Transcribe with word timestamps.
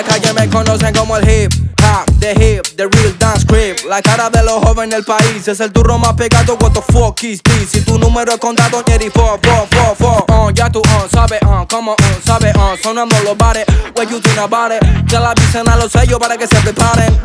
La 0.00 0.06
calle 0.06 0.32
me 0.32 0.48
conocen 0.48 0.94
como 0.94 1.14
el 1.18 1.28
hip 1.28 1.52
hop, 1.82 2.06
the 2.20 2.30
hip, 2.30 2.64
the 2.76 2.88
real 2.88 3.12
dance 3.18 3.44
creep. 3.44 3.69
La 3.90 4.00
cara 4.02 4.30
de 4.30 4.40
los 4.44 4.62
jóvenes 4.62 4.94
del 4.94 5.04
país 5.04 5.48
es 5.48 5.58
el 5.58 5.72
turro 5.72 5.98
más 5.98 6.12
pegado. 6.12 6.56
What 6.60 6.74
the 6.74 6.92
fuck 6.92 7.24
is 7.24 7.42
this? 7.42 7.70
Si 7.72 7.80
tu 7.80 7.98
número 7.98 8.30
es 8.30 8.38
condado, 8.38 8.84
Jerry, 8.86 9.10
fo, 9.10 9.36
fo, 9.42 9.66
fo, 9.68 9.96
fo. 9.96 10.26
Uh, 10.32 10.52
ya 10.52 10.70
tú, 10.70 10.78
uh, 10.78 11.08
sabes, 11.12 11.40
uh, 11.42 11.66
como, 11.68 11.94
uh, 11.94 11.96
sabes, 12.24 12.54
uh, 12.54 12.80
sonando 12.80 13.16
los 13.24 13.36
bares. 13.36 13.66
What 13.96 14.08
you 14.08 14.20
think 14.20 14.38
about 14.38 14.70
it? 14.70 14.80
Que 15.08 15.18
la 15.18 15.32
avisen 15.32 15.68
a 15.68 15.74
los 15.74 15.90
sellos 15.90 16.20
para 16.20 16.38
que 16.38 16.46
se 16.46 16.54
preparen. 16.60 17.20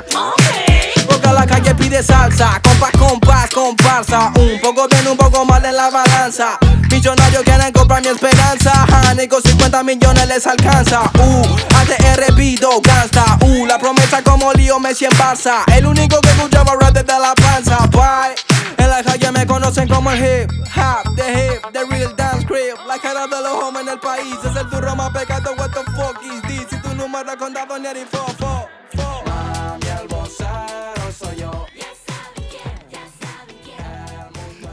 Porque 1.07 1.27
la 1.31 1.45
calle 1.45 1.75
pide 1.75 2.01
salsa, 2.01 2.59
compás, 2.63 2.91
compás, 2.97 3.49
comparsa. 3.51 4.31
Un 4.35 4.59
poco 4.59 4.87
bien, 4.87 5.07
un 5.07 5.17
poco 5.17 5.45
mal 5.45 5.63
en 5.63 5.75
la 5.75 5.91
balanza. 5.91 6.57
Millonarios 6.89 7.43
quieren 7.43 7.71
comprar 7.73 8.01
mi 8.01 8.07
esperanza. 8.07 8.87
Honey, 9.11 9.27
con 9.27 9.41
50 9.43 9.83
millones 9.83 10.27
les 10.27 10.47
alcanza. 10.47 11.01
Uh, 11.19 11.43
ATR 11.75 12.33
pido 12.35 12.81
gasta. 12.81 13.37
Uh, 13.41 13.65
la 13.67 13.77
promesa 13.77 14.23
como 14.23 14.51
lío 14.53 14.79
Messi 14.79 15.05
en 15.05 15.11
Barça. 15.11 15.63
El 15.75 15.85
único 15.85 16.19
que 16.21 16.29
escuchaba 16.55 16.79
rap 16.79 16.93
desde 16.93 17.19
la 17.19 17.33
panza. 17.35 17.77
Bye. 17.87 18.35
En 18.77 18.89
la 18.89 19.03
calle 19.03 19.31
me 19.31 19.45
conocen 19.45 19.87
como 19.87 20.11
el 20.11 20.19
hip 20.19 20.51
hop, 20.75 21.15
the 21.15 21.23
hip, 21.23 21.61
the 21.73 21.85
real 21.85 22.15
dance 22.15 22.45
creep. 22.45 22.77
La 22.87 22.97
cara 22.97 23.27
de 23.27 23.41
los 23.41 23.63
hombres 23.63 23.85
en 23.85 23.93
el 23.93 23.99
país 23.99 24.35
es 24.43 24.55
el 24.55 24.69
turro 24.69 24.95
más 24.95 25.11
pecado. 25.11 25.53
What 25.57 25.71
the 25.71 25.83
fuck 25.91 26.21
is 26.23 26.41
this? 26.43 26.67
Si 26.69 26.77
tu 26.81 26.93
número 26.95 27.31
es 27.31 27.37
condado, 27.37 27.77
ni 27.79 27.87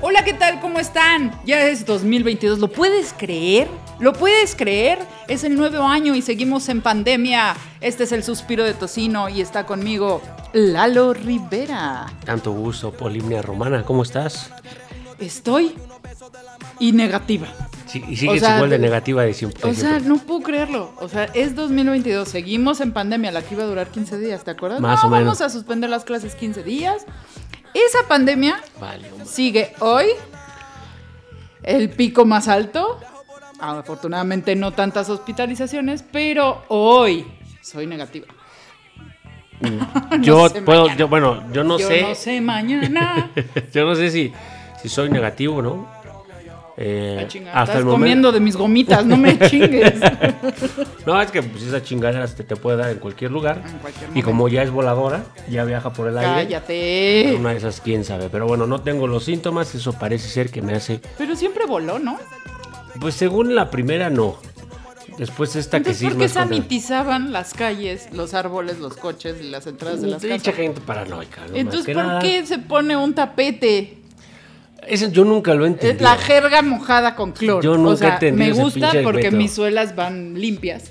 Hola, 0.05 0.25
¿qué 0.25 0.35
tal? 0.35 0.59
¿Cómo 0.59 0.81
están? 0.81 1.31
Ya 1.45 1.65
es 1.69 1.87
2022, 1.87 2.59
¿lo 2.59 2.67
puedes 2.67 3.15
creer? 3.17 3.69
¿Lo 4.01 4.13
puedes 4.13 4.57
creer? 4.57 4.99
Es 5.29 5.45
el 5.45 5.55
nuevo 5.55 5.85
año 5.85 6.17
y 6.17 6.23
seguimos 6.23 6.69
en 6.69 6.83
pandemia. 6.83 7.55
Este 7.81 8.03
es 8.03 8.11
el 8.11 8.25
suspiro 8.25 8.65
de 8.65 8.75
Tocino 8.75 9.29
y 9.29 9.41
está 9.41 9.65
conmigo 9.65 10.21
Lalo 10.53 11.15
Rivera. 11.15 12.13
Tanto 12.25 12.51
gusto, 12.51 12.91
Polimnia 12.91 13.43
Romana, 13.43 13.85
¿cómo 13.85 14.03
estás? 14.03 14.51
Estoy 15.21 15.77
y 16.81 16.91
negativa. 16.91 17.47
Sí, 17.87 18.03
y 18.09 18.17
sigues 18.17 18.43
O 18.43 18.47
sea, 18.47 18.57
igual 18.57 18.71
de 18.71 18.81
negativa 18.81 19.23
de 19.23 19.35
siempre. 19.35 19.71
O 19.71 19.73
sea, 19.73 20.01
no 20.01 20.17
puedo 20.17 20.41
creerlo. 20.41 20.93
O 20.99 21.09
sea, 21.09 21.27
es 21.27 21.55
2022, 21.55 22.29
seguimos 22.29 22.81
en 22.81 22.93
pandemia, 22.93 23.31
la 23.31 23.43
que 23.43 23.55
iba 23.55 23.63
a 23.63 23.67
durar 23.67 23.87
15 23.87 24.19
días, 24.19 24.43
¿te 24.43 24.51
acuerdas? 24.51 24.81
Más 24.81 25.01
no, 25.03 25.09
o 25.09 25.11
menos. 25.11 25.27
vamos 25.27 25.41
a 25.43 25.49
suspender 25.49 25.91
las 25.91 26.03
clases 26.03 26.35
15 26.35 26.65
días. 26.65 27.07
Esa 27.75 28.07
pandemia 28.07 28.61
Vale, 28.81 29.11
sigue 29.25 29.75
hoy 29.81 30.07
el 31.63 31.91
pico 31.91 32.25
más 32.25 32.49
alto. 32.49 33.01
Afortunadamente 33.59 34.57
no 34.57 34.73
tantas 34.73 35.09
hospitalizaciones, 35.09 36.03
pero 36.03 36.65
hoy 36.69 37.27
soy 37.61 37.87
negativa. 37.87 38.27
yo 40.21 40.49
sé 40.49 40.63
puedo, 40.63 40.89
yo, 40.97 41.07
bueno, 41.09 41.45
yo 41.53 41.63
no 41.63 41.79
Yo 41.79 41.87
sé. 41.87 42.03
no 42.03 42.15
sé 42.15 42.41
mañana. 42.41 43.31
yo 43.73 43.85
no 43.85 43.95
sé 43.95 44.11
si, 44.11 44.33
si 44.83 44.89
soy 44.89 45.09
negativo 45.11 45.63
no. 45.63 46.02
Eh, 46.77 47.19
Ah, 47.23 47.29
chinga, 47.29 47.51
hasta 47.51 47.63
estás 47.65 47.77
el 47.77 47.85
momento. 47.85 48.01
comiendo 48.01 48.33
de 48.33 48.41
mis 48.41 48.57
gomitas, 48.57 49.05
no 49.05 49.17
me 49.17 49.39
chingues. 49.49 49.95
No, 51.07 51.21
es 51.21 51.31
que 51.31 51.43
pues, 51.43 51.65
esa 51.65 51.83
chingadera 51.83 52.27
se 52.29 52.45
te 52.45 52.57
puede 52.57 52.77
dar 52.79 52.91
en 52.91 52.99
cualquier 52.99 53.31
lugar. 53.31 53.63
En 53.67 53.79
cualquier 53.79 54.11
y 54.15 54.23
como 54.23 54.49
ya 54.49 54.63
es 54.63 54.71
voladora, 54.71 55.25
ya 55.51 55.65
viaja 55.65 55.93
por 55.93 56.09
el 56.09 56.17
aire. 56.17 56.33
Cállate. 56.45 57.35
Una 57.39 57.51
de 57.51 57.57
esas, 57.57 57.81
quién 57.81 58.05
sabe. 58.05 58.29
Pero 58.31 58.47
bueno, 58.47 58.67
no 58.67 58.81
tengo 58.83 59.07
los 59.07 59.25
síntomas. 59.25 59.75
Eso 59.75 59.93
parece 59.95 60.29
ser 60.29 60.51
que 60.51 60.63
me 60.63 60.75
hace. 60.75 61.01
Pero 61.19 61.35
siempre 61.37 61.67
voló, 61.67 61.99
¿no? 61.99 62.19
Pues 63.01 63.15
según 63.17 63.55
la 63.55 63.69
primera, 63.71 64.11
no. 64.11 64.37
Después 65.19 65.57
esta 65.57 65.81
que 65.81 65.93
sí 65.93 66.07
¿por 66.07 66.17
qué 66.19 66.29
sanitizaban 66.29 67.33
las 67.33 67.53
calles, 67.53 68.09
los 68.13 68.33
árboles, 68.33 68.79
los 68.79 68.97
coches 68.97 69.37
y 69.43 69.51
las 69.51 69.67
entradas 69.67 70.01
de 70.01 70.09
las 70.09 70.23
Mucha 70.23 70.37
casas? 70.39 70.55
gente 70.55 70.81
paranoica, 70.81 71.43
¿no? 71.49 71.57
Entonces, 71.57 71.95
¿por 71.95 72.05
nada. 72.05 72.21
qué 72.21 72.47
se 72.47 72.59
pone 72.59 72.97
un 72.97 73.13
tapete? 73.13 73.99
Ese 74.87 75.11
yo 75.13 75.25
nunca 75.25 75.55
lo 75.55 75.65
Es 75.65 75.73
entendido. 75.73 76.03
la 76.03 76.17
jerga 76.17 76.63
mojada 76.63 77.15
con 77.15 77.33
cloro. 77.33 77.63
Yo 77.63 77.77
nunca 77.77 77.93
o 77.93 77.97
sea, 78.21 78.33
me 78.33 78.53
gusta 78.53 78.93
porque 79.03 79.25
método. 79.25 79.39
mis 79.39 79.53
suelas 79.53 79.95
van 79.95 80.35
limpias. 80.41 80.91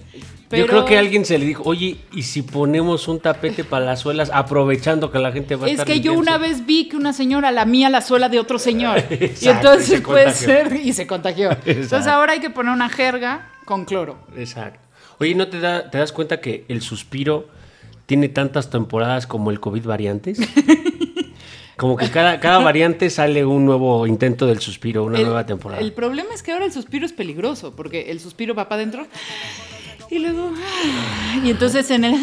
Pero 0.49 0.63
Yo 0.65 0.67
creo 0.69 0.85
que 0.85 0.97
alguien 0.97 1.23
se 1.23 1.37
le 1.37 1.45
dijo, 1.45 1.63
oye, 1.65 1.97
¿y 2.11 2.23
si 2.23 2.41
ponemos 2.41 3.07
un 3.07 3.21
tapete 3.21 3.63
para 3.63 3.85
las 3.85 4.01
suelas 4.01 4.29
aprovechando 4.33 5.09
que 5.09 5.17
la 5.17 5.31
gente 5.31 5.55
va 5.55 5.65
a 5.65 5.69
Es 5.69 5.73
estar 5.75 5.87
que 5.87 6.01
yo 6.01 6.11
una 6.13 6.37
vez 6.37 6.65
vi 6.65 6.89
que 6.89 6.97
una 6.97 7.13
señora 7.13 7.51
lamía 7.53 7.89
la 7.89 8.01
suela 8.01 8.27
de 8.27 8.37
otro 8.37 8.59
señor. 8.59 8.97
y 9.09 9.13
Exacto, 9.13 9.45
y 9.45 9.47
entonces 9.49 10.01
puede 10.01 10.25
contagió. 10.25 10.45
ser 10.47 10.73
y 10.83 10.91
se 10.93 11.07
contagió. 11.07 11.51
Entonces 11.65 12.05
ahora 12.07 12.33
hay 12.33 12.41
que 12.41 12.49
poner 12.49 12.73
una 12.73 12.89
jerga 12.89 13.49
con 13.63 13.85
cloro. 13.85 14.17
Exacto. 14.35 14.79
Oye, 15.19 15.35
¿no 15.35 15.47
te, 15.47 15.59
da, 15.61 15.89
te 15.89 15.99
das 15.99 16.11
cuenta 16.11 16.41
que 16.41 16.65
el 16.67 16.81
suspiro 16.81 17.47
tiene 18.05 18.27
tantas 18.27 18.69
temporadas 18.69 19.27
como 19.27 19.51
el 19.51 19.61
COVID 19.61 19.85
variantes? 19.85 20.37
Como 21.81 21.97
que 21.97 22.11
cada, 22.11 22.39
cada 22.39 22.59
variante 22.63 23.09
sale 23.09 23.43
un 23.43 23.65
nuevo 23.65 24.05
intento 24.05 24.45
del 24.45 24.59
suspiro, 24.59 25.03
una 25.03 25.17
el, 25.17 25.25
nueva 25.25 25.47
temporada. 25.47 25.81
el 25.81 25.91
problema 25.93 26.29
es 26.35 26.43
que 26.43 26.51
ahora 26.51 26.65
el 26.65 26.71
suspiro 26.71 27.07
es 27.07 27.11
peligroso 27.11 27.73
porque 27.75 28.11
el 28.11 28.19
suspiro 28.19 28.53
va 28.53 28.69
para 28.69 28.81
adentro 28.83 29.07
y 30.11 30.19
luego 30.19 30.51
y 31.43 31.49
entonces 31.49 31.89
en 31.89 32.03
el 32.05 32.15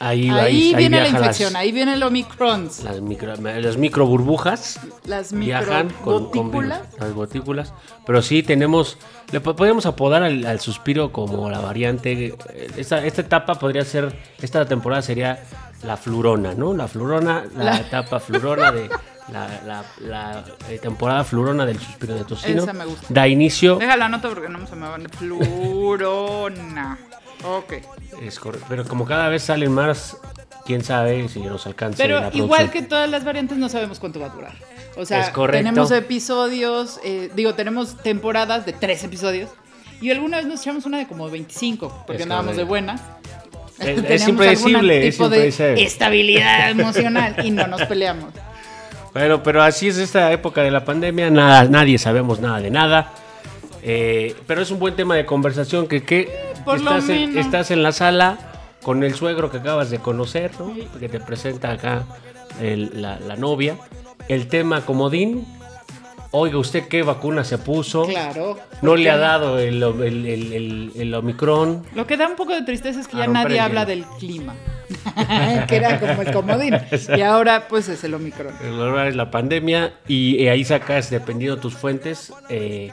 Ahí- 0.00 0.28
ahí, 0.28 0.30
ahí- 0.30 0.38
ahí 0.38 0.74
viene 0.74 1.00
la 1.00 1.08
infección, 1.08 1.52
las- 1.54 1.62
ahí 1.62 1.72
viene 1.72 1.94
el 1.94 2.02
omicron, 2.02 2.68
Las 2.84 3.00
micro, 3.00 3.34
las 3.36 3.76
micro 3.76 4.06
burbujas 4.06 4.78
las 5.06 5.32
viajan 5.32 5.88
con, 6.04 6.30
con 6.30 6.68
las 6.68 6.82
gotículas. 7.14 7.72
Pero 8.04 8.20
sí 8.20 8.42
tenemos, 8.42 8.98
le 9.32 9.40
po- 9.40 9.56
podemos 9.56 9.86
apodar 9.86 10.22
al, 10.24 10.44
al 10.46 10.60
suspiro 10.60 11.10
como 11.12 11.48
la 11.48 11.60
variante. 11.60 12.26
eh, 12.52 12.70
Esta, 12.76 13.04
esta 13.06 13.22
etapa 13.22 13.54
podría 13.54 13.84
ser, 13.84 14.14
esta 14.42 14.66
temporada 14.66 15.00
sería 15.00 15.42
la 15.84 15.96
flurona, 15.96 16.54
¿no? 16.54 16.72
La 16.74 16.88
flurona, 16.88 17.44
la, 17.56 17.64
La- 17.64 17.78
etapa 17.78 18.18
flurona 18.20 18.72
de 18.72 18.88
la, 19.32 19.48
la- 19.66 19.84
la, 20.00 20.44
eh, 20.68 20.78
temporada 20.78 21.24
flurona 21.24 21.64
del 21.66 21.78
suspiro 21.78 22.14
de 22.14 22.24
tocino. 22.24 22.62
Esa 22.62 22.72
me 22.72 22.84
gusta. 22.84 23.06
Da 23.08 23.26
inicio, 23.28 23.76
Deja 23.76 23.96
la 23.96 24.08
nota 24.08 24.28
porque 24.28 24.48
no 24.48 24.66
se 24.66 24.76
me 24.76 24.88
van. 24.88 25.06
Flurona. 25.08 26.98
Ok. 27.46 27.74
es 28.22 28.38
correcto, 28.38 28.66
pero 28.68 28.84
como 28.86 29.04
cada 29.04 29.28
vez 29.28 29.42
salen 29.42 29.70
más, 29.72 30.16
quién 30.64 30.82
sabe 30.82 31.28
si 31.28 31.40
nos 31.40 31.66
alcanza. 31.66 31.98
Pero 31.98 32.20
la 32.20 32.30
igual 32.32 32.70
que 32.70 32.80
todas 32.82 33.10
las 33.10 33.24
variantes 33.24 33.58
no 33.58 33.68
sabemos 33.68 33.98
cuánto 34.00 34.18
va 34.20 34.26
a 34.26 34.30
durar. 34.30 34.54
O 34.96 35.04
sea, 35.04 35.20
Es 35.20 35.30
correcto. 35.30 35.58
tenemos 35.58 35.90
episodios, 35.90 37.00
eh, 37.04 37.30
digo, 37.34 37.54
tenemos 37.54 37.96
temporadas 38.02 38.64
de 38.64 38.72
tres 38.72 39.04
episodios. 39.04 39.50
Y 40.00 40.10
alguna 40.10 40.38
vez 40.38 40.46
nos 40.46 40.60
echamos 40.60 40.86
una 40.86 40.98
de 40.98 41.06
como 41.06 41.28
25, 41.30 42.04
porque 42.06 42.16
Es 42.16 42.22
andábamos 42.24 42.56
de 42.56 42.64
buenas. 42.64 43.00
Es- 43.78 43.96
Teníamos 44.02 44.28
impredecible, 44.28 45.06
es 45.08 45.18
impredecible. 45.20 45.82
estabilidad 45.82 46.70
emocional 46.78 47.36
y 47.44 47.50
no 47.50 47.66
nos 47.66 47.82
peleamos. 47.82 48.32
Bueno, 49.12 49.42
pero 49.42 49.62
así 49.62 49.88
es 49.88 49.98
esta 49.98 50.32
época 50.32 50.62
de 50.62 50.70
la 50.70 50.84
pandemia, 50.84 51.30
nada, 51.30 51.64
nadie 51.64 51.98
sabemos 51.98 52.40
nada 52.40 52.60
de 52.60 52.70
nada. 52.70 53.12
Eh, 53.82 54.34
pero 54.46 54.62
es 54.62 54.70
un 54.70 54.78
buen 54.78 54.96
tema 54.96 55.14
de 55.14 55.24
conversación 55.26 55.86
que, 55.86 56.02
que 56.02 56.28
Por 56.64 56.80
lo 56.80 56.90
estás, 56.96 57.08
en, 57.10 57.36
estás 57.38 57.70
en 57.70 57.82
la 57.82 57.92
sala 57.92 58.38
con 58.82 59.04
el 59.04 59.14
suegro 59.14 59.50
que 59.50 59.58
acabas 59.58 59.90
de 59.90 59.98
conocer, 59.98 60.50
¿no? 60.58 60.74
que 60.98 61.08
te 61.08 61.20
presenta 61.20 61.70
acá 61.72 62.02
el- 62.60 63.00
la, 63.02 63.18
la 63.20 63.36
novia. 63.36 63.76
El 64.28 64.48
tema 64.48 64.80
comodín, 64.80 65.46
oiga 66.36 66.58
usted 66.58 66.88
qué 66.88 67.02
vacuna 67.04 67.44
se 67.44 67.58
puso, 67.58 68.06
Claro. 68.06 68.58
no 68.82 68.96
le 68.96 69.08
ha 69.08 69.16
dado 69.16 69.58
el, 69.60 69.80
el, 69.82 70.26
el- 70.26 70.52
el- 70.52 70.92
el 70.96 71.14
Omicron. 71.14 71.84
Lo 71.94 72.06
que 72.08 72.16
da 72.16 72.26
un 72.28 72.34
poco 72.34 72.52
de 72.52 72.62
tristeza 72.62 73.00
es 73.00 73.06
que 73.06 73.16
A 73.16 73.20
ya 73.20 73.26
nadie 73.28 73.60
habla 73.60 73.84
del 73.84 74.04
clima. 74.18 74.54
que 75.68 75.76
era 75.76 76.00
como 76.00 76.22
el 76.22 76.32
comodín. 76.32 76.74
y 77.16 77.20
ahora, 77.22 77.68
pues, 77.68 77.88
es 77.88 78.02
el 78.04 78.14
Omicron. 78.14 78.52
El 78.64 78.72
horror 78.80 79.06
es 79.06 79.14
la 79.16 79.30
pandemia 79.30 79.94
y 80.08 80.46
ahí 80.48 80.64
sacas, 80.64 81.08
dependiendo 81.10 81.56
de 81.56 81.62
tus 81.62 81.74
fuentes, 81.74 82.32
eh, 82.48 82.90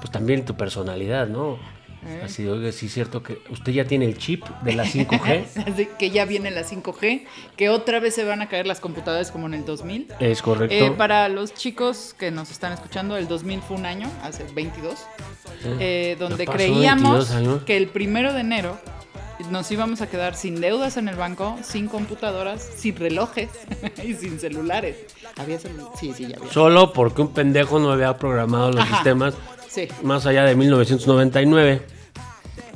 pues 0.00 0.10
también 0.10 0.44
tu 0.46 0.54
personalidad, 0.54 1.28
¿no? 1.28 1.58
Eh. 2.06 2.22
Así, 2.24 2.46
oiga, 2.46 2.72
sí 2.72 2.86
es 2.86 2.94
cierto 2.94 3.22
que 3.22 3.42
usted 3.50 3.72
ya 3.72 3.84
tiene 3.84 4.06
el 4.06 4.16
chip 4.16 4.44
de 4.62 4.72
la 4.72 4.84
5G. 4.84 5.44
Así 5.72 5.88
que 5.98 6.10
ya 6.10 6.24
viene 6.24 6.50
la 6.50 6.62
5G, 6.62 7.26
que 7.56 7.68
otra 7.68 8.00
vez 8.00 8.14
se 8.14 8.24
van 8.24 8.40
a 8.40 8.48
caer 8.48 8.66
las 8.66 8.80
computadoras 8.80 9.30
como 9.30 9.46
en 9.46 9.54
el 9.54 9.64
2000. 9.64 10.06
es 10.18 10.40
correcto. 10.40 10.74
Eh, 10.74 10.90
para 10.92 11.28
los 11.28 11.52
chicos 11.52 12.14
que 12.18 12.30
nos 12.30 12.50
están 12.50 12.72
escuchando, 12.72 13.16
el 13.16 13.28
2000 13.28 13.60
fue 13.60 13.76
un 13.76 13.86
año, 13.86 14.10
hace 14.22 14.44
22, 14.54 14.94
eh, 15.78 16.16
donde 16.18 16.46
creíamos 16.46 17.28
22 17.28 17.30
años. 17.32 17.62
que 17.64 17.76
el 17.76 17.88
primero 17.88 18.32
de 18.32 18.40
enero 18.40 18.78
nos 19.50 19.70
íbamos 19.70 20.00
a 20.00 20.08
quedar 20.08 20.34
sin 20.34 20.60
deudas 20.60 20.96
en 20.96 21.08
el 21.08 21.16
banco, 21.16 21.56
sin 21.62 21.88
computadoras, 21.88 22.62
sin 22.76 22.96
relojes 22.96 23.48
y 24.02 24.14
sin 24.14 24.38
celulares. 24.38 24.96
¿Había 25.36 25.58
celulares? 25.58 25.98
Sí, 25.98 26.12
sí, 26.14 26.26
ya 26.28 26.36
había. 26.36 26.52
Solo 26.52 26.92
porque 26.92 27.22
un 27.22 27.32
pendejo 27.32 27.78
no 27.78 27.92
había 27.92 28.16
programado 28.16 28.72
los 28.72 28.80
Ajá. 28.80 28.96
sistemas 28.96 29.34
Sí. 29.70 29.86
más 30.02 30.26
allá 30.26 30.44
de 30.44 30.56
1999. 30.56 31.82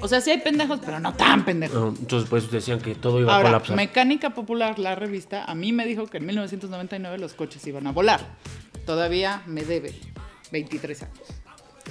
O 0.00 0.08
sea, 0.08 0.20
sí 0.20 0.30
hay 0.30 0.38
pendejos, 0.40 0.80
pero 0.84 1.00
no 1.00 1.14
tan 1.14 1.44
pendejos. 1.44 1.98
Entonces, 1.98 2.28
pues 2.28 2.50
decían 2.50 2.78
que 2.78 2.94
todo 2.94 3.20
iba 3.20 3.36
a 3.38 3.42
colapsar. 3.42 3.74
Mecánica 3.76 4.30
Popular, 4.30 4.78
la 4.78 4.94
revista, 4.94 5.44
a 5.44 5.54
mí 5.54 5.72
me 5.72 5.86
dijo 5.86 6.06
que 6.06 6.18
en 6.18 6.26
1999 6.26 7.18
los 7.18 7.32
coches 7.34 7.66
iban 7.66 7.86
a 7.86 7.92
volar. 7.92 8.20
Todavía 8.86 9.42
me 9.46 9.62
debe 9.64 9.92
23 10.52 11.02
años. 11.02 11.18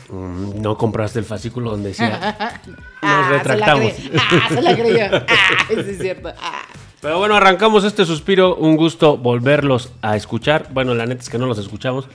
Mm, 0.09 0.61
No 0.61 0.77
compraste 0.77 1.19
el 1.19 1.25
fascículo 1.25 1.71
donde 1.71 1.89
decía. 1.89 2.61
Ah, 3.01 3.19
Nos 3.23 3.29
retractamos. 3.29 3.93
Se 3.93 4.09
la. 4.11 4.21
Ah, 4.31 4.49
se 4.49 4.61
la 4.61 4.75
creyó. 4.75 5.05
Ah, 5.27 5.65
sí 5.69 5.75
es 5.89 5.97
cierto. 5.99 6.29
Ah. 6.39 6.61
Pero 7.01 7.19
bueno, 7.19 7.35
arrancamos 7.35 7.83
este 7.83 8.05
suspiro. 8.05 8.55
Un 8.55 8.77
gusto 8.77 9.17
volverlos 9.17 9.91
a 10.01 10.15
escuchar. 10.15 10.67
Bueno, 10.71 10.93
la 10.95 11.05
neta 11.05 11.21
es 11.21 11.29
que 11.29 11.37
no 11.37 11.45
los 11.47 11.57
escuchamos. 11.57 12.07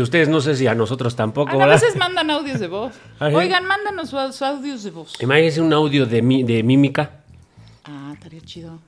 Ustedes 0.00 0.28
no 0.28 0.40
sé 0.40 0.56
si 0.56 0.66
a 0.66 0.74
nosotros 0.74 1.14
tampoco, 1.16 1.52
A 1.52 1.56
¿verdad? 1.56 1.74
veces 1.80 1.96
mandan 1.96 2.30
audios 2.30 2.58
de 2.60 2.66
voz. 2.66 2.92
¿Ah? 3.20 3.28
Oigan, 3.32 3.64
mándanos 3.64 4.10
sus 4.10 4.42
audios 4.42 4.82
de 4.82 4.90
voz. 4.90 5.12
Imagínense 5.20 5.60
un 5.60 5.72
audio 5.72 6.04
de, 6.06 6.20
mi- 6.22 6.42
de 6.42 6.62
mímica. 6.62 7.10
Ah, 7.84 8.10
estaría 8.14 8.40
chido. 8.40 8.78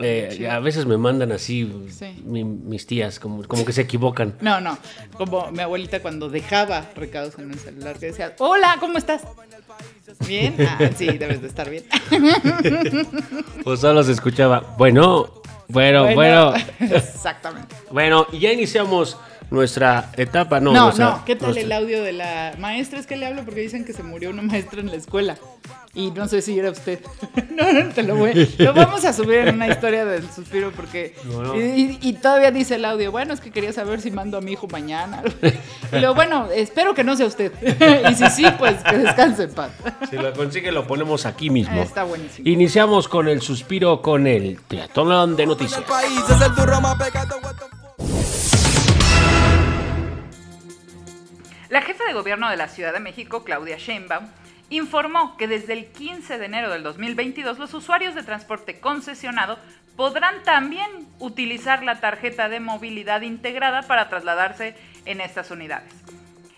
Eh, 0.00 0.48
a 0.48 0.60
veces 0.60 0.86
me 0.86 0.96
mandan 0.96 1.32
así 1.32 1.68
Sí. 1.90 2.22
mi- 2.24 2.44
mis 2.44 2.86
tías, 2.86 3.18
como, 3.18 3.42
como 3.48 3.64
que 3.64 3.72
se 3.72 3.80
equivocan. 3.80 4.34
No, 4.40 4.60
no. 4.60 4.78
Como 5.16 5.50
mi 5.50 5.60
abuelita 5.60 6.00
cuando 6.00 6.28
dejaba 6.28 6.84
recados 6.94 7.36
en 7.38 7.50
el 7.50 7.58
celular 7.58 7.98
que 7.98 8.06
decía, 8.06 8.36
hola, 8.38 8.76
¿cómo 8.78 8.98
estás? 8.98 9.22
¿Bien? 10.26 10.54
Ah, 10.60 10.90
sí, 10.96 11.06
debes 11.18 11.42
de 11.42 11.48
estar 11.48 11.68
bien. 11.68 11.84
O 13.64 13.76
solo 13.76 14.02
se 14.04 14.12
escuchaba, 14.12 14.74
bueno, 14.78 15.32
bueno, 15.68 16.14
bueno. 16.14 16.54
Exactamente. 16.80 17.74
Bueno, 17.90 18.26
y 18.32 18.38
ya 18.38 18.52
iniciamos 18.52 19.16
nuestra 19.50 20.10
etapa. 20.16 20.60
No, 20.60 20.72
No, 20.72 20.78
no, 20.78 20.84
nuestra- 20.86 21.22
¿qué 21.24 21.36
tal 21.36 21.46
nuestra- 21.54 21.64
el 21.64 21.72
audio 21.72 22.02
de 22.02 22.12
la 22.12 22.54
maestra? 22.58 22.98
Es 22.98 23.06
que 23.06 23.16
le 23.16 23.26
hablo 23.26 23.42
porque 23.44 23.60
dicen 23.60 23.84
que 23.84 23.92
se 23.92 24.02
murió 24.02 24.30
una 24.30 24.42
maestra 24.42 24.80
en 24.80 24.86
la 24.88 24.96
escuela. 24.96 25.36
Y 25.94 26.10
no 26.12 26.28
sé 26.28 26.42
si 26.42 26.56
era 26.58 26.70
usted. 26.70 27.00
no, 27.50 27.72
no, 27.72 27.88
te 27.92 28.02
lo 28.02 28.14
voy. 28.14 28.48
Lo 28.58 28.72
vamos 28.74 29.04
a 29.04 29.12
subir 29.12 29.38
en 29.38 29.54
una 29.56 29.68
historia 29.68 30.04
del 30.04 30.30
suspiro 30.30 30.70
porque. 30.70 31.14
No, 31.24 31.42
no. 31.42 31.56
Y, 31.60 31.60
y- 31.60 31.98
y 32.02 32.12
todavía 32.12 32.50
dice 32.50 32.76
el 32.76 32.84
audio. 32.84 33.10
Bueno, 33.10 33.32
es 33.34 33.40
que 33.40 33.50
quería 33.50 33.72
saber 33.72 34.00
si 34.00 34.10
mando 34.10 34.38
a 34.38 34.40
mi 34.40 34.52
hijo 34.52 34.68
mañana. 34.68 35.22
y 35.92 35.96
luego, 35.98 36.14
bueno, 36.14 36.48
espero 36.54 36.94
que 36.94 37.02
no 37.04 37.16
sea 37.16 37.26
usted. 37.26 37.52
y 38.10 38.14
si 38.14 38.26
sí, 38.30 38.46
pues 38.58 38.76
que 38.84 38.98
descanse 38.98 39.44
en 39.44 39.50
paz. 39.54 39.70
Si 40.10 40.16
lo 40.16 40.32
consigue, 40.34 40.70
lo 40.70 40.86
ponemos 40.86 41.26
aquí 41.26 41.50
mismo. 41.50 41.80
Ah, 41.80 41.84
Está 41.84 42.04
buenísimo. 42.04 42.48
Iniciamos 42.48 43.08
con 43.08 43.26
el 43.28 43.40
suspiro 43.40 44.00
con 44.02 44.26
el 44.26 44.60
triatlón 44.68 45.36
de 45.36 45.46
noticias. 45.46 45.82
La 51.68 51.82
jefa 51.82 52.04
de 52.04 52.14
gobierno 52.14 52.48
de 52.48 52.56
la 52.56 52.68
Ciudad 52.68 52.94
de 52.94 53.00
México, 53.00 53.44
Claudia 53.44 53.76
Sheinbaum, 53.76 54.26
informó 54.70 55.36
que 55.36 55.46
desde 55.46 55.74
el 55.74 55.86
15 55.86 56.38
de 56.38 56.46
enero 56.46 56.70
del 56.70 56.82
2022 56.82 57.58
los 57.58 57.74
usuarios 57.74 58.14
de 58.14 58.22
transporte 58.22 58.80
concesionado 58.80 59.58
podrán 59.94 60.42
también 60.44 60.88
utilizar 61.18 61.82
la 61.82 62.00
tarjeta 62.00 62.48
de 62.48 62.60
movilidad 62.60 63.20
integrada 63.20 63.82
para 63.82 64.08
trasladarse 64.08 64.76
en 65.04 65.20
estas 65.20 65.50
unidades. 65.50 65.92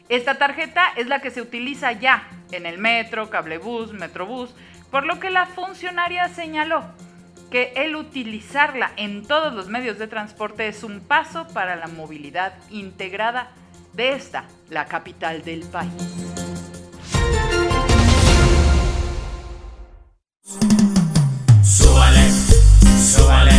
Esta 0.08 0.38
tarjeta 0.38 0.84
es 0.96 1.08
la 1.08 1.20
que 1.20 1.30
se 1.30 1.42
utiliza 1.42 1.90
ya 1.90 2.28
en 2.52 2.64
el 2.64 2.78
metro, 2.78 3.30
cablebús, 3.30 3.92
metrobús, 3.92 4.54
por 4.92 5.06
lo 5.06 5.18
que 5.18 5.30
la 5.30 5.46
funcionaria 5.46 6.28
señaló 6.28 6.84
que 7.50 7.72
el 7.74 7.96
utilizarla 7.96 8.92
en 8.96 9.26
todos 9.26 9.54
los 9.54 9.66
medios 9.66 9.98
de 9.98 10.06
transporte 10.06 10.68
es 10.68 10.84
un 10.84 11.00
paso 11.00 11.48
para 11.48 11.74
la 11.74 11.88
movilidad 11.88 12.52
integrada 12.70 13.50
de 13.92 14.12
esta, 14.12 14.44
la 14.70 14.86
capital 14.86 15.42
del 15.42 15.60
país. 15.60 15.92
Súbale, 21.62 22.30
súbale, 22.98 23.52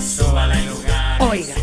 súbale 0.00 0.54
el 0.58 0.66
lugar. 0.66 1.22
Oigas. 1.22 1.58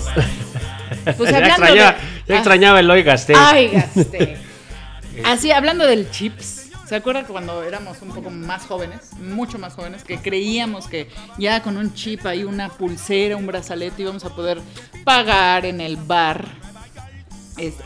Pues 1.18 1.32
ya 1.32 1.40
extrañaba, 1.40 1.72
de- 1.72 1.78
ya 1.78 1.98
Ah, 2.30 2.36
extrañaba 2.36 2.80
el 2.80 2.90
oigaste. 2.92 3.34
Óigaste. 3.36 4.38
Así, 5.26 5.52
hablando 5.52 5.86
del 5.86 6.10
chips, 6.12 6.70
¿se 6.88 6.96
acuerdan 6.96 7.26
que 7.26 7.32
cuando 7.32 7.64
éramos 7.64 8.02
un 8.02 8.10
poco 8.14 8.30
más 8.30 8.64
jóvenes, 8.66 9.14
mucho 9.20 9.58
más 9.60 9.74
jóvenes, 9.74 10.04
que 10.04 10.18
creíamos 10.20 10.88
que 10.88 11.10
ya 11.38 11.62
con 11.62 11.78
un 11.78 11.94
chip 11.94 12.26
ahí, 12.26 12.44
una 12.44 12.70
pulsera, 12.70 13.36
un 13.36 13.46
brazalete, 13.48 14.02
íbamos 14.04 14.24
a 14.26 14.30
poder 14.36 14.60
pagar 15.04 15.66
en 15.66 15.82
el 15.82 15.98
bar? 15.98 16.46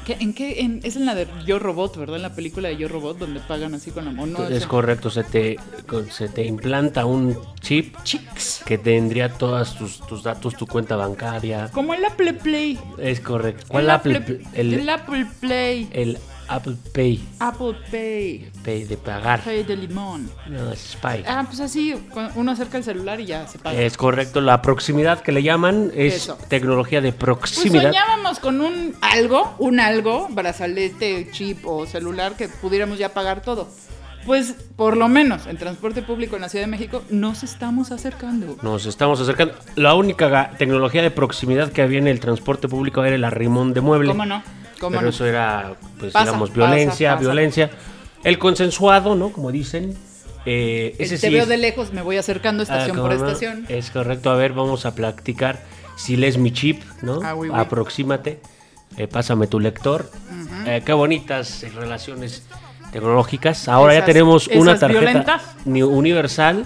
¿Qué- 0.06 0.18
¿En 0.20 0.34
qué? 0.34 0.62
en- 0.62 0.80
es 0.84 0.96
en 0.96 1.06
la 1.06 1.16
de 1.16 1.28
Yo 1.46 1.60
Robot, 1.60 1.98
¿verdad? 1.98 2.16
En 2.18 2.22
la 2.22 2.34
película 2.36 2.70
de 2.70 2.78
Yo 2.78 2.88
Robot, 2.88 3.18
donde 3.18 3.40
pagan 3.42 3.74
así 3.74 3.92
con 3.92 4.06
la 4.06 4.12
mano. 4.12 4.48
es 4.48 4.66
correcto, 4.66 5.10
se 5.10 5.24
te, 5.24 5.58
se 6.12 6.30
te 6.30 6.46
implanta 6.46 7.06
un 7.06 7.38
chip 7.62 7.96
Chips. 8.04 8.62
que 8.66 8.78
tendría 8.78 9.34
todos 9.34 9.76
tus, 9.78 10.00
tus 10.08 10.24
datos, 10.24 10.56
tu 10.56 10.66
cuenta 10.68 10.96
bancaria. 10.96 11.70
Como 11.74 11.94
el 11.94 12.04
Apple 12.06 12.34
Play. 12.34 12.80
Es 12.98 13.20
correcto. 13.20 13.66
¿Cuál 13.68 13.86
el 13.86 13.90
Apple? 13.90 14.18
Apple, 14.18 14.42
el, 14.54 14.74
el 14.74 14.90
Apple 14.90 15.28
Play. 15.40 15.90
el 15.92 16.18
Apple 16.48 16.76
Pay, 16.94 17.22
Apple 17.40 17.76
Pay. 17.92 18.52
Pay 18.64 18.84
de 18.86 18.98
pagar. 18.98 19.42
Pay 19.44 19.64
de 19.64 19.76
limón. 19.76 20.30
No, 20.48 20.72
es 20.72 20.92
Spy. 20.94 21.24
Ah, 21.28 21.44
pues 21.46 21.60
así, 21.60 21.94
uno 22.36 22.52
acerca 22.52 22.78
el 22.78 22.84
celular 22.84 23.20
y 23.20 23.26
ya 23.26 23.48
se 23.48 23.60
paga. 23.60 23.80
Es 23.82 23.98
correcto, 23.98 24.42
la 24.42 24.62
proximidad 24.62 25.22
que 25.22 25.32
le 25.32 25.44
llaman 25.44 25.92
es 25.94 26.16
Eso. 26.16 26.38
tecnología 26.48 27.02
de 27.02 27.12
Pues 27.12 27.20
proximidad. 27.24 27.84
soñábamos 27.92 28.40
con 28.40 28.62
un 28.62 28.96
algo, 29.02 29.56
un 29.60 29.80
algo, 29.80 30.28
brazalete, 30.32 31.30
chip 31.32 31.66
o 31.66 31.86
celular 31.86 32.36
que 32.36 32.48
pudiéramos 32.50 32.98
ya 32.98 33.10
pagar 33.10 33.42
todo. 33.42 33.68
Pues 34.26 34.56
por 34.76 34.98
lo 34.98 35.08
menos 35.08 35.48
en 35.48 35.56
transporte 35.58 36.02
público 36.02 36.36
en 36.36 36.42
la 36.42 36.50
Ciudad 36.50 36.66
de 36.66 36.72
México 36.72 37.02
nos 37.10 37.44
estamos 37.44 37.92
acercando. 37.92 38.58
Nos 38.62 38.86
estamos 38.86 39.22
acercando. 39.22 39.54
La 39.76 39.94
única 39.94 40.52
tecnología 40.58 41.02
de 41.02 41.12
proximidad 41.12 41.72
que 41.72 41.82
había 41.82 42.00
en 42.00 42.08
el 42.08 42.20
transporte 42.20 42.68
público 42.68 43.06
era 43.06 43.16
el 43.16 43.24
arrimón 43.24 43.74
de 43.74 43.80
mueble. 43.80 44.10
¿Cómo 44.10 44.26
no? 44.26 44.44
¿Cómo 44.80 44.92
Pero 44.92 45.04
no? 45.04 45.10
eso 45.10 45.26
era, 45.26 45.76
pues, 46.00 46.14
Pasa, 46.14 46.26
digamos, 46.26 46.50
pasa, 46.52 46.60
violencia, 46.68 47.10
pasa. 47.12 47.22
violencia. 47.22 47.70
El 48.24 48.38
consensuado, 48.40 49.16
¿no? 49.16 49.32
Como 49.32 49.52
dicen. 49.52 49.96
eh, 50.46 50.96
ese 51.00 51.16
te 51.18 51.28
sí 51.28 51.34
veo 51.34 51.44
es- 51.44 51.50
de 51.50 51.58
lejos, 51.58 51.92
me 51.92 52.02
voy 52.02 52.16
acercando 52.18 52.64
estación 52.64 52.98
Ah, 52.98 53.02
por 53.02 53.12
¿cómo 53.12 53.22
no? 53.24 53.28
estación. 53.28 53.66
Es 53.68 53.92
correcto. 53.92 54.30
A 54.32 54.36
ver, 54.36 54.54
vamos 54.54 54.86
a 54.86 54.96
platicar. 54.96 55.62
Si 55.98 56.16
lees 56.16 56.38
mi 56.38 56.52
chip, 56.54 56.82
¿no? 57.02 57.20
Ah, 57.24 57.36
oui, 57.36 57.50
oui. 57.50 57.60
Aproxímate. 57.60 58.40
eh, 58.96 59.08
pásame 59.08 59.48
tu 59.48 59.60
lector. 59.60 60.10
Eh, 60.66 60.82
qué 60.86 60.94
bonitas 60.94 61.66
relaciones 61.76 62.44
tecnológicas. 62.92 63.68
Ahora 63.68 63.94
ya 63.94 64.06
tenemos 64.06 64.48
una 64.48 64.78
tarjeta 64.80 65.00
violentas. 65.02 65.42
universal. 65.66 66.66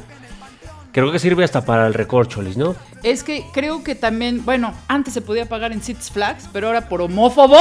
Creo 0.91 1.11
que 1.11 1.19
sirve 1.19 1.43
hasta 1.43 1.65
para 1.65 1.87
el 1.87 1.93
recorcholis, 1.93 2.57
¿no? 2.57 2.75
Es 3.03 3.23
que 3.23 3.45
creo 3.53 3.83
que 3.83 3.95
también, 3.95 4.43
bueno, 4.45 4.73
antes 4.87 5.13
se 5.13 5.21
podía 5.21 5.47
pagar 5.47 5.71
en 5.71 5.81
Six 5.81 6.11
Flags, 6.11 6.49
pero 6.53 6.67
ahora 6.67 6.87
por 6.89 7.01
homófobo 7.01 7.57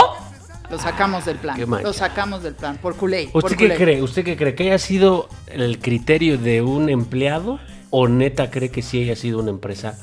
lo 0.70 0.78
sacamos 0.78 1.24
del 1.24 1.36
plan. 1.38 1.58
Lo 1.82 1.92
sacamos 1.92 2.42
del 2.42 2.54
plan, 2.54 2.78
por 2.78 2.96
culé. 2.96 3.28
por 3.32 3.44
¿Usted 3.44 3.56
qué 3.56 3.64
culé. 3.66 3.76
cree? 3.76 4.02
¿Usted 4.02 4.24
qué 4.24 4.36
cree? 4.36 4.54
¿Que 4.54 4.64
haya 4.64 4.78
sido 4.78 5.28
el 5.48 5.78
criterio 5.78 6.38
de 6.38 6.62
un 6.62 6.88
empleado? 6.88 7.58
¿O 7.90 8.06
neta 8.06 8.50
cree 8.50 8.70
que 8.70 8.82
sí 8.82 9.02
haya 9.02 9.16
sido 9.16 9.40
una 9.40 9.50
empresa? 9.50 9.98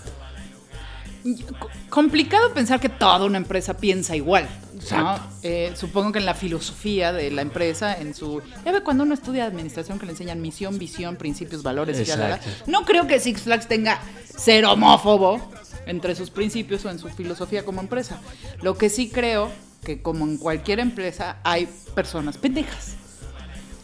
Co- 1.59 1.69
Complicado 1.89 2.53
pensar 2.53 2.79
que 2.79 2.89
toda 2.89 3.25
una 3.25 3.37
empresa 3.37 3.75
piensa 3.77 4.15
igual. 4.15 4.47
¿no? 4.73 4.79
Exacto. 4.81 5.21
Eh, 5.43 5.71
supongo 5.75 6.11
que 6.11 6.19
en 6.19 6.25
la 6.25 6.33
filosofía 6.35 7.11
de 7.13 7.31
la 7.31 7.41
empresa, 7.41 7.95
en 7.97 8.13
su. 8.13 8.41
Ya 8.65 8.71
ve 8.71 8.81
cuando 8.81 9.03
uno 9.03 9.13
estudia 9.13 9.45
administración 9.45 9.97
que 9.99 10.05
le 10.05 10.11
enseñan 10.11 10.41
misión, 10.41 10.77
visión, 10.77 11.15
principios, 11.15 11.63
valores 11.63 11.99
y 11.99 12.03
ya 12.03 12.15
la. 12.17 12.35
Exacto. 12.35 12.49
No 12.71 12.83
creo 12.85 13.07
que 13.07 13.19
Six 13.19 13.41
Flags 13.41 13.67
tenga 13.67 13.99
ser 14.37 14.65
homófobo 14.65 15.41
entre 15.85 16.13
sus 16.15 16.29
principios 16.29 16.83
o 16.85 16.89
en 16.91 16.99
su 16.99 17.07
filosofía 17.09 17.63
como 17.65 17.81
empresa. 17.81 18.19
Lo 18.61 18.77
que 18.77 18.89
sí 18.89 19.09
creo 19.09 19.49
que 19.87 20.01
como 20.01 20.25
en 20.25 20.35
cualquier 20.37 20.81
empresa 20.81 21.37
hay 21.45 21.65
personas 21.95 22.37
pendejas. 22.37 22.95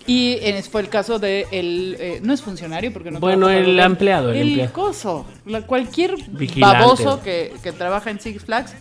Y 0.06 0.38
en- 0.42 0.62
fue 0.66 0.82
el 0.82 0.90
caso 0.90 1.18
de 1.18 1.48
el 1.52 1.96
eh, 1.98 2.20
no 2.22 2.34
es 2.34 2.42
funcionario 2.42 2.92
porque 2.92 3.10
no 3.10 3.22
Bueno, 3.22 3.50
el 3.50 3.80
empleado, 3.80 4.32
el 4.32 4.36
el 4.38 4.48
empleado. 4.50 4.74
coso, 4.74 5.26
la- 5.46 5.62
cualquier 5.66 6.16
Vigilante. 6.28 6.78
baboso 6.78 7.22
que, 7.24 7.54
que 7.64 7.72
trabaja 7.72 8.12
en 8.12 8.20
Six 8.20 8.44
Flags 8.44 8.74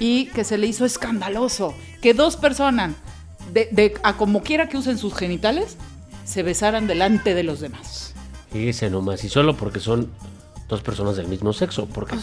y 0.00 0.26
que 0.34 0.42
se 0.42 0.58
le 0.58 0.66
hizo 0.66 0.84
escandaloso 0.84 1.72
que 2.02 2.12
dos 2.12 2.36
personas 2.36 2.94
de, 3.52 3.68
de- 3.70 3.94
a 4.02 4.16
como 4.16 4.42
quiera 4.42 4.68
que 4.68 4.76
usen 4.76 4.98
sus 4.98 5.14
genitales 5.14 5.76
se 6.24 6.42
besaran 6.42 6.88
delante 6.88 7.34
de 7.34 7.44
los 7.44 7.60
demás. 7.60 8.12
Fíjese 8.50 8.90
nomás, 8.90 9.22
y 9.22 9.28
solo 9.28 9.56
porque 9.56 9.78
son 9.78 10.10
dos 10.68 10.80
personas 10.82 11.16
del 11.16 11.28
mismo 11.28 11.52
sexo. 11.52 11.86
Porque 11.86 12.16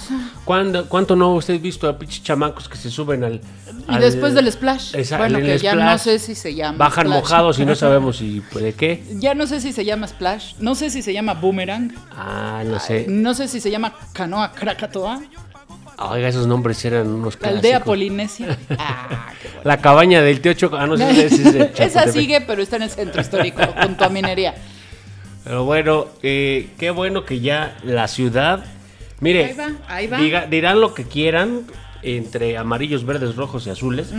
¿cuándo- 0.45 0.87
¿cuánto 0.89 1.15
no 1.15 1.33
usted 1.35 1.59
visto 1.61 1.87
a 1.87 1.97
pinches 1.97 2.23
chamacos 2.23 2.67
que 2.67 2.77
se 2.77 2.89
suben 2.89 3.23
al. 3.23 3.41
Y 3.87 3.93
al- 3.95 4.01
después 4.01 4.33
del 4.33 4.51
splash, 4.51 4.95
Esa- 4.95 5.17
bueno, 5.17 5.39
que 5.39 5.57
ya 5.59 5.75
no 5.75 5.81
splash, 5.81 5.99
sé 6.01 6.19
si 6.19 6.35
se 6.35 6.55
llama 6.55 6.77
Bajan 6.77 7.05
splash. 7.07 7.19
mojados 7.19 7.59
y 7.59 7.65
no 7.65 7.75
sabemos 7.75 8.17
si 8.17 8.41
de 8.53 8.73
qué. 8.73 9.03
Ya 9.19 9.33
no 9.35 9.45
sé 9.47 9.61
si 9.61 9.71
se 9.73 9.85
llama 9.85 10.07
splash, 10.07 10.55
no 10.59 10.75
sé 10.75 10.89
si 10.89 11.01
se 11.01 11.13
llama 11.13 11.33
boomerang, 11.35 11.93
Ah, 12.15 12.63
no 12.65 12.79
sé. 12.79 13.05
no 13.07 13.33
sé 13.33 13.47
si 13.47 13.59
se 13.59 13.69
llama 13.71 13.93
canoa 14.13 14.51
krakatoa, 14.51 15.21
Oiga, 16.03 16.29
esos 16.29 16.47
nombres 16.47 16.83
eran 16.83 17.05
unos 17.07 17.37
la 17.39 17.49
aldea 17.49 17.83
polinesia. 17.83 18.57
Ah, 18.79 19.29
qué 19.39 19.49
bueno. 19.49 19.61
La 19.63 19.77
cabaña 19.77 20.19
del 20.23 20.41
tío 20.41 20.53
Choco. 20.53 20.75
Ah, 20.75 20.87
no 20.87 20.97
sé 20.97 21.29
si 21.29 21.43
es 21.47 21.55
Esa 21.79 22.11
sigue, 22.11 22.41
pero 22.41 22.63
está 22.63 22.77
en 22.77 22.81
el 22.83 22.89
centro 22.89 23.21
histórico, 23.21 23.61
junto 23.79 24.05
a 24.05 24.09
minería. 24.09 24.55
Pero 25.43 25.65
bueno, 25.65 26.07
eh, 26.23 26.69
qué 26.77 26.91
bueno 26.91 27.25
que 27.25 27.39
ya 27.39 27.77
la 27.83 28.07
ciudad. 28.07 28.63
Mire, 29.19 29.45
Ahí 29.45 29.53
va, 29.55 29.67
ahí 29.87 30.07
va. 30.07 30.19
diga- 30.19 30.47
dirán 30.49 30.81
lo 30.81 30.93
que 30.93 31.05
quieran 31.05 31.61
entre 32.03 32.57
amarillos, 32.57 33.05
verdes, 33.05 33.35
rojos 33.35 33.65
y 33.67 33.69
azules. 33.69 34.11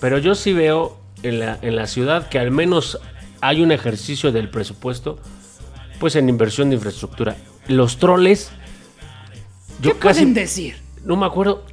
Pero 0.00 0.18
yo 0.18 0.34
sí 0.34 0.52
veo 0.52 0.98
en 1.22 1.38
la, 1.40 1.58
en 1.62 1.76
la 1.76 1.86
ciudad 1.86 2.28
que 2.28 2.38
al 2.38 2.50
menos 2.50 2.98
hay 3.40 3.62
un 3.62 3.72
ejercicio 3.72 4.32
del 4.32 4.48
presupuesto, 4.48 5.18
pues 6.00 6.16
en 6.16 6.28
inversión 6.28 6.70
de 6.70 6.76
infraestructura. 6.76 7.36
Los 7.68 7.98
troles, 7.98 8.50
¿Qué 9.80 9.94
pueden 9.94 10.34
decir? 10.34 10.76
no 11.04 11.16
me 11.16 11.26
acuerdo. 11.26 11.64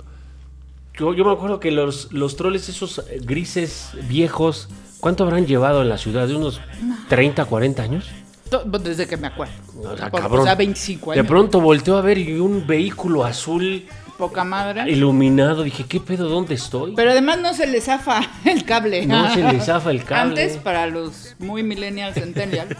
Yo, 0.97 1.13
yo 1.13 1.23
me 1.25 1.31
acuerdo 1.31 1.59
que 1.59 1.71
los, 1.71 2.11
los 2.11 2.35
troles, 2.35 2.67
esos 2.69 2.99
eh, 2.99 3.19
grises 3.21 3.91
viejos, 4.09 4.67
¿cuánto 4.99 5.23
habrán 5.23 5.45
llevado 5.47 5.81
en 5.81 5.89
la 5.89 5.97
ciudad? 5.97 6.27
¿De 6.27 6.35
unos 6.35 6.59
30, 7.07 7.45
40 7.45 7.81
años? 7.83 8.05
To- 8.49 8.63
Desde 8.65 9.07
que 9.07 9.17
me 9.17 9.27
acuerdo. 9.27 9.53
O 9.83 9.95
sea, 9.97 10.09
Por- 10.09 10.21
cabrón. 10.21 10.41
O 10.41 10.43
sea, 10.43 10.55
25 10.55 11.11
De 11.13 11.19
años. 11.19 11.27
pronto 11.29 11.61
volteó 11.61 11.97
a 11.97 12.01
ver 12.01 12.17
y 12.17 12.39
un 12.39 12.65
vehículo 12.65 13.23
azul 13.23 13.85
Poca 14.17 14.43
madre. 14.43 14.89
iluminado. 14.91 15.63
Dije, 15.63 15.85
¿qué 15.87 15.99
pedo? 15.99 16.27
¿Dónde 16.29 16.55
estoy? 16.55 16.93
Pero 16.95 17.11
además 17.11 17.39
no 17.39 17.53
se 17.53 17.67
le 17.67 17.79
zafa 17.81 18.21
el 18.45 18.65
cable. 18.65 19.05
No 19.05 19.33
se 19.33 19.43
le 19.43 19.59
zafa 19.61 19.91
el 19.91 20.03
cable. 20.03 20.41
Antes, 20.41 20.57
para 20.57 20.87
los 20.87 21.35
muy 21.39 21.63
millennials 21.63 22.15
centennial, 22.15 22.75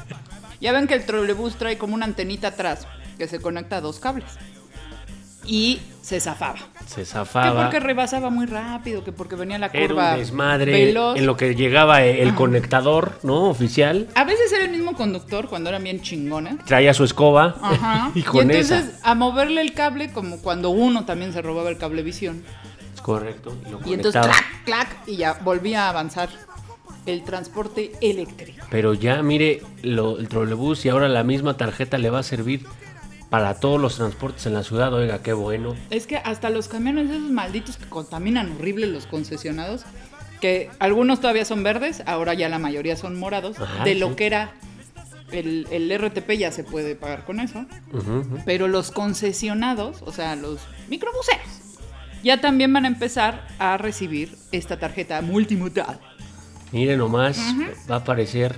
ya 0.60 0.72
ven 0.72 0.88
que 0.88 0.96
el 0.96 1.06
trolebús 1.06 1.56
trae 1.56 1.78
como 1.78 1.94
una 1.96 2.06
antenita 2.06 2.50
atrás 2.50 2.88
que 3.18 3.28
se 3.28 3.40
conecta 3.40 3.78
a 3.78 3.82
dos 3.82 4.00
cables. 4.00 4.26
Y 5.52 5.80
se 6.04 6.20
zafaba. 6.20 6.60
Se 6.86 7.02
Que 7.02 7.06
zafaba. 7.06 7.64
porque 7.64 7.80
rebasaba 7.80 8.30
muy 8.30 8.46
rápido, 8.46 9.04
que 9.04 9.12
porque 9.12 9.36
venía 9.36 9.58
la 9.58 9.68
Era 9.74 9.88
curva 9.88 10.14
un 10.14 10.20
desmadre 10.20 10.72
veloz. 10.72 11.18
en 11.18 11.26
lo 11.26 11.36
que 11.38 11.56
llegaba 11.56 12.04
el 12.04 12.36
conectador, 12.36 13.20
¿no? 13.24 13.50
Oficial. 13.50 14.08
A 14.16 14.24
veces 14.26 14.52
era 14.54 14.66
el 14.66 14.72
mismo 14.72 14.94
conductor 14.94 15.48
cuando 15.48 15.70
eran 15.70 15.84
bien 15.84 16.02
chingones. 16.02 16.64
Traía 16.66 16.94
su 16.94 17.04
escoba 17.04 17.56
Ajá. 17.62 18.12
y 18.16 18.20
y 18.20 18.24
con 18.24 18.42
entonces 18.52 18.86
esa. 18.98 19.10
a 19.12 19.16
moverle 19.16 19.62
el 19.62 19.74
cable, 19.74 20.12
como 20.12 20.40
cuando 20.42 20.70
uno 20.70 21.06
también 21.06 21.34
se 21.34 21.42
robaba 21.42 21.70
el 21.70 21.78
cablevisión. 21.78 22.44
Es 22.94 23.02
correcto. 23.02 23.56
Y, 23.68 23.72
lo 23.72 23.80
Y 23.86 23.94
entonces 23.94 24.22
clac, 24.22 24.64
clac, 24.66 24.98
y 25.08 25.18
ya 25.18 25.34
volvía 25.44 25.86
a 25.86 25.90
avanzar 25.90 26.30
el 27.06 27.24
transporte 27.24 27.92
eléctrico. 28.02 28.66
Pero 28.70 28.94
ya, 28.94 29.24
mire, 29.24 29.62
lo- 29.82 30.20
el 30.20 30.28
trolebús 30.28 30.86
y 30.86 30.90
ahora 30.90 31.08
la 31.08 31.24
misma 31.24 31.58
tarjeta 31.58 31.98
le 31.98 32.10
va 32.12 32.20
a 32.20 32.24
servir 32.24 32.66
para 33.30 33.56
todos 33.60 33.80
los 33.80 33.96
transportes 33.96 34.46
en 34.46 34.54
la 34.54 34.64
ciudad. 34.64 34.94
Oiga, 34.94 35.22
qué 35.22 35.34
bueno. 35.34 35.76
Es 35.90 36.08
que 36.08 36.18
hasta 36.18 36.50
los 36.50 36.68
camiones 36.68 37.10
esos 37.10 37.30
malditos 37.32 37.78
que 37.78 37.86
contaminan 37.86 38.52
horrible 38.54 38.88
los 38.88 39.06
concesionados, 39.06 39.86
que 40.42 40.70
algunos 40.80 41.20
todavía 41.22 41.46
son 41.46 41.64
verdes, 41.64 42.02
ahora 42.06 42.34
ya 42.34 42.50
la 42.50 42.60
mayoría 42.60 42.96
son 42.96 43.20
morados, 43.20 43.60
Ajá, 43.60 43.84
de 43.84 43.94
sí. 43.94 44.00
lo 44.00 44.16
que 44.16 44.26
era 44.26 44.52
el, 45.32 45.68
el 45.70 45.96
RTP 45.96 46.32
ya 46.32 46.52
se 46.52 46.64
puede 46.64 46.96
pagar 46.96 47.26
con 47.26 47.40
eso, 47.40 47.66
pero 48.46 48.68
los 48.68 48.92
concesionados, 48.92 50.02
o 50.04 50.12
sea, 50.12 50.36
los 50.36 50.60
microbuseros, 50.90 51.46
ya 52.24 52.42
también 52.42 52.74
van 52.74 52.86
a 52.86 52.88
empezar 52.88 53.48
a 53.60 53.78
recibir 53.78 54.36
esta 54.52 54.80
tarjeta 54.80 55.22
multimodal. 55.22 56.00
Mire 56.72 56.98
nomás, 56.98 57.40
va 57.90 57.96
a 57.96 58.00
aparecer. 58.00 58.56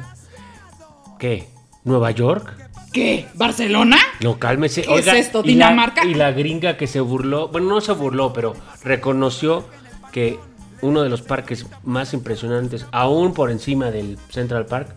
¿Qué? 1.20 1.48
¿Nueva 1.84 2.12
York? 2.12 2.71
¿Qué? 2.92 3.28
¿Barcelona? 3.36 3.98
No, 4.22 4.38
cálmese. 4.38 4.82
¿Qué 4.82 4.96
es 5.00 5.08
esto, 5.08 5.40
y 5.46 5.56
la- 5.56 5.68
Dinamarca? 5.70 6.06
Y 6.06 6.14
la, 6.14 6.32
gringa 6.32 6.78
que 6.78 6.88
se 6.88 7.00
burló, 7.00 7.48
bueno, 7.48 7.68
no 7.70 7.82
se 7.82 7.94
burló, 7.94 8.34
pero 8.34 8.54
reconoció 8.84 9.66
que 10.12 10.40
uno 10.82 11.02
de 11.04 11.10
los 11.10 11.22
parques 11.22 11.66
más 11.84 12.14
impresionantes, 12.14 12.86
aún 12.92 13.34
por 13.34 13.50
encima 13.52 13.92
del 13.92 14.18
Central 14.30 14.66
Park, 14.66 14.96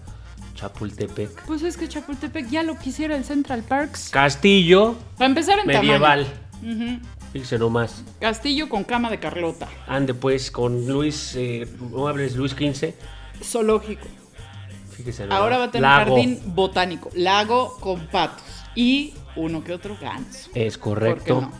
Chapultepec. 0.54 1.44
Pues 1.46 1.62
es 1.62 1.76
que 1.76 1.88
Chapultepec 1.88 2.48
ya 2.48 2.62
lo 2.62 2.78
quisiera 2.78 3.16
el 3.16 3.24
Central 3.24 3.62
Parks. 3.62 4.08
Castillo 4.10 4.94
Para 5.18 5.26
empezar 5.26 5.58
en 5.58 5.66
medieval. 5.66 6.26
tamaño. 6.60 7.00
Fíjese 7.32 7.58
nomás. 7.58 8.02
Castillo 8.20 8.68
con 8.68 8.84
cama 8.84 9.10
de 9.10 9.18
Carlota. 9.18 9.68
Ande 9.88 10.14
pues 10.14 10.50
con 10.50 10.86
Luis, 10.86 11.34
eh, 11.36 11.68
Muebles 11.90 12.36
Luis 12.36 12.52
XV. 12.52 12.94
Zoológico. 13.42 14.06
Fíjese. 14.96 15.24
Ahora 15.30 15.58
va 15.58 15.64
a 15.64 15.70
tener 15.70 15.82
Lago. 15.82 16.14
jardín 16.16 16.40
botánico, 16.46 17.10
lago 17.14 17.76
con 17.80 18.06
patos 18.06 18.42
y 18.74 19.12
uno 19.36 19.62
que 19.64 19.72
otro 19.72 19.96
ganso. 20.00 20.50
Es 20.54 20.78
¿Por 20.78 20.94
correcto. 20.94 21.24
qué 21.24 21.32
no? 21.32 21.52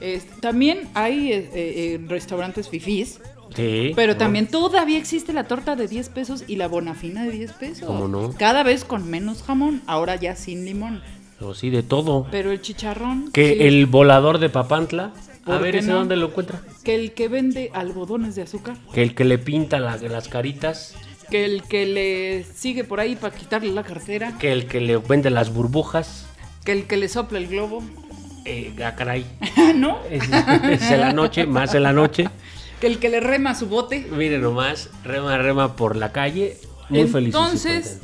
Es- 0.00 0.26
también 0.40 0.88
hay 0.94 1.32
eh, 1.32 1.50
eh, 1.54 2.00
restaurantes 2.06 2.68
fifís, 2.68 3.20
Sí. 3.54 3.92
pero 3.96 4.12
¿no? 4.12 4.18
también 4.18 4.46
todavía 4.46 4.98
existe 4.98 5.32
la 5.32 5.44
torta 5.44 5.74
de 5.74 5.88
10 5.88 6.08
pesos 6.10 6.44
y 6.46 6.56
la 6.56 6.68
bonafina 6.68 7.24
de 7.24 7.30
10 7.32 7.52
pesos. 7.52 7.86
¿Cómo 7.86 8.06
no? 8.08 8.32
Cada 8.38 8.62
vez 8.62 8.84
con 8.84 9.08
menos 9.10 9.42
jamón, 9.42 9.82
ahora 9.86 10.16
ya 10.16 10.36
sin 10.36 10.64
limón. 10.64 11.02
O 11.40 11.54
sí, 11.54 11.70
de 11.70 11.82
todo. 11.82 12.26
Pero 12.30 12.50
el 12.52 12.60
chicharrón, 12.60 13.30
Que 13.32 13.54
sí, 13.54 13.62
el 13.62 13.86
volador 13.86 14.38
de 14.38 14.48
Papantla, 14.50 15.12
a 15.44 15.52
¿Por 15.52 15.60
ver 15.62 15.76
ese 15.76 15.88
no? 15.88 15.96
dónde 15.98 16.16
lo 16.16 16.26
encuentra. 16.26 16.60
que 16.84 16.94
el 16.94 17.12
que 17.12 17.28
vende 17.28 17.70
algodones 17.74 18.34
de 18.34 18.42
azúcar, 18.42 18.76
Que 18.92 19.02
el 19.02 19.14
que 19.14 19.24
le 19.24 19.38
pinta 19.38 19.78
la- 19.80 19.96
las 19.96 20.28
caritas, 20.28 20.94
que 21.30 21.44
el 21.44 21.62
que 21.64 21.86
le 21.86 22.44
sigue 22.54 22.84
por 22.84 23.00
ahí 23.00 23.16
para 23.16 23.34
quitarle 23.34 23.70
la 23.72 23.82
cartera, 23.82 24.34
que 24.38 24.52
el 24.52 24.66
que 24.66 24.80
le 24.80 24.96
vende 24.96 25.30
las 25.30 25.52
burbujas. 25.52 26.26
que 26.64 26.72
el 26.72 26.86
que 26.86 26.96
le 26.96 27.08
sopla 27.08 27.38
el 27.38 27.48
globo, 27.48 27.82
Eh, 28.44 28.72
ah, 28.84 28.94
caray. 28.94 29.26
¿no? 29.74 29.98
Es, 30.10 30.24
es 30.70 30.90
en 30.90 31.00
la 31.00 31.12
noche, 31.12 31.46
más 31.46 31.74
en 31.74 31.82
la 31.82 31.92
noche. 31.92 32.28
Que 32.80 32.86
el 32.86 32.98
que 32.98 33.08
le 33.10 33.20
rema 33.20 33.54
su 33.54 33.66
bote. 33.66 34.06
Miren 34.10 34.40
nomás, 34.40 34.88
rema, 35.04 35.36
rema 35.38 35.76
por 35.76 35.96
la 35.96 36.12
calle. 36.12 36.56
Muy 36.88 37.06
felices. 37.08 37.14
y 37.22 37.26
Entonces. 37.26 38.00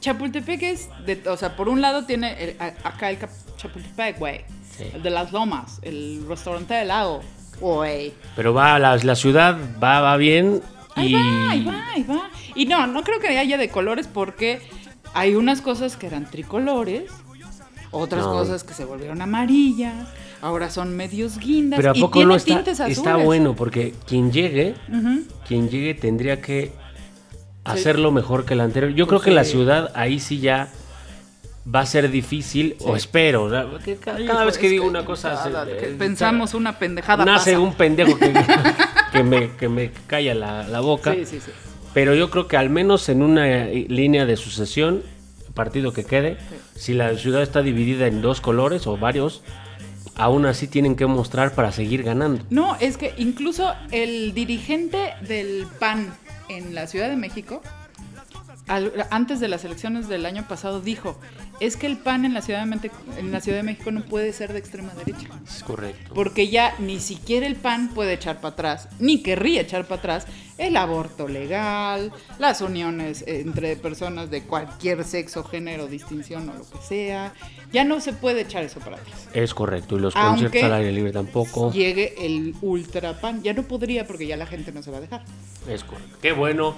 Chapultepec 0.00 0.62
es, 0.62 0.88
de, 1.06 1.22
o 1.28 1.36
sea, 1.36 1.56
por 1.56 1.68
un 1.68 1.80
lado 1.80 2.04
tiene 2.04 2.42
el- 2.42 2.56
acá 2.84 3.10
el 3.10 3.18
Chapultepec, 3.56 4.18
güey. 4.18 4.40
Sí. 4.76 4.84
El 4.94 5.02
de 5.02 5.10
las 5.10 5.32
lomas, 5.32 5.78
el 5.82 6.24
restaurante 6.28 6.74
del 6.74 6.88
lago, 6.88 7.22
güey. 7.60 8.12
Pero 8.34 8.52
va, 8.52 8.78
la, 8.78 8.96
la 8.96 9.14
ciudad 9.14 9.56
va, 9.82 10.00
va 10.00 10.16
bien. 10.16 10.60
Ahí 10.96 11.08
y 11.08 11.14
va, 11.14 11.50
ahí 11.50 11.64
va, 11.64 11.84
ahí 11.94 12.02
va. 12.02 12.30
Y 12.54 12.66
no, 12.66 12.86
no 12.86 13.02
creo 13.04 13.20
que 13.20 13.28
haya 13.38 13.56
de 13.58 13.68
colores 13.68 14.08
porque 14.12 14.60
hay 15.14 15.34
unas 15.36 15.60
cosas 15.60 15.96
que 15.96 16.06
eran 16.08 16.28
tricolores, 16.30 17.10
otras 17.90 18.24
No. 18.24 18.32
cosas 18.32 18.64
que 18.64 18.74
se 18.74 18.84
volvieron 18.84 19.22
amarillas, 19.22 20.08
ahora 20.42 20.68
son 20.70 20.96
medios 20.96 21.38
guindas 21.38 21.78
Pero 21.78 21.92
a 21.92 21.96
y 21.96 22.00
poco 22.00 22.14
tiene 22.14 22.28
no 22.28 22.36
está, 22.36 22.54
tintes 22.54 22.80
azules. 22.80 22.98
está 22.98 23.16
bueno, 23.16 23.54
porque 23.54 23.94
quien 24.06 24.32
llegue, 24.32 24.74
quien 25.46 25.68
llegue 25.70 25.94
tendría 25.94 26.40
que 26.42 26.72
hacerlo 27.64 28.10
mejor 28.12 28.44
que 28.44 28.54
el 28.54 28.60
anterior. 28.60 28.92
Yo 28.92 29.06
creo 29.06 29.18
Pues 29.18 29.26
que 29.26 29.30
la 29.34 29.44
ciudad 29.44 29.90
ahí 29.94 30.18
sí 30.20 30.38
ya 30.40 30.68
va 31.72 31.80
a 31.80 31.86
ser 31.86 32.10
difícil, 32.10 32.76
o 32.80 32.94
espero. 32.94 33.48
¿verdad? 33.48 33.80
Que 33.84 33.96
ca- 33.96 34.16
Cada, 34.24 34.44
vez 34.44 34.56
que 34.58 34.68
digo 34.68 34.86
una 34.86 35.04
cosa, 35.04 35.30
cada 35.42 35.64
se- 35.64 35.76
que 35.76 35.86
eh, 35.90 35.96
pensamos 35.98 36.54
una 36.54 36.78
pendejada 36.78 37.24
nace 37.24 37.52
pasa. 37.52 37.60
un 37.62 37.74
pendejo 37.74 38.16
que, 38.18 38.32
que 39.12 39.22
me, 39.22 39.50
que 39.56 39.68
me 39.68 39.90
calla 40.06 40.34
la, 40.34 40.68
la 40.68 40.80
boca. 40.80 41.14
Sí, 41.14 41.24
sí, 41.24 41.40
sí. 41.40 41.50
Pero 41.94 42.14
yo 42.14 42.30
creo 42.30 42.46
que 42.46 42.56
al 42.56 42.68
menos 42.68 43.08
en 43.08 43.22
una 43.22 43.48
eh, 43.48 43.86
línea 43.88 44.26
de 44.26 44.36
sucesión, 44.36 45.02
partido 45.54 45.92
que 45.92 46.04
quede, 46.04 46.36
si 46.74 46.92
la 46.92 47.16
ciudad 47.16 47.42
está 47.42 47.62
dividida 47.62 48.06
en 48.06 48.20
dos 48.20 48.40
colores 48.40 48.86
o 48.86 48.96
varios, 48.98 49.42
aún 50.14 50.46
así 50.46 50.68
tienen 50.68 50.94
que 50.94 51.06
mostrar 51.06 51.54
para 51.54 51.72
seguir 51.72 52.02
ganando. 52.02 52.44
No, 52.50 52.76
es 52.80 52.96
que 52.96 53.14
incluso 53.16 53.74
el 53.90 54.34
dirigente 54.34 55.14
del 55.26 55.66
PAN 55.78 56.14
en 56.48 56.74
la 56.74 56.86
Ciudad 56.86 57.08
de 57.08 57.16
México, 57.16 57.62
al- 58.68 59.06
antes 59.10 59.40
de 59.40 59.48
las 59.48 59.64
elecciones 59.64 60.08
del 60.08 60.26
año 60.26 60.46
pasado, 60.48 60.80
dijo, 60.80 61.18
es 61.60 61.76
que 61.76 61.86
el 61.86 61.96
PAN 61.96 62.24
en 62.24 62.34
la, 62.34 62.42
Ciudad 62.42 62.60
de 62.60 62.66
Mente- 62.66 62.90
en 63.18 63.32
la 63.32 63.40
Ciudad 63.40 63.58
de 63.58 63.62
México 63.62 63.90
no 63.90 64.02
puede 64.04 64.32
ser 64.32 64.52
de 64.52 64.58
extrema 64.58 64.92
derecha, 64.94 65.28
Es 65.46 65.62
correcto. 65.62 66.12
porque 66.14 66.48
ya 66.48 66.74
ni 66.78 66.98
siquiera 67.00 67.46
el 67.46 67.56
PAN 67.56 67.88
puede 67.94 68.12
echar 68.14 68.40
para 68.40 68.52
atrás, 68.54 68.88
ni 68.98 69.22
querría 69.22 69.60
echar 69.62 69.84
para 69.86 69.98
atrás 70.00 70.26
el 70.58 70.76
aborto 70.76 71.28
legal, 71.28 72.12
las 72.38 72.60
uniones 72.62 73.22
entre 73.26 73.76
personas 73.76 74.30
de 74.30 74.42
cualquier 74.42 75.04
sexo, 75.04 75.44
género, 75.44 75.86
distinción 75.86 76.48
o 76.48 76.54
lo 76.54 76.68
que 76.68 76.78
sea, 76.86 77.34
ya 77.72 77.84
no 77.84 78.00
se 78.00 78.12
puede 78.14 78.42
echar 78.42 78.64
eso 78.64 78.80
para 78.80 78.96
atrás. 78.96 79.28
Es 79.34 79.52
correcto. 79.54 79.96
Y 79.96 80.00
los 80.00 80.16
Aunque 80.16 80.44
conciertos 80.44 80.62
al 80.72 80.78
aire 80.78 80.92
libre 80.92 81.12
tampoco. 81.12 81.72
Llegue 81.72 82.14
el 82.24 82.54
ultra 82.62 83.20
pan. 83.20 83.42
Ya 83.42 83.52
no 83.52 83.64
podría 83.64 84.06
porque 84.06 84.26
ya 84.26 84.36
la 84.36 84.46
gente 84.46 84.72
no 84.72 84.82
se 84.82 84.90
va 84.90 84.96
a 84.98 85.00
dejar. 85.02 85.24
Es 85.68 85.84
correcto. 85.84 86.16
Qué 86.22 86.32
bueno. 86.32 86.74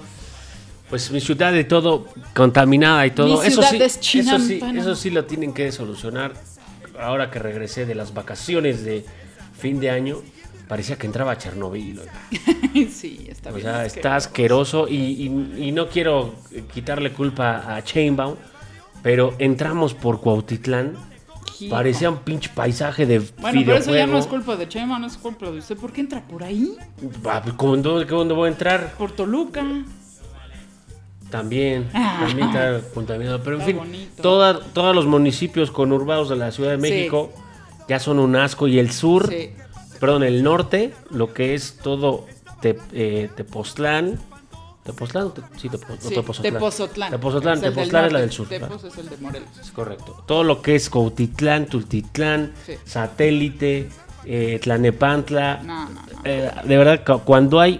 Pues 0.89 1.11
mi 1.11 1.19
ciudad 1.21 1.51
de 1.51 1.63
todo 1.65 2.07
contaminada 2.35 3.05
y 3.05 3.11
todo. 3.11 3.39
Mi 3.41 3.47
eso, 3.47 3.61
sí, 3.63 3.77
es 3.77 3.97
eso 3.97 4.39
sí, 4.39 4.59
eso 4.75 4.95
sí 4.95 5.09
lo 5.11 5.25
tienen 5.25 5.53
que 5.53 5.71
solucionar. 5.71 6.33
Ahora 6.99 7.29
que 7.29 7.39
regresé 7.39 7.85
de 7.85 7.95
las 7.95 8.13
vacaciones 8.13 8.83
de 8.83 9.05
fin 9.57 9.79
de 9.79 9.89
año, 9.91 10.17
parecía 10.67 10.97
que 10.97 11.05
entraba 11.05 11.31
a 11.33 11.37
Chernobyl. 11.37 12.01
sí, 12.91 13.27
está 13.29 13.51
O 13.51 13.53
bien. 13.53 13.65
sea, 13.67 13.85
es 13.85 13.93
que- 13.93 13.99
está 13.99 14.15
asqueroso 14.15 14.87
y, 14.87 14.95
y- 14.95 15.67
y 15.67 15.71
no 15.71 15.87
quiero 15.89 16.33
quitarle 16.73 17.11
culpa 17.13 17.75
a 17.75 17.83
Chainbound, 17.83 18.37
pero 19.03 19.35
entramos 19.39 19.93
por 19.93 20.19
Cuautitlán. 20.21 20.93
Hijo. 21.61 21.71
Parecía 21.75 22.09
un 22.09 22.19
pinche 22.19 22.49
paisaje 22.55 23.05
de 23.05 23.19
Bueno, 23.19 23.61
pero 23.65 23.77
eso 23.77 23.93
ya 23.93 24.07
no 24.07 24.17
es 24.17 24.27
culpa 24.27 24.55
de 24.55 24.67
Chema, 24.69 24.97
no 24.97 25.07
es 25.07 25.17
culpa 25.17 25.51
de 25.51 25.57
usted. 25.59 25.75
¿Por 25.75 25.91
qué 25.91 25.99
entra 26.01 26.25
por 26.25 26.41
ahí? 26.41 26.73
Ah, 27.25 27.41
pues, 27.43 27.53
¿cómo- 27.55 27.75
¿Dónde, 27.75 28.05
dónde 28.05 28.33
voy 28.33 28.47
a 28.47 28.51
entrar? 28.53 28.93
Por 28.97 29.11
Toluca. 29.11 29.61
También, 31.29 31.89
también 31.91 32.47
está 32.47 32.81
contaminado. 32.93 33.41
Pero 33.43 33.57
en 33.57 33.61
Está 33.69 33.83
fin, 33.83 34.09
toda- 34.21 34.59
todos 34.73 34.95
los 34.95 35.05
municipios 35.05 35.69
conurbados 35.71 36.29
de 36.29 36.35
la 36.35 36.51
Ciudad 36.51 36.71
de 36.71 36.77
Sí. 36.77 36.81
México 36.81 37.31
ya 37.87 37.99
son 37.99 38.19
un 38.19 38.35
asco. 38.35 38.67
Y 38.67 38.79
el 38.79 38.91
sur, 38.91 39.29
Sí. 39.29 39.51
perdón, 39.99 40.23
el 40.23 40.41
norte, 40.43 40.93
lo 41.11 41.33
que 41.33 41.53
es 41.53 41.77
todo 41.83 42.25
Te- 42.61 42.77
eh, 42.93 43.29
Tepoztlán, 43.37 44.19
Tepoztlán, 44.83 45.31
sí, 45.57 45.69
Tepo- 45.69 45.93
o 45.93 46.01
Sí, 46.01 46.15
Tepozotlán. 46.15 46.53
Tepozotlán. 46.53 47.11
Tepozotlán, 47.11 47.53
Es 47.57 47.61
Tepoztlán 47.61 48.05
es 48.07 48.13
la 48.13 48.19
del 48.21 48.31
sur. 48.31 48.47
claro. 48.47 48.67
Tepos 48.67 48.83
es 48.85 48.97
el 48.97 49.09
de 49.09 49.17
Morelos. 49.17 49.49
Es 49.61 49.71
correcto. 49.71 50.23
Todo 50.25 50.43
lo 50.43 50.61
que 50.61 50.75
es 50.75 50.89
Cautitlán, 50.89 51.67
Tultitlán. 51.67 52.53
Satélite, 52.85 53.89
eh, 54.25 54.59
Tlanepantla. 54.61 55.61
No, 55.63 55.85
no, 55.85 55.89
no. 55.91 56.01
Eh, 56.25 56.51
de 56.63 56.77
verdad, 56.77 57.03
cu- 57.05 57.21
cuando 57.23 57.59
hay 57.59 57.79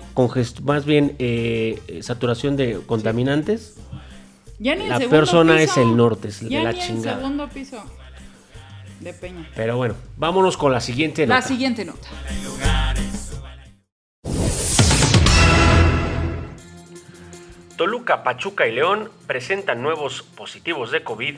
más 0.63 0.85
bien 0.85 1.15
eh, 1.19 1.99
saturación 2.01 2.55
de 2.57 2.79
contaminantes, 2.85 3.75
Ya 4.59 4.75
ni 4.75 4.83
el 4.83 4.89
La 4.89 4.97
piso. 4.99 5.09
es 5.63 5.77
el 5.77 5.95
norte, 5.95 6.27
es 6.29 6.41
de 6.41 6.63
la 6.63 6.71
ni 6.73 6.79
chingada. 6.79 7.15
el 7.17 7.21
segundo 7.21 7.49
piso 7.49 7.83
de 8.99 9.13
Peña. 9.13 9.49
pero 9.55 9.77
bueno, 9.77 9.95
vámonos 10.17 10.57
con 10.57 10.71
la 10.73 10.81
siguiente 10.81 11.25
La 11.25 11.35
nota. 11.35 11.47
siguiente 11.47 11.85
nota. 11.85 12.07
Toluca, 17.77 18.23
Pachuca 18.23 18.67
y 18.67 18.73
León 18.73 19.09
presentan 19.27 19.81
nuevos 19.81 20.23
positivos 20.23 20.91
de 20.91 21.03
COVID 21.03 21.35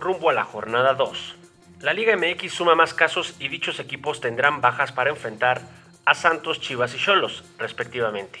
rumbo 0.00 0.30
a 0.30 0.32
la 0.32 0.44
jornada 0.44 0.94
2. 0.94 1.36
La 1.80 1.92
Liga 1.92 2.16
MX 2.16 2.52
suma 2.52 2.74
más 2.74 2.94
casos 2.94 3.34
y 3.38 3.48
dichos 3.48 3.78
equipos 3.80 4.20
tendrán 4.20 4.60
bajas 4.60 4.92
para 4.92 5.10
enfrentar 5.10 5.60
a 6.04 6.14
Santos, 6.14 6.60
Chivas 6.60 6.94
y 6.94 6.98
Cholos, 6.98 7.44
respectivamente. 7.58 8.40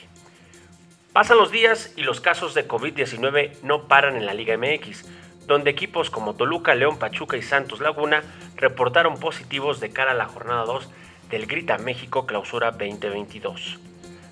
Pasan 1.12 1.36
los 1.36 1.50
días 1.50 1.92
y 1.96 2.02
los 2.02 2.20
casos 2.20 2.54
de 2.54 2.66
COVID-19 2.66 3.60
no 3.62 3.86
paran 3.86 4.16
en 4.16 4.26
la 4.26 4.34
Liga 4.34 4.56
MX, 4.56 5.04
donde 5.46 5.70
equipos 5.70 6.10
como 6.10 6.34
Toluca, 6.34 6.74
León, 6.74 6.98
Pachuca 6.98 7.36
y 7.36 7.42
Santos 7.42 7.80
Laguna 7.80 8.22
reportaron 8.56 9.18
positivos 9.18 9.80
de 9.80 9.90
cara 9.90 10.12
a 10.12 10.14
la 10.14 10.26
jornada 10.26 10.64
2 10.64 10.88
del 11.30 11.46
Grita 11.46 11.78
México 11.78 12.26
Clausura 12.26 12.70
2022. 12.70 13.78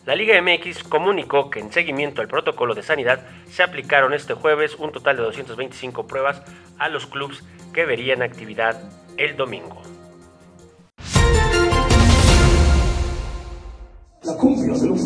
La 0.06 0.14
Liga 0.14 0.40
MX 0.40 0.82
comunicó 0.84 1.50
que 1.50 1.60
en 1.60 1.72
seguimiento 1.72 2.22
al 2.22 2.28
protocolo 2.28 2.74
de 2.74 2.82
sanidad 2.82 3.20
se 3.48 3.62
aplicaron 3.62 4.14
este 4.14 4.34
jueves 4.34 4.74
un 4.76 4.92
total 4.92 5.16
de 5.16 5.22
225 5.24 6.06
pruebas 6.06 6.42
a 6.78 6.88
los 6.88 7.06
clubes 7.06 7.44
que 7.74 7.84
verían 7.84 8.22
actividad 8.22 8.82
el 9.18 9.36
domingo. 9.36 9.82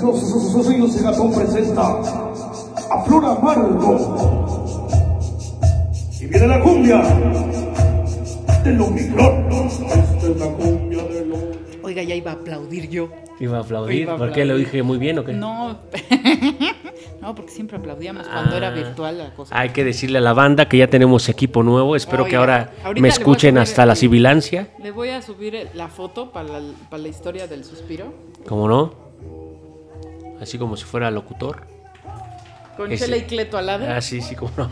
Los 0.02 0.54
oídos 0.66 0.94
de 0.96 1.02
gatón 1.02 1.32
presenta 1.34 1.82
a 2.90 3.04
Flor 3.04 3.24
Amargo. 3.24 4.60
Y 6.20 6.26
viene 6.26 6.46
la 6.48 6.60
cumbia 6.60 7.02
del 8.64 8.80
Omicron. 8.80 9.46
Esta 9.52 10.26
es 10.26 10.36
la 10.38 10.46
cumbia 10.46 11.02
del 11.04 11.32
Omicron. 11.32 11.58
Oiga, 11.82 12.02
ya 12.02 12.14
iba 12.14 12.30
a 12.30 12.34
aplaudir 12.34 12.88
yo. 12.88 13.08
Iba 13.40 13.58
a 13.58 13.60
aplaudir, 13.62 14.02
Iba 14.02 14.14
a 14.14 14.16
¿por 14.16 14.32
qué 14.32 14.44
lo 14.44 14.52
aplaudir. 14.54 14.66
dije 14.66 14.82
muy 14.82 14.96
bien 14.98 15.18
o 15.18 15.24
qué? 15.24 15.32
No, 15.32 15.76
no, 17.20 17.34
porque 17.34 17.50
siempre 17.50 17.76
aplaudíamos 17.78 18.26
cuando 18.28 18.56
era 18.56 18.68
Ah. 18.68 18.70
virtual 18.70 19.18
la 19.18 19.34
cosa. 19.34 19.58
Hay 19.58 19.70
que 19.70 19.82
decirle 19.84 20.18
a 20.18 20.20
la 20.20 20.32
banda 20.32 20.68
que 20.68 20.78
ya 20.78 20.86
tenemos 20.88 21.28
equipo 21.28 21.62
nuevo, 21.64 21.96
espero 21.96 22.24
que 22.26 22.36
ahora 22.36 22.72
me 22.98 23.08
escuchen 23.08 23.50
subir 23.54 23.62
hasta 23.62 23.82
el- 23.82 23.88
la 23.88 23.96
sibilancia, 23.96 24.68
Le 24.82 24.92
voy 24.92 25.08
a 25.10 25.20
subir 25.20 25.68
la 25.74 25.88
foto 25.88 26.30
para 26.30 26.48
la, 26.48 26.60
para 26.88 27.02
la 27.02 27.08
historia 27.08 27.46
del 27.48 27.64
suspiro. 27.64 28.06
¿cómo 28.48 28.68
no? 28.68 29.03
Así 30.44 30.58
como 30.58 30.76
si 30.76 30.84
fuera 30.84 31.10
locutor. 31.10 31.66
Con 32.76 32.90
Ese- 32.92 33.04
Chela 33.06 33.16
y 33.16 33.22
Cleto 33.22 33.58
al 33.58 33.66
lado. 33.66 33.86
Ah, 33.88 34.00
sí, 34.00 34.20
sí, 34.20 34.34
cómo 34.36 34.50
no. 34.56 34.70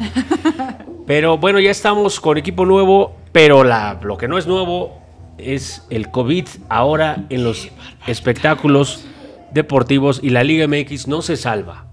Pero 1.06 1.36
bueno, 1.38 1.58
ya 1.60 1.70
estamos 1.70 2.20
con 2.20 2.38
equipo 2.38 2.64
nuevo, 2.64 3.16
pero 3.32 3.64
la, 3.64 3.98
lo 4.02 4.16
que 4.16 4.28
no 4.28 4.38
es 4.38 4.46
nuevo 4.46 4.98
es 5.36 5.84
el 5.90 6.10
COVID 6.12 6.46
ahora 6.68 7.24
en 7.28 7.42
los 7.42 7.68
espectáculos 8.06 9.04
deportivos 9.52 10.20
y 10.22 10.30
la 10.30 10.44
Liga 10.44 10.66
MX 10.68 11.08
no 11.08 11.20
se 11.22 11.36
salva. 11.36 11.86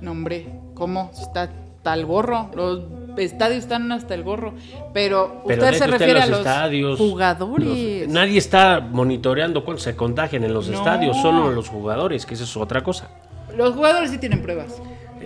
No, 0.00 0.10
hombre, 0.10 0.48
¿cómo? 0.74 1.12
Está 1.18 1.50
tal 1.82 2.06
gorro. 2.06 2.50
Los 2.54 2.80
estadios 3.16 3.58
están 3.64 3.90
hasta 3.92 4.14
el 4.14 4.22
gorro. 4.22 4.54
Pero, 4.92 5.42
Pero 5.46 5.62
usted 5.64 5.78
se 5.78 5.86
refiere 5.86 6.14
los 6.14 6.22
a 6.22 6.26
los 6.26 6.38
estadios, 6.38 6.98
jugadores. 6.98 8.02
los- 8.06 8.08
nadie 8.14 8.38
está 8.38 8.80
monitoreando 8.80 9.64
cuántos 9.64 9.82
se 9.84 9.96
contagian 9.96 10.44
en 10.44 10.54
los 10.54 10.68
No. 10.68 10.78
estadios, 10.78 11.16
solo 11.20 11.50
los 11.50 11.68
jugadores, 11.68 12.24
que 12.26 12.34
eso 12.34 12.44
es 12.44 12.56
otra 12.56 12.82
cosa. 12.82 13.08
Los 13.56 13.74
jugadores 13.74 14.10
sí 14.10 14.18
tienen 14.18 14.42
pruebas. 14.42 14.80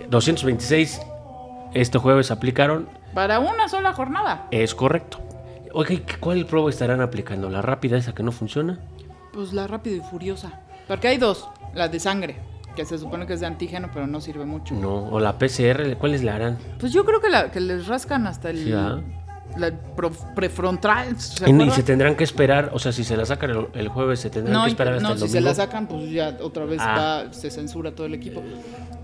226 0.09 1.01
este 1.73 1.97
jueves 1.97 2.31
aplicaron, 2.31 2.87
Para 3.13 3.39
una 3.39 3.67
sola 3.69 3.93
jornada. 3.93 4.47
es 4.51 4.73
correcto. 4.75 5.19
Oiga, 5.73 5.93
¿y 5.93 6.03
¿cuál 6.19 6.45
prueba 6.45 6.69
estarán 6.69 7.01
aplicando? 7.01 7.49
¿La 7.49 7.61
rápida 7.61 7.97
esa 7.97 8.13
que 8.15 8.23
no 8.23 8.31
funciona? 8.31 8.79
Pues 9.33 9.53
la 9.53 9.67
rápido 9.67 9.97
y 9.97 9.99
furiosa. 10.01 10.61
Porque 10.87 11.07
hay 11.09 11.17
dos. 11.17 11.47
La 11.75 11.87
de 11.89 11.99
sangre, 11.99 12.37
que 12.77 12.85
se 12.85 12.97
supone 12.99 13.25
que 13.25 13.33
es 13.33 13.39
de 13.41 13.47
antígeno, 13.47 13.89
pero 13.91 14.05
no 14.07 14.21
sirve 14.21 14.45
mucho. 14.45 14.75
No, 14.75 15.09
o 15.09 15.19
la 15.19 15.37
PCR, 15.39 15.97
¿cuáles 15.97 16.23
le 16.23 16.29
harán? 16.31 16.57
Pues 16.79 16.93
yo 16.93 17.03
creo 17.03 17.19
que, 17.19 17.29
la, 17.29 17.51
que 17.51 17.59
les 17.59 17.87
rascan 17.87 18.27
hasta 18.27 18.51
el 18.51 18.57
Sí, 18.63 18.71
la 19.57 19.71
prefrontal. 20.35 21.19
¿se 21.19 21.49
Y, 21.49 21.71
se 21.71 21.81
tendrán 21.83 22.15
que 22.15 22.23
esperar, 22.23 22.69
o 22.73 22.79
sea, 22.79 22.91
si 22.91 23.03
se 23.03 23.17
la 23.17 23.25
sacan 23.25 23.49
el, 23.49 23.67
el 23.73 23.87
jueves, 23.87 24.19
se 24.19 24.29
tendrán 24.29 24.53
No, 24.53 24.63
que 24.65 24.69
esperar 24.69 24.93
hasta 24.93 25.07
no 25.07 25.13
el 25.13 25.19
si 25.19 25.21
domingo. 25.25 25.39
se 25.39 25.41
la 25.41 25.53
sacan, 25.55 25.87
pues 25.87 26.11
ya 26.11 26.37
otra 26.41 26.65
vez 26.65 26.79
Ah. 26.81 27.23
va- 27.27 27.33
se 27.33 27.49
censura 27.49 27.91
todo 27.91 28.05
el 28.05 28.13
equipo. 28.13 28.43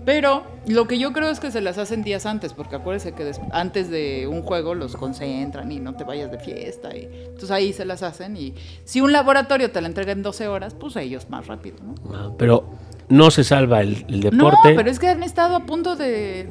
Pero 0.04 0.44
lo 0.66 0.86
que 0.86 0.98
yo 0.98 1.12
creo 1.14 1.30
es 1.30 1.40
que 1.40 1.50
se 1.50 1.60
las 1.62 1.78
hacen 1.78 2.04
días 2.04 2.26
antes, 2.26 2.52
porque 2.52 2.76
acuérdese 2.76 3.12
que 3.14 3.32
antes 3.52 3.90
de 3.90 4.28
un 4.30 4.42
juego 4.42 4.74
los 4.74 4.96
concentran 4.96 5.72
y 5.72 5.80
no 5.80 5.94
te 5.94 6.04
vayas 6.04 6.30
de 6.30 6.38
fiesta. 6.38 6.94
Y, 6.94 7.08
entonces 7.24 7.50
ahí 7.50 7.72
se 7.72 7.84
las 7.86 8.02
hacen 8.02 8.36
y 8.36 8.54
si 8.84 9.00
un 9.00 9.12
laboratorio 9.12 9.72
te 9.72 9.80
la 9.80 9.88
entrega 9.88 10.12
en 10.12 10.22
12 10.22 10.46
horas, 10.46 10.74
pues 10.74 10.94
ellos 10.96 11.28
más 11.30 11.46
rápido, 11.48 11.78
¿no? 11.82 11.94
Ah, 12.14 12.30
pero 12.38 12.68
no 13.08 13.30
se 13.30 13.44
salva 13.44 13.80
el, 13.80 14.04
el 14.08 14.20
No, 14.20 14.30
deporte. 14.30 14.74
pero 14.74 14.90
es 14.90 14.98
que 14.98 15.08
han 15.08 15.22
estado 15.22 15.56
a 15.56 15.66
punto 15.66 15.96
de, 15.96 16.48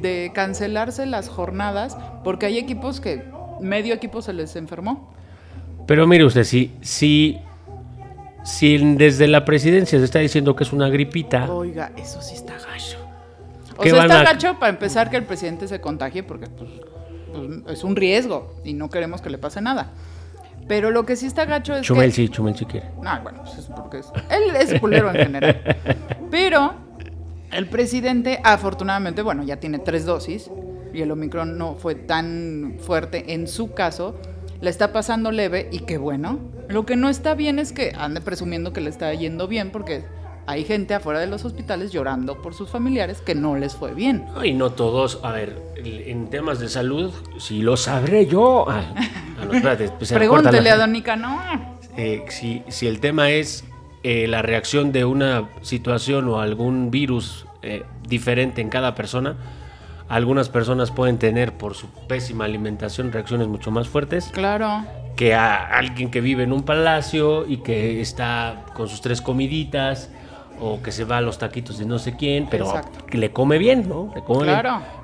de 0.00 0.30
cancelarse 0.34 1.06
las 1.06 1.28
jornadas 1.28 1.96
porque 2.24 2.46
hay 2.46 2.58
equipos 2.58 3.00
que 3.00 3.24
medio 3.60 3.94
equipo 3.94 4.22
se 4.22 4.32
les 4.32 4.56
enfermó. 4.56 5.14
Pero 5.86 6.06
mire 6.06 6.24
usted, 6.24 6.44
si, 6.44 6.72
si, 6.82 7.38
si 8.44 8.76
desde 8.96 9.26
la 9.28 9.44
presidencia 9.44 9.98
se 9.98 10.04
está 10.04 10.18
diciendo 10.18 10.54
que 10.56 10.64
es 10.64 10.72
una 10.72 10.88
gripita, 10.88 11.50
Oiga, 11.50 11.92
eso 11.96 12.20
sí 12.20 12.34
está 12.34 12.54
gacho. 12.54 12.98
O 13.76 13.82
¿Qué 13.82 13.90
sea, 13.90 14.02
está 14.02 14.20
a- 14.20 14.24
gacho 14.24 14.58
para 14.58 14.70
empezar 14.70 15.10
que 15.10 15.16
el 15.16 15.24
presidente 15.24 15.68
se 15.68 15.80
contagie 15.80 16.22
porque 16.22 16.46
pues, 16.48 16.70
pues, 17.32 17.76
es 17.78 17.84
un 17.84 17.94
riesgo 17.96 18.54
y 18.64 18.72
no 18.72 18.90
queremos 18.90 19.20
que 19.20 19.30
le 19.30 19.38
pase 19.38 19.60
nada. 19.60 19.92
Pero 20.68 20.90
lo 20.90 21.06
que 21.06 21.16
sí 21.16 21.26
está 21.26 21.44
gacho 21.44 21.74
es 21.74 21.82
Chumel 21.82 22.10
que... 22.10 22.16
sí, 22.16 22.28
Chumel 22.28 22.56
sí 22.56 22.64
quiere. 22.64 22.90
No, 23.00 23.20
bueno, 23.22 23.42
pues 23.44 23.58
es 23.58 23.66
porque 23.66 23.98
es... 23.98 24.10
Él 24.30 24.56
es 24.56 24.80
culero 24.80 25.10
en 25.10 25.16
general. 25.16 25.76
Pero 26.30 26.74
el 27.52 27.68
presidente, 27.68 28.40
afortunadamente, 28.42 29.22
bueno, 29.22 29.44
ya 29.44 29.58
tiene 29.58 29.78
tres 29.78 30.04
dosis 30.04 30.50
y 30.92 31.02
el 31.02 31.10
Omicron 31.10 31.56
no 31.56 31.74
fue 31.74 31.94
tan 31.94 32.76
fuerte 32.80 33.32
en 33.34 33.46
su 33.46 33.72
caso. 33.74 34.18
Le 34.60 34.70
está 34.70 34.92
pasando 34.92 35.30
leve 35.30 35.68
y 35.70 35.80
qué 35.80 35.98
bueno. 35.98 36.40
Lo 36.68 36.84
que 36.84 36.96
no 36.96 37.08
está 37.08 37.34
bien 37.34 37.58
es 37.58 37.72
que 37.72 37.92
ande 37.96 38.20
presumiendo 38.20 38.72
que 38.72 38.80
le 38.80 38.90
está 38.90 39.12
yendo 39.14 39.46
bien 39.46 39.70
porque 39.70 40.04
hay 40.46 40.64
gente 40.64 40.94
afuera 40.94 41.18
de 41.20 41.26
los 41.26 41.44
hospitales 41.44 41.92
llorando 41.92 42.40
por 42.40 42.54
sus 42.54 42.68
familiares 42.70 43.20
que 43.20 43.34
no 43.34 43.56
les 43.56 43.74
fue 43.74 43.94
bien. 43.94 44.26
No, 44.34 44.44
y 44.44 44.52
no 44.54 44.70
todos, 44.70 45.18
a 45.22 45.32
ver, 45.32 45.60
en 45.76 46.28
temas 46.30 46.58
de 46.60 46.68
salud, 46.68 47.12
si 47.38 47.62
lo 47.62 47.76
sabré 47.76 48.26
yo. 48.26 48.66
Ah, 48.68 48.82
no, 49.44 49.52
espérate, 49.52 49.88
pues 49.90 50.12
Pregúntele 50.12 50.70
a 50.70 50.76
Don 50.76 50.92
Nicanor. 50.92 51.58
eh, 51.96 52.24
si, 52.28 52.62
si 52.68 52.86
el 52.86 53.00
tema 53.00 53.30
es 53.30 53.64
eh, 54.02 54.26
la 54.28 54.42
reacción 54.42 54.92
de 54.92 55.04
una 55.04 55.48
situación 55.62 56.28
o 56.28 56.40
algún 56.40 56.90
virus 56.92 57.46
eh, 57.62 57.82
diferente 58.08 58.60
en 58.60 58.68
cada 58.68 58.94
persona, 58.94 59.36
algunas 60.08 60.48
personas 60.48 60.92
pueden 60.92 61.18
tener 61.18 61.54
por 61.58 61.74
su 61.74 61.88
pésima 62.06 62.44
alimentación 62.44 63.10
reacciones 63.10 63.48
mucho 63.48 63.72
más 63.72 63.88
fuertes 63.88 64.30
Claro. 64.32 64.84
que 65.16 65.34
a 65.34 65.56
alguien 65.56 66.12
que 66.12 66.20
vive 66.20 66.44
en 66.44 66.52
un 66.52 66.62
palacio 66.62 67.44
y 67.48 67.56
que 67.56 68.00
está 68.00 68.62
con 68.74 68.88
sus 68.88 69.00
tres 69.00 69.20
comiditas 69.20 70.10
o 70.60 70.80
que 70.82 70.92
se 70.92 71.04
va 71.04 71.18
a 71.18 71.20
los 71.20 71.38
taquitos 71.38 71.78
de 71.78 71.84
no 71.86 71.98
sé 71.98 72.16
quién, 72.16 72.48
pero 72.50 72.66
Exacto. 72.66 73.04
que 73.06 73.18
le 73.18 73.32
come 73.32 73.58
bien, 73.58 73.88
¿no? 73.88 74.10
Le 74.14 74.22
come 74.22 74.44
bien. 74.44 74.60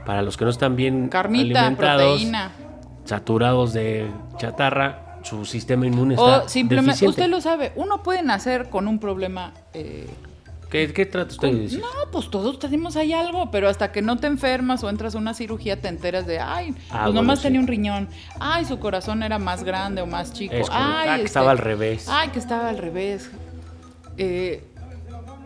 Para 0.07 0.23
los 0.23 0.37
que 0.37 0.45
no 0.45 0.51
están 0.51 0.77
bien 0.77 1.09
Carnita, 1.09 1.61
alimentados, 1.61 2.03
proteína. 2.03 2.53
saturados 3.05 3.73
de 3.73 4.11
chatarra, 4.39 5.19
su 5.23 5.45
sistema 5.45 5.87
inmune 5.87 6.15
está 6.15 6.43
O 6.45 6.49
simplemente, 6.49 6.91
deficiente. 6.93 7.21
usted 7.23 7.31
lo 7.31 7.41
sabe, 7.41 7.73
uno 7.77 8.03
puede 8.03 8.23
nacer 8.23 8.69
con 8.71 8.89
un 8.89 8.99
problema 8.99 9.53
eh, 9.75 10.09
¿Qué, 10.71 10.91
qué 10.93 11.05
trata 11.05 11.31
usted 11.33 11.53
de 11.53 11.59
decir? 11.61 11.81
No, 11.81 12.11
pues 12.11 12.31
todos 12.31 12.59
tenemos 12.59 12.97
ahí 12.97 13.13
algo, 13.13 13.51
pero 13.51 13.69
hasta 13.69 13.93
que 13.93 14.01
no 14.01 14.17
te 14.17 14.27
enfermas 14.27 14.83
o 14.83 14.89
entras 14.89 15.15
a 15.15 15.19
una 15.19 15.35
cirugía 15.35 15.79
te 15.79 15.89
enteras 15.89 16.27
de, 16.27 16.41
ay, 16.41 16.73
pues 16.73 16.85
Ah, 16.91 17.05
bueno, 17.05 17.21
nomás 17.21 17.41
sí. 17.41 17.43
tenía 17.45 17.61
un 17.61 17.67
riñón, 17.67 18.09
ay, 18.41 18.65
su 18.65 18.79
corazón 18.79 19.23
era 19.23 19.39
más 19.39 19.65
grande 19.65 20.01
o 20.01 20.07
más 20.07 20.33
chico, 20.33 20.55
Es 20.55 20.69
ay, 20.71 20.77
Ah, 20.81 21.03
que 21.05 21.11
este, 21.17 21.27
estaba 21.27 21.51
al 21.51 21.59
revés. 21.59 22.09
Ay, 22.09 22.31
que 22.31 22.39
estaba 22.39 22.71
al 22.71 22.79
revés. 22.79 23.31
Eh, 24.17 24.65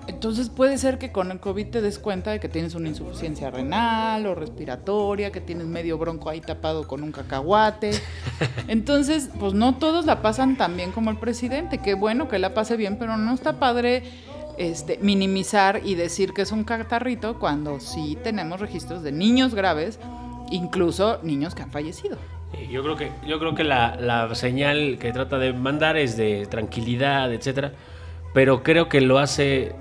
entonces 0.08 0.50
puede 0.50 0.78
ser 0.78 0.98
que 0.98 1.10
con 1.10 1.30
el 1.30 1.40
COVID 1.40 1.66
te 1.66 1.80
des 1.80 1.98
cuenta 1.98 2.30
de 2.30 2.40
que 2.40 2.48
tienes 2.48 2.74
una 2.74 2.88
insuficiencia 2.88 3.50
renal 3.50 4.26
o 4.26 4.34
respiratoria, 4.34 5.32
que 5.32 5.40
tienes 5.40 5.66
medio 5.66 5.98
bronco 5.98 6.30
ahí 6.30 6.40
tapado 6.40 6.86
con 6.86 7.02
un 7.02 7.12
cacahuate. 7.12 7.90
Entonces, 8.68 9.30
pues 9.38 9.54
no 9.54 9.76
todos 9.76 10.06
la 10.06 10.22
pasan 10.22 10.56
tan 10.56 10.76
bien 10.76 10.92
como 10.92 11.10
el 11.10 11.18
presidente. 11.18 11.78
Qué 11.78 11.94
bueno 11.94 12.28
que 12.28 12.38
la 12.38 12.54
pase 12.54 12.76
bien, 12.76 12.98
pero 12.98 13.16
no 13.16 13.34
está 13.34 13.58
padre 13.58 14.04
este, 14.58 14.98
minimizar 15.02 15.80
y 15.84 15.96
decir 15.96 16.32
que 16.32 16.42
es 16.42 16.52
un 16.52 16.64
catarrito 16.64 17.38
cuando 17.38 17.80
sí 17.80 18.16
tenemos 18.22 18.60
registros 18.60 19.02
de 19.02 19.12
niños 19.12 19.54
graves, 19.54 19.98
incluso 20.50 21.18
niños 21.22 21.54
que 21.54 21.62
han 21.62 21.70
fallecido. 21.72 22.16
Eh, 22.52 22.68
Yo 22.70 22.82
creo 22.82 22.96
que, 22.96 23.10
yo 23.26 23.38
creo 23.38 23.54
que 23.54 23.64
la, 23.64 23.96
la 23.96 24.32
señal 24.34 24.98
que 25.00 25.12
trata 25.12 25.38
de 25.38 25.52
mandar 25.52 25.96
es 25.96 26.16
de 26.16 26.46
tranquilidad, 26.46 27.32
etcétera, 27.32 27.72
pero 28.32 28.62
creo 28.62 28.88
que 28.88 29.00
lo 29.00 29.18
hace 29.18 29.74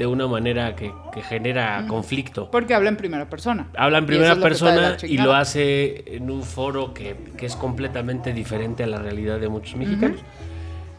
de 0.00 0.06
una 0.06 0.26
manera 0.26 0.74
que, 0.74 0.90
que 1.12 1.20
genera 1.22 1.84
conflicto. 1.86 2.50
Porque 2.50 2.72
habla 2.72 2.88
en 2.88 2.96
primera 2.96 3.28
persona. 3.28 3.68
Habla 3.76 3.98
en 3.98 4.04
Y 4.04 4.06
primera 4.06 4.32
es 4.32 4.38
persona 4.38 4.96
y 5.02 5.18
lo 5.18 5.34
hace 5.34 6.16
en 6.16 6.30
un 6.30 6.42
foro 6.42 6.94
que, 6.94 7.14
que 7.36 7.44
es 7.44 7.54
completamente 7.54 8.32
diferente 8.32 8.82
a 8.82 8.86
la 8.86 8.98
realidad 8.98 9.38
de 9.38 9.50
muchos 9.50 9.76
mexicanos. 9.76 10.20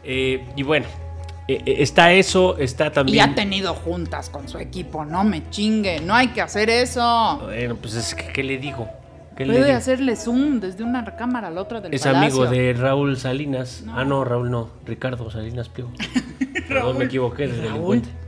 Eh, 0.04 0.44
y 0.54 0.62
bueno, 0.62 0.86
eh, 1.48 1.60
eh, 1.66 1.76
está 1.80 2.12
eso, 2.12 2.56
está 2.58 2.86
Y 2.86 2.90
también... 2.92 3.30
ha 3.30 3.34
tenido 3.34 3.74
juntas 3.74 4.30
con 4.30 4.48
su 4.48 4.58
equipo, 4.58 5.04
no 5.04 5.24
me 5.24 5.50
chingue, 5.50 5.98
no 6.00 6.14
hay 6.14 6.28
que 6.28 6.40
hacer 6.40 6.70
eso. 6.70 7.40
Bueno, 7.42 7.74
pues 7.74 7.94
es 7.94 8.14
que, 8.14 8.32
¿qué 8.32 8.44
le 8.44 8.58
digo? 8.58 8.88
¿Qué 9.36 9.46
le 9.46 9.54
Puede 9.54 9.72
hacerle 9.72 10.14
zoom 10.14 10.60
desde 10.60 10.84
una 10.84 11.04
cámara 11.16 11.48
a 11.48 11.50
la 11.50 11.60
otra 11.60 11.80
del 11.80 11.92
Es 11.92 12.02
palacio. 12.02 12.42
amigo 12.44 12.46
de 12.46 12.72
Raúl 12.74 13.16
Salinas. 13.16 13.82
Ah, 13.88 14.04
no, 14.04 14.24
Raúl 14.24 14.48
no. 14.48 14.68
Ricardo 14.86 15.28
Salinas 15.28 15.68
Pliego. 15.68 15.90
Perdón, 16.68 16.98
me 16.98 17.06
equivoqué 17.06 17.48
de 17.48 17.56
Raúl. 17.68 18.00
delincuente. 18.00 18.21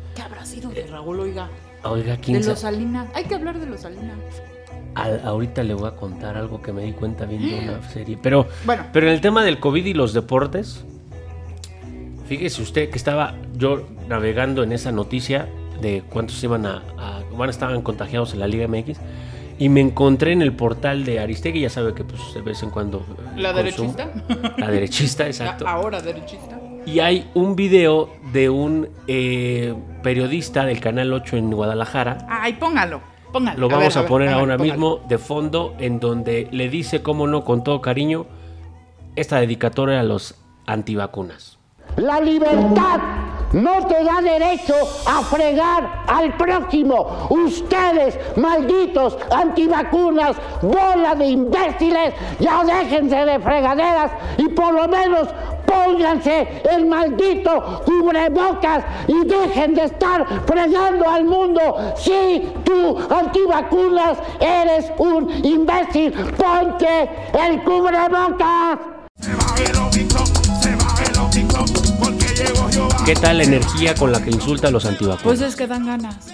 ¿Qué 0.54 0.60
habrá 0.60 0.70
sido 0.74 0.84
de 0.86 0.90
Raúl, 0.90 1.20
oiga? 1.20 1.48
Oiga, 1.84 2.12
De 2.12 2.18
¿quién 2.20 2.36
los 2.38 2.46
sa- 2.46 2.56
Salinas. 2.56 3.08
Hay 3.14 3.24
que 3.24 3.34
hablar 3.34 3.58
de 3.58 3.66
los 3.66 3.80
Salinas. 3.80 4.16
Al- 4.94 5.20
ahorita 5.24 5.62
le 5.62 5.74
voy 5.74 5.88
a 5.88 5.92
contar 5.96 6.36
algo 6.36 6.62
que 6.62 6.72
me 6.72 6.82
di 6.84 6.92
cuenta 6.92 7.26
viendo 7.26 7.56
una 7.74 7.88
serie. 7.90 8.18
Pero, 8.22 8.46
Bueno. 8.64 8.84
pero 8.92 9.06
en 9.08 9.12
el 9.14 9.20
tema 9.20 9.44
del 9.44 9.58
COVID 9.60 9.84
y 9.84 9.94
los 9.94 10.12
deportes, 10.14 10.84
fíjese 12.28 12.62
usted 12.62 12.90
que 12.90 12.96
estaba 12.96 13.34
yo 13.56 13.86
navegando 14.08 14.62
en 14.62 14.72
esa 14.72 14.92
noticia 14.92 15.48
de 15.80 16.02
cuántos 16.08 16.42
iban 16.44 16.66
a, 16.66 16.82
a 16.98 17.20
bueno, 17.32 17.50
estaban 17.50 17.82
contagiados 17.82 18.32
en 18.32 18.40
la 18.40 18.46
Liga 18.46 18.66
MX 18.68 18.98
y 19.58 19.68
me 19.68 19.80
encontré 19.80 20.32
en 20.32 20.42
el 20.42 20.52
portal 20.52 21.04
de 21.04 21.20
Aristegui, 21.20 21.60
ya 21.60 21.70
sabe 21.70 21.94
que 21.94 22.04
pues 22.04 22.20
de 22.34 22.40
vez 22.40 22.62
en 22.62 22.70
cuando 22.70 23.04
¿La 23.36 23.52
consumo. 23.52 23.94
derechista? 23.94 24.54
La 24.58 24.70
derechista, 24.70 25.26
exacto. 25.28 25.64
La 25.64 25.72
ahora 25.72 26.00
derechista. 26.00 26.58
Y 26.86 27.00
hay 27.00 27.30
un 27.34 27.56
video 27.56 28.10
de 28.32 28.50
un 28.50 28.88
eh, 29.06 29.74
periodista 30.02 30.64
del 30.64 30.80
Canal 30.80 31.12
8 31.12 31.36
en 31.36 31.50
Guadalajara 31.50 32.26
Ay, 32.28 32.54
póngalo. 32.54 33.00
Póngalo. 33.32 33.58
lo 33.58 33.68
vamos 33.68 33.96
a, 33.96 34.00
ver, 34.00 34.08
poner 34.08 34.28
ahora 34.28 34.58
mismo 34.58 35.00
de 35.08 35.18
fondo, 35.18 35.74
en 35.78 35.98
donde 35.98 36.46
le 36.52 36.68
dice, 36.68 37.02
cómo 37.02 37.26
no, 37.26 37.44
con 37.44 37.64
todo 37.64 37.80
cariño, 37.80 38.26
esta 39.16 39.40
dedicatoria 39.40 40.00
a 40.00 40.02
los 40.04 40.36
antivacunas. 40.66 41.58
La 41.96 42.20
libertad 42.20 43.00
no 43.54 43.86
te 43.86 44.02
da 44.02 44.20
derecho 44.20 44.74
a 45.06 45.22
fregar 45.22 46.02
al 46.08 46.36
próximo. 46.36 47.28
Ustedes, 47.30 48.18
malditos 48.36 49.16
antivacunas, 49.30 50.36
bola 50.60 51.14
de 51.14 51.26
imbéciles, 51.26 52.14
ya 52.40 52.64
déjense 52.64 53.16
de 53.16 53.38
fregaderas 53.38 54.10
y 54.38 54.48
por 54.48 54.74
lo 54.74 54.88
menos 54.88 55.28
pónganse 55.66 56.62
el 56.70 56.86
maldito 56.86 57.82
cubrebocas 57.86 58.84
y 59.06 59.24
dejen 59.24 59.74
de 59.74 59.84
estar 59.84 60.26
fregando 60.46 61.08
al 61.08 61.24
mundo. 61.24 61.94
Si 61.96 62.52
tú, 62.64 62.98
antivacunas, 63.08 64.18
eres 64.40 64.90
un 64.98 65.30
imbécil, 65.44 66.12
ponte 66.12 67.08
el 67.38 67.62
cubrebocas. 67.62 68.78
¿Qué 73.04 73.14
tal 73.14 73.38
la 73.38 73.44
energía 73.44 73.94
con 73.94 74.10
la 74.10 74.22
que 74.22 74.30
insulta 74.30 74.68
a 74.68 74.70
los 74.70 74.86
antivacunas? 74.86 75.22
Pues 75.22 75.40
es 75.40 75.54
que 75.54 75.66
dan 75.66 75.86
ganas. 75.86 76.26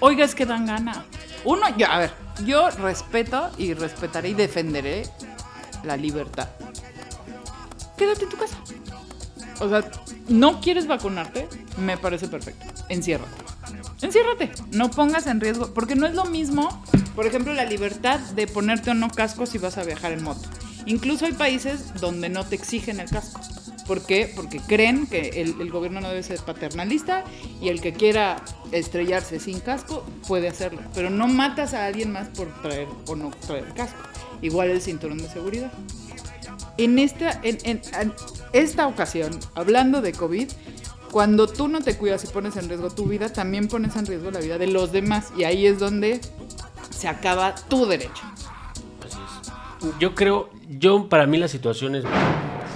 Oiga, 0.00 0.24
es 0.24 0.34
que 0.34 0.46
dan 0.46 0.66
ganas. 0.66 0.98
Uno, 1.44 1.62
yo, 1.76 1.90
a 1.90 1.98
ver, 1.98 2.12
yo 2.44 2.70
respeto 2.70 3.50
y 3.58 3.74
respetaré 3.74 4.28
y 4.28 4.34
defenderé 4.34 5.02
la 5.82 5.96
libertad. 5.96 6.48
Quédate 7.96 8.24
en 8.24 8.28
tu 8.28 8.36
casa. 8.36 8.56
O 9.60 9.68
sea, 9.68 9.90
no 10.28 10.60
quieres 10.60 10.86
vacunarte, 10.86 11.48
me 11.76 11.96
parece 11.96 12.28
perfecto. 12.28 12.64
Enciérrate. 12.88 13.42
Enciérrate. 14.02 14.52
No 14.70 14.90
pongas 14.90 15.26
en 15.26 15.40
riesgo, 15.40 15.74
porque 15.74 15.96
no 15.96 16.06
es 16.06 16.14
lo 16.14 16.24
mismo, 16.26 16.84
por 17.16 17.26
ejemplo, 17.26 17.52
la 17.52 17.64
libertad 17.64 18.20
de 18.20 18.46
ponerte 18.46 18.90
o 18.90 18.94
no 18.94 19.10
casco 19.10 19.46
si 19.46 19.58
vas 19.58 19.76
a 19.78 19.82
viajar 19.82 20.12
en 20.12 20.22
moto. 20.22 20.48
Incluso 20.86 21.26
hay 21.26 21.32
países 21.32 21.94
donde 22.00 22.28
no 22.28 22.44
te 22.44 22.54
exigen 22.54 23.00
el 23.00 23.10
casco. 23.10 23.40
¿Por 23.88 24.04
qué? 24.06 24.30
Porque 24.36 24.60
creen 24.60 25.06
que 25.08 25.30
el, 25.40 25.60
el 25.60 25.70
gobierno 25.70 26.00
no 26.00 26.08
debe 26.10 26.22
ser 26.22 26.38
paternalista 26.40 27.24
y 27.60 27.70
el 27.70 27.80
que 27.80 27.92
quiera 27.94 28.36
estrellarse 28.70 29.40
sin 29.40 29.58
casco 29.60 30.04
puede 30.28 30.46
hacerlo. 30.48 30.80
Pero 30.94 31.08
no 31.10 31.26
matas 31.26 31.72
a 31.74 31.86
alguien 31.86 32.12
más 32.12 32.28
por 32.28 32.46
traer 32.62 32.86
o 33.08 33.16
no 33.16 33.30
traer 33.46 33.72
casco. 33.74 33.98
Igual 34.42 34.68
el 34.70 34.80
cinturón 34.82 35.18
de 35.18 35.28
seguridad. 35.28 35.72
En 36.76 36.98
esta, 37.00 37.40
en, 37.42 37.58
en- 37.64 37.80
en 38.00 38.12
esta 38.52 38.86
ocasión, 38.86 39.32
hablando 39.54 40.00
de 40.02 40.12
COVID, 40.12 40.48
cuando 41.10 41.46
tú 41.48 41.66
no 41.66 41.80
te 41.80 41.96
cuidas 41.96 42.22
y 42.24 42.26
pones 42.28 42.56
en 42.56 42.68
riesgo 42.68 42.90
tu 42.90 43.06
vida, 43.06 43.32
también 43.32 43.66
pones 43.68 43.96
en 43.96 44.04
riesgo 44.06 44.30
la 44.30 44.40
vida 44.40 44.58
de 44.58 44.66
los 44.68 44.92
demás. 44.92 45.32
Y 45.36 45.44
ahí 45.44 45.66
es 45.66 45.78
donde 45.78 46.20
se 46.90 47.08
acaba 47.08 47.54
tu 47.54 47.86
derecho. 47.86 48.22
Yo 49.98 50.14
creo, 50.14 50.50
yo 50.68 51.08
para 51.08 51.26
mí 51.26 51.38
la 51.38 51.48
situación 51.48 51.94
es... 51.94 52.04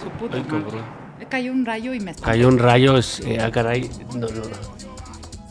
Su 0.03 0.11
puta 0.18 0.37
Ay, 0.37 0.42
cayó 1.33 1.51
un 1.51 1.64
rayo 1.64 1.95
y 1.95 2.01
me 2.01 2.11
está. 2.11 2.27
Cayó 2.27 2.47
un 2.49 2.59
rayo, 2.59 2.99
es, 2.99 3.21
eh, 3.21 3.38
ah, 3.40 3.51
caray, 3.51 3.88
no, 4.14 4.29
no, 4.29 4.29
no. 4.29 4.83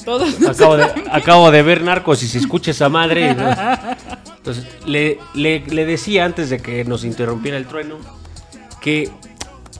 Todos 0.05 0.39
Acabo 0.47 0.77
de, 0.77 0.83
acabo 1.11 1.49
de 1.51 1.63
ver 1.63 1.81
Narcos 1.83 2.21
y 2.21 2.27
se 2.27 2.37
escucha 2.37 2.69
esa 2.69 2.87
madre. 2.87 3.33
¿no? 3.33 3.49
Entonces, 4.37 4.65
le, 4.85 5.17
le- 5.33 5.59
le 5.67 5.85
decía 5.87 6.23
antes 6.25 6.51
de 6.51 6.59
que 6.59 6.85
nos 6.85 7.03
interrumpiera 7.03 7.57
el 7.57 7.65
trueno 7.65 7.97
que 8.79 9.09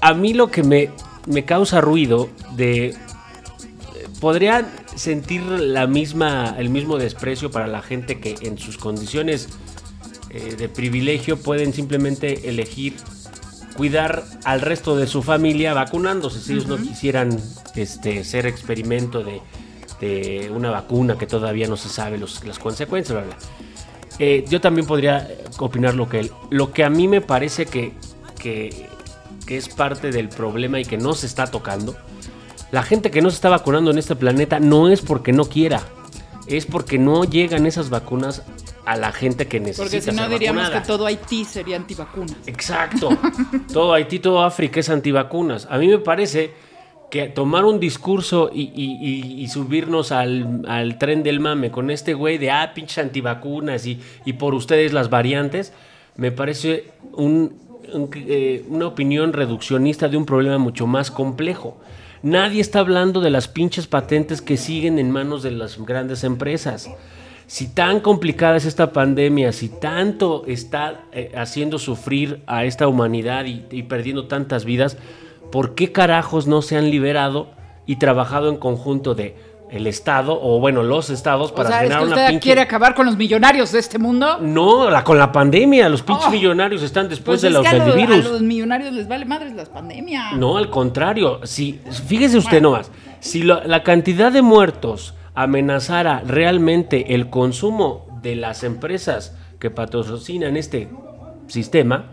a 0.02 0.14
mí 0.16 0.34
lo 0.34 0.50
que 0.50 0.64
me, 0.64 0.90
me 1.28 1.46
causa 1.46 1.82
ruido 1.82 2.30
de... 2.56 2.96
Podrían 4.20 4.68
sentir 4.96 5.42
la 5.44 5.86
misma, 5.88 6.56
el 6.58 6.70
mismo 6.70 6.98
desprecio 6.98 7.50
para 7.52 7.68
la 7.68 7.82
gente 7.84 8.20
que 8.20 8.36
en 8.42 8.58
sus 8.58 8.78
condiciones 8.78 9.50
eh, 10.30 10.56
de 10.58 10.68
privilegio 10.70 11.38
pueden 11.38 11.74
simplemente 11.74 12.48
elegir 12.50 12.96
cuidar 13.76 14.24
al 14.44 14.62
resto 14.62 14.96
de 14.96 15.08
su 15.08 15.22
familia 15.24 15.74
vacunándose. 15.74 16.40
Si 16.40 16.54
ellos 16.54 16.68
no 16.68 16.78
quisieran 16.78 17.38
este, 17.76 18.24
ser 18.24 18.46
experimento 18.46 19.24
de, 19.24 19.42
de 20.00 20.52
una 20.54 20.72
vacuna 20.72 21.18
que 21.18 21.28
todavía 21.28 21.68
no 21.68 21.78
se 21.78 21.90
sabe 21.90 22.18
los- 22.18 22.44
las 22.46 22.60
consecuencias, 22.60 23.18
bla, 23.18 23.26
bla. 23.28 23.38
Eh, 24.20 24.46
yo 24.50 24.62
también 24.62 24.86
podría 24.86 25.20
eh, 25.20 25.44
opinar 25.60 25.96
lo 25.96 26.08
que 26.10 26.20
él. 26.20 26.32
Lo 26.50 26.72
que 26.72 26.84
a 26.84 26.90
mí 26.90 27.08
me 27.08 27.22
parece 27.22 27.66
que, 27.66 27.94
que, 28.38 28.88
que 29.46 29.58
es 29.58 29.70
parte 29.70 30.12
del 30.12 30.30
problema 30.30 30.80
y 30.80 30.86
que 30.86 30.98
no 30.98 31.14
se 31.14 31.26
está 31.26 31.48
tocando. 31.48 31.96
La 32.72 32.84
gente 32.84 33.10
que 33.12 33.22
no 33.22 33.30
se 33.30 33.36
está 33.36 33.50
vacunando 33.50 33.92
en 33.92 33.98
este 33.98 34.16
planeta 34.16 34.60
no 34.60 34.90
es 34.90 35.02
porque 35.02 35.34
no 35.34 35.46
quiera. 35.46 35.82
Es 36.48 36.66
porque 36.66 36.98
no 36.98 37.24
llegan 37.24 37.66
esas 37.66 37.90
vacunas 37.90 38.44
a 38.86 38.98
la 38.98 39.12
gente 39.12 39.48
que 39.48 39.60
necesita 39.60 39.84
Porque 39.84 40.02
si 40.02 40.12
no 40.12 40.24
ser 40.24 40.32
diríamos 40.32 40.64
vacunada. 40.64 40.82
que 40.82 40.88
todo 40.88 41.06
Haití 41.06 41.46
sería 41.46 41.76
antivacunas. 41.78 42.36
Exacto. 42.48 43.10
todo 43.74 43.94
Haití, 43.94 44.20
todo 44.20 44.42
África 44.44 44.80
es 44.80 44.90
antivacunas. 44.90 45.68
A 45.70 45.78
mí 45.78 45.88
me 45.88 46.00
parece 46.00 46.52
que 47.12 47.28
tomar 47.28 47.66
un 47.66 47.80
discurso 47.80 48.50
y, 48.54 48.72
y- 48.74 48.98
y- 49.02 49.42
y 49.44 49.48
subirnos 49.50 50.12
al, 50.12 50.64
al 50.68 50.98
tren 50.98 51.24
del 51.24 51.40
mame 51.42 51.70
con 51.70 51.92
este 51.92 52.14
güey 52.14 52.38
de, 52.38 52.52
ah, 52.52 52.72
pinches 52.74 53.00
antivacunas 53.00 53.86
y, 53.86 54.00
y 54.26 54.34
por 54.34 54.54
ustedes 54.54 54.94
las 54.94 55.10
variantes, 55.10 55.74
me 56.16 56.32
parece 56.32 56.86
un- 57.14 57.54
un- 57.94 58.10
eh, 58.16 58.64
una 58.70 58.88
opinión 58.88 59.34
reduccionista 59.34 60.08
de 60.08 60.16
un 60.18 60.26
problema 60.26 60.58
mucho 60.58 60.88
más 60.88 61.12
complejo. 61.12 61.78
Nadie 62.24 62.62
está 62.62 62.80
hablando 62.80 63.20
de 63.20 63.30
las 63.30 63.48
pinches 63.48 63.88
patentes 63.88 64.42
que 64.42 64.56
siguen 64.56 64.98
en 64.98 65.12
manos 65.12 65.44
de 65.44 65.52
las 65.52 65.78
grandes 65.84 66.24
empresas. 66.24 66.90
Si 67.54 67.68
tan 67.68 68.00
complicada 68.00 68.56
es 68.56 68.64
esta 68.66 68.94
pandemia, 68.94 69.52
si 69.52 69.68
tanto 69.68 70.44
está 70.48 71.02
eh, 71.12 71.34
haciendo 71.36 71.80
sufrir 71.80 72.44
a 72.48 72.64
esta 72.64 72.88
humanidad 72.88 73.44
y, 73.44 73.66
y 73.72 73.84
perdiendo 73.84 74.28
tantas 74.28 74.64
vidas, 74.64 74.96
¿por 75.52 75.76
qué 75.76 75.92
carajos 75.92 76.48
no 76.48 76.62
se 76.62 76.78
han 76.78 76.90
liberado 76.90 77.50
y 77.86 77.98
trabajado 77.98 78.48
en 78.48 78.56
conjunto 78.56 79.16
de 79.16 79.36
el 79.70 79.86
Estado 79.86 80.40
o 80.42 80.62
bueno 80.62 80.82
los 80.82 81.10
estados 81.10 81.52
O 81.52 81.56
para 81.56 81.68
sea, 81.70 81.78
es 81.80 81.84
generar 81.84 82.00
que 82.00 82.06
una 82.08 82.16
usted 82.16 82.28
pinche 82.30 82.44
quiere 82.44 82.62
acabar 82.62 82.96
con 82.96 83.06
los 83.06 83.18
millonarios 83.18 83.74
de 83.74 83.80
este 83.80 84.00
mundo. 84.00 84.38
no 84.40 84.90
la, 84.90 85.04
con 85.04 85.18
la 85.18 85.34
pandemia 85.34 85.90
los 85.90 86.04
pinches 86.04 86.28
Oh. 86.28 86.32
millonarios 86.32 86.82
están 86.84 87.10
después 87.10 87.42
Pues 87.42 87.42
de 87.42 87.48
es 87.50 87.54
los 87.54 87.64
del 87.70 87.80
lo- 87.80 87.94
a 87.94 87.96
virus 87.98 88.24
los 88.32 88.42
millonarios 88.42 88.94
les 88.94 89.10
vale 89.10 89.26
madres 89.26 89.54
las 89.56 89.68
pandemias. 89.68 90.38
no, 90.38 90.56
al 90.58 90.70
contrario. 90.70 91.42
Si, 91.44 91.82
fíjese 92.08 92.38
usted 92.38 92.62
nomás, 92.62 92.90
si 93.20 93.44
lo- 93.44 93.62
la 93.66 93.84
cantidad 93.84 94.32
de 94.32 94.42
muertos 94.42 95.16
amenazara 95.36 96.22
realmente 96.26 97.16
el 97.16 97.30
consumo 97.30 98.20
de 98.22 98.36
las 98.36 98.64
empresas 98.64 99.36
que 99.60 99.70
patrocinan 99.70 100.58
este 100.58 100.90
sistema, 101.48 102.12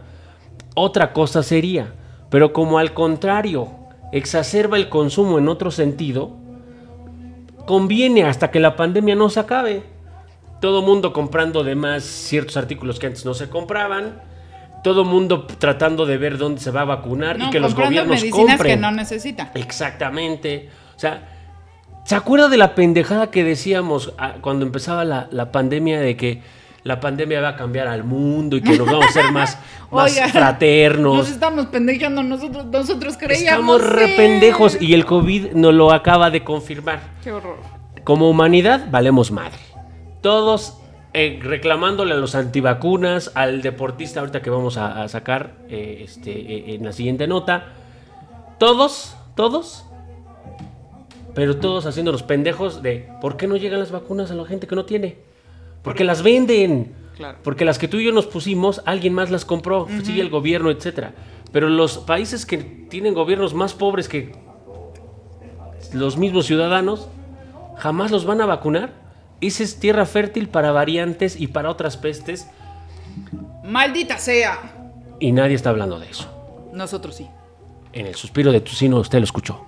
otra 0.74 1.12
cosa 1.12 1.42
sería. 1.42 1.94
Pero 2.30 2.52
como 2.52 2.78
al 2.78 2.92
contrario, 2.92 3.70
exacerba 4.12 4.76
el 4.76 4.88
consumo 4.88 5.38
en 5.38 5.48
otro 5.48 5.70
sentido, 5.70 6.36
conviene 7.66 8.24
hasta 8.24 8.50
que 8.50 8.60
la 8.60 8.76
pandemia 8.76 9.14
no 9.14 9.30
se 9.30 9.40
acabe. 9.40 9.82
Todo 10.60 10.82
mundo 10.82 11.12
comprando 11.12 11.64
de 11.64 11.74
más 11.74 12.02
ciertos 12.02 12.56
artículos 12.56 12.98
que 12.98 13.06
antes 13.06 13.24
no 13.24 13.34
se 13.34 13.48
compraban. 13.48 14.22
Todo 14.82 15.04
mundo 15.04 15.46
tratando 15.46 16.06
de 16.06 16.18
ver 16.18 16.38
dónde 16.38 16.60
se 16.60 16.70
va 16.70 16.82
a 16.82 16.84
vacunar 16.84 17.40
y 17.40 17.50
que 17.50 17.60
los 17.60 17.74
gobiernos 17.74 18.20
medicinas 18.20 18.56
compren. 18.56 18.76
que 18.76 18.80
no 18.80 18.90
necesita. 18.90 19.50
Exactamente. 19.54 20.68
O 20.96 20.98
sea, 20.98 21.37
¿se 22.08 22.14
acuerda 22.14 22.48
de 22.48 22.56
la 22.56 22.74
pendejada 22.74 23.30
que 23.30 23.44
decíamos 23.44 24.14
ah, 24.16 24.36
cuando 24.40 24.64
empezaba 24.64 25.04
la, 25.04 25.28
la 25.30 25.52
pandemia 25.52 26.00
de 26.00 26.16
que 26.16 26.40
la 26.82 27.00
pandemia 27.00 27.42
va 27.42 27.48
a 27.50 27.56
cambiar 27.56 27.86
al 27.86 28.02
mundo 28.02 28.56
y 28.56 28.62
que 28.62 28.78
nos 28.78 28.86
vamos 28.86 29.04
a 29.08 29.12
ser 29.12 29.30
más, 29.30 29.58
más 29.92 30.12
Oiga, 30.12 30.28
fraternos? 30.28 31.18
Nos 31.18 31.30
estamos 31.30 31.66
pendejando 31.66 32.22
nosotros, 32.22 32.64
nosotros 32.64 33.18
creíamos. 33.18 33.42
Estamos 33.42 33.86
re 33.86 34.06
ser. 34.06 34.16
pendejos 34.16 34.80
y 34.80 34.94
el 34.94 35.04
COVID 35.04 35.52
nos 35.52 35.74
lo 35.74 35.92
acaba 35.92 36.30
de 36.30 36.42
confirmar. 36.42 37.00
Qué 37.22 37.30
horror. 37.30 37.58
Como 38.04 38.30
humanidad 38.30 38.86
valemos 38.90 39.30
madre. 39.30 39.58
Todos 40.22 40.78
eh, 41.12 41.38
reclamándole 41.42 42.14
a 42.14 42.16
los 42.16 42.34
antivacunas, 42.34 43.32
al 43.34 43.60
deportista 43.60 44.20
ahorita 44.20 44.40
que 44.40 44.48
vamos 44.48 44.78
a, 44.78 45.02
a 45.02 45.08
sacar 45.08 45.56
eh, 45.68 46.04
este, 46.04 46.30
eh, 46.30 46.74
en 46.74 46.86
la 46.86 46.92
siguiente 46.92 47.26
nota. 47.26 47.66
Todos, 48.56 49.14
todos. 49.34 49.84
Pero 51.38 51.56
todos 51.56 51.86
haciéndonos 51.86 52.24
pendejos 52.24 52.82
de 52.82 53.08
¿por 53.20 53.36
qué 53.36 53.46
no 53.46 53.54
llegan 53.54 53.78
las 53.78 53.92
vacunas 53.92 54.32
a 54.32 54.34
la 54.34 54.44
gente 54.44 54.66
que 54.66 54.74
no 54.74 54.84
tiene? 54.84 55.18
Porque 55.84 56.02
las 56.02 56.24
venden. 56.24 56.96
Claro. 57.16 57.38
Porque 57.44 57.64
las 57.64 57.78
que 57.78 57.86
tú 57.86 57.98
y 57.98 58.06
yo 58.06 58.10
nos 58.10 58.26
pusimos, 58.26 58.82
alguien 58.86 59.14
más 59.14 59.30
las 59.30 59.44
compró, 59.44 59.86
sigue 60.02 60.20
el 60.20 60.30
gobierno, 60.30 60.68
etcétera. 60.68 61.14
Pero 61.52 61.68
los 61.68 61.98
países 61.98 62.44
que 62.44 62.58
tienen 62.58 63.14
gobiernos 63.14 63.54
más 63.54 63.72
pobres 63.72 64.08
que 64.08 64.32
los 65.92 66.16
mismos 66.16 66.46
ciudadanos, 66.46 67.06
jamás 67.76 68.10
los 68.10 68.24
van 68.24 68.40
a 68.40 68.46
vacunar. 68.46 68.90
Esa 69.40 69.62
es 69.62 69.78
tierra 69.78 70.06
fértil 70.06 70.48
para 70.48 70.72
variantes 70.72 71.40
y 71.40 71.46
para 71.46 71.70
otras 71.70 71.96
pestes. 71.96 72.48
Maldita 73.62 74.18
sea. 74.18 74.90
Y 75.20 75.30
nadie 75.30 75.54
está 75.54 75.70
hablando 75.70 76.00
de 76.00 76.10
eso. 76.10 76.28
Nosotros 76.72 77.14
sí. 77.14 77.28
En 77.92 78.06
el 78.06 78.16
suspiro 78.16 78.50
de 78.50 78.60
Tucino 78.60 78.98
usted 78.98 79.18
lo 79.18 79.24
escuchó. 79.24 79.67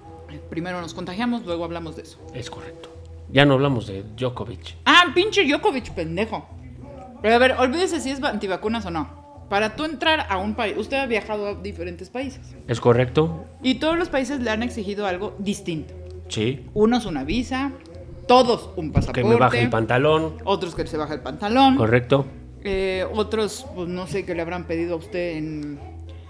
Primero 0.51 0.81
nos 0.81 0.95
contagiamos, 0.95 1.47
luego 1.47 1.65
hablamos 1.65 1.97
de 1.97 2.03
eso. 2.03 2.19
Es 2.35 2.51
correcto. 2.51 2.91
Ya 3.33 3.45
no 3.45 3.55
hablamos 3.55 3.87
de 3.87 4.05
Djokovic. 4.17 4.77
Ah, 4.85 5.05
pinche 5.15 5.45
Djokovic, 5.47 5.93
pendejo. 5.93 6.47
Pero 7.23 7.35
a 7.35 7.39
ver, 7.39 7.53
olvídese 7.53 8.01
si 8.01 8.11
es 8.11 8.23
antivacunas 8.23 8.85
o 8.87 8.91
no. 8.91 9.21
Para 9.49 9.77
tú 9.77 9.85
entrar 9.85 10.27
a 10.29 10.39
un 10.39 10.55
país, 10.55 10.77
usted 10.77 10.97
ha 10.97 11.07
viajado 11.07 11.47
a 11.47 11.55
diferentes 11.55 12.11
países. 12.11 12.55
¿Es 12.67 12.81
correcto? 12.81 13.45
Y 13.63 13.77
todos 13.77 13.97
los 13.97 14.09
países 14.09 14.41
le 14.41 14.51
han 14.51 14.63
exigido 14.63 15.07
algo 15.07 15.35
distinto. 15.39 15.95
Sí. 16.29 16.67
Unos 16.75 17.07
una 17.07 17.25
visa, 17.25 17.73
todos 18.27 18.71
un 18.77 18.93
pasaporte. 18.93 19.23
Que 19.23 19.29
me 19.29 19.37
baje 19.37 19.63
el 19.63 19.71
pantalón. 19.71 20.37
Otros 20.45 20.75
que 20.75 20.87
se 20.87 20.97
baja 20.97 21.15
el 21.15 21.21
pantalón. 21.21 21.77
Correcto. 21.77 22.27
Eh, 22.63 23.07
otros, 23.15 23.67
pues 23.75 23.89
no 23.89 24.07
sé 24.07 24.25
qué 24.25 24.35
le 24.35 24.43
habrán 24.43 24.65
pedido 24.65 24.95
a 24.95 24.97
usted 24.99 25.37
en. 25.37 25.81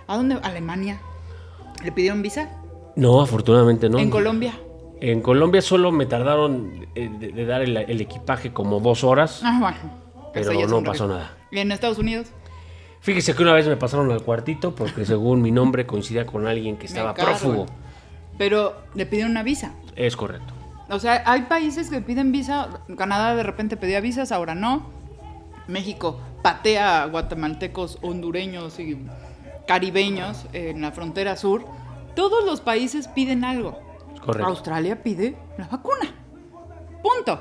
¿A 0.06 0.16
dónde? 0.16 0.38
Alemania. 0.42 1.00
¿Le 1.85 1.92
pidieron 1.92 2.22
visa? 2.22 2.50
No, 3.00 3.20
afortunadamente 3.22 3.88
no. 3.88 3.98
En 3.98 4.10
Colombia. 4.10 4.52
En 5.00 5.22
Colombia 5.22 5.62
solo 5.62 5.90
me 5.90 6.04
tardaron 6.04 6.86
eh, 6.94 7.10
de, 7.18 7.32
de 7.32 7.46
dar 7.46 7.62
el, 7.62 7.74
el 7.76 8.00
equipaje 8.02 8.52
como 8.52 8.80
dos 8.80 9.02
horas, 9.02 9.40
Ah, 9.42 9.56
bueno. 9.58 9.78
pero 10.34 10.52
no 10.68 10.82
pasó 10.84 11.08
nada. 11.08 11.34
¿Y 11.50 11.58
en 11.58 11.72
Estados 11.72 11.96
Unidos? 11.98 12.26
Fíjese 13.00 13.34
que 13.34 13.42
una 13.42 13.54
vez 13.54 13.66
me 13.66 13.78
pasaron 13.78 14.12
al 14.12 14.22
cuartito 14.22 14.74
porque 14.74 15.06
según 15.06 15.40
mi 15.40 15.50
nombre 15.50 15.86
coincidía 15.86 16.26
con 16.26 16.46
alguien 16.46 16.76
que 16.76 16.84
estaba 16.86 17.14
prófugo. 17.14 17.64
Pero 18.36 18.74
le 18.94 19.06
pidieron 19.06 19.30
una 19.30 19.42
visa. 19.42 19.72
Es 19.96 20.16
correcto. 20.16 20.52
O 20.90 20.98
sea, 20.98 21.22
hay 21.24 21.42
países 21.42 21.88
que 21.88 22.02
piden 22.02 22.32
visa. 22.32 22.68
Canadá 22.98 23.34
de 23.34 23.42
repente 23.42 23.78
pedía 23.78 24.00
visas, 24.00 24.32
ahora 24.32 24.54
no. 24.54 24.90
México 25.66 26.18
patea 26.42 27.02
a 27.02 27.06
guatemaltecos, 27.06 27.98
hondureños 28.02 28.78
y 28.78 28.98
caribeños 29.66 30.44
en 30.52 30.82
la 30.82 30.90
frontera 30.92 31.36
sur. 31.36 31.64
Todos 32.14 32.44
los 32.44 32.61
países 32.61 33.09
piden 33.09 33.44
algo. 33.44 33.79
Correcto. 34.25 34.49
Australia 34.49 35.03
pide 35.03 35.37
la 35.59 35.66
vacuna. 35.66 36.14
Punto. 37.03 37.40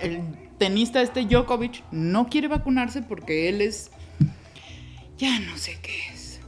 El 0.00 0.22
tenista 0.58 1.02
este 1.02 1.24
Djokovic 1.26 1.82
no 1.90 2.28
quiere 2.28 2.48
vacunarse 2.48 3.02
porque 3.02 3.48
él 3.48 3.60
es... 3.60 3.90
Ya 5.18 5.38
no 5.40 5.56
sé 5.56 5.78
qué 5.82 5.92
es. 6.12 6.40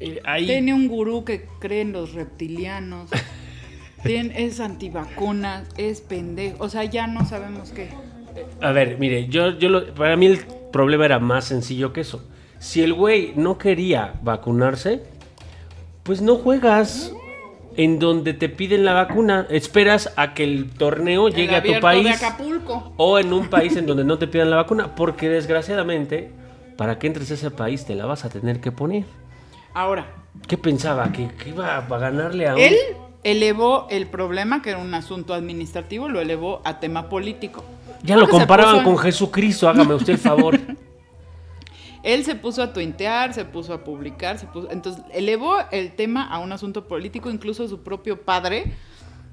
Eh, 0.00 0.20
ahí- 0.24 0.46
Tiene 0.46 0.74
un 0.74 0.88
gurú 0.88 1.24
que 1.24 1.46
cree 1.60 1.80
en 1.82 1.92
los 1.92 2.12
reptilianos. 2.12 3.10
Tiene, 4.02 4.44
es 4.44 4.58
antivacunas, 4.60 5.68
es 5.76 6.00
pendejo. 6.00 6.64
O 6.64 6.68
sea, 6.68 6.84
ya 6.84 7.06
no 7.06 7.24
sabemos 7.24 7.70
qué. 7.70 7.88
A 8.60 8.72
ver, 8.72 8.98
mire, 8.98 9.28
yo, 9.28 9.50
yo 9.58 9.68
lo- 9.68 9.94
para 9.94 10.16
mí 10.16 10.26
el 10.26 10.38
problema 10.72 11.04
era 11.04 11.18
más 11.20 11.44
sencillo 11.44 11.92
que 11.92 12.00
eso. 12.00 12.28
Si 12.58 12.82
el 12.82 12.94
güey 12.94 13.32
no 13.36 13.58
quería 13.58 14.14
vacunarse, 14.22 15.02
pues 16.02 16.20
no 16.20 16.36
juegas 16.36 17.12
en 17.76 17.98
donde 17.98 18.34
te 18.34 18.48
piden 18.48 18.84
la 18.84 18.92
vacuna. 18.92 19.46
Esperas 19.50 20.12
a 20.16 20.34
que 20.34 20.44
el 20.44 20.70
torneo 20.70 21.28
El 21.28 21.34
llegue 21.34 21.56
a 21.56 21.62
tu 21.62 21.80
país. 21.80 22.04
de 22.04 22.10
Acapulco. 22.10 22.92
o 22.96 23.18
en 23.18 23.32
un 23.32 23.48
país 23.48 23.76
en 23.76 23.86
donde 23.86 24.04
no 24.04 24.18
te 24.18 24.26
pidan 24.26 24.50
la 24.50 24.56
vacuna, 24.56 24.94
porque 24.94 25.28
desgraciadamente, 25.28 26.30
para 26.76 26.98
que 26.98 27.06
entres 27.06 27.30
a 27.30 27.34
ese 27.34 27.50
país 27.50 27.84
te 27.84 27.94
la 27.94 28.06
vas 28.06 28.24
a 28.24 28.28
tener 28.28 28.60
que 28.60 28.72
poner. 28.72 29.04
Ahora, 29.74 30.06
¿Qué 30.46 30.56
pensaba? 30.58 31.12
¿Que, 31.12 31.28
que 31.28 31.50
iba 31.50 31.76
a 31.76 31.98
ganarle 31.98 32.48
a 32.48 32.54
un... 32.54 32.60
él 32.60 32.74
elevó 33.22 33.86
el 33.90 34.06
problema, 34.06 34.62
que 34.62 34.70
era 34.70 34.78
un 34.78 34.92
asunto 34.94 35.34
administrativo, 35.34 36.08
lo 36.08 36.20
elevó 36.20 36.60
a 36.64 36.80
tema 36.80 37.08
político. 37.08 37.64
Ya 38.02 38.14
Creo 38.14 38.26
lo 38.26 38.28
comparaban 38.28 38.82
con 38.82 38.98
Jesucristo, 38.98 39.68
hágame 39.68 39.94
usted 39.94 40.14
el 40.14 40.18
favor. 40.18 40.58
Él 42.02 42.24
se 42.24 42.34
puso 42.34 42.62
a 42.62 42.72
tuitear, 42.72 43.32
se 43.34 43.44
puso 43.44 43.72
a 43.74 43.84
publicar, 43.84 44.38
se 44.38 44.46
puso... 44.46 44.70
Entonces, 44.70 45.02
elevó 45.12 45.56
el 45.70 45.94
tema 45.94 46.26
a 46.28 46.38
un 46.38 46.52
asunto 46.52 46.88
político, 46.88 47.30
incluso 47.30 47.68
su 47.68 47.82
propio 47.82 48.22
padre 48.22 48.72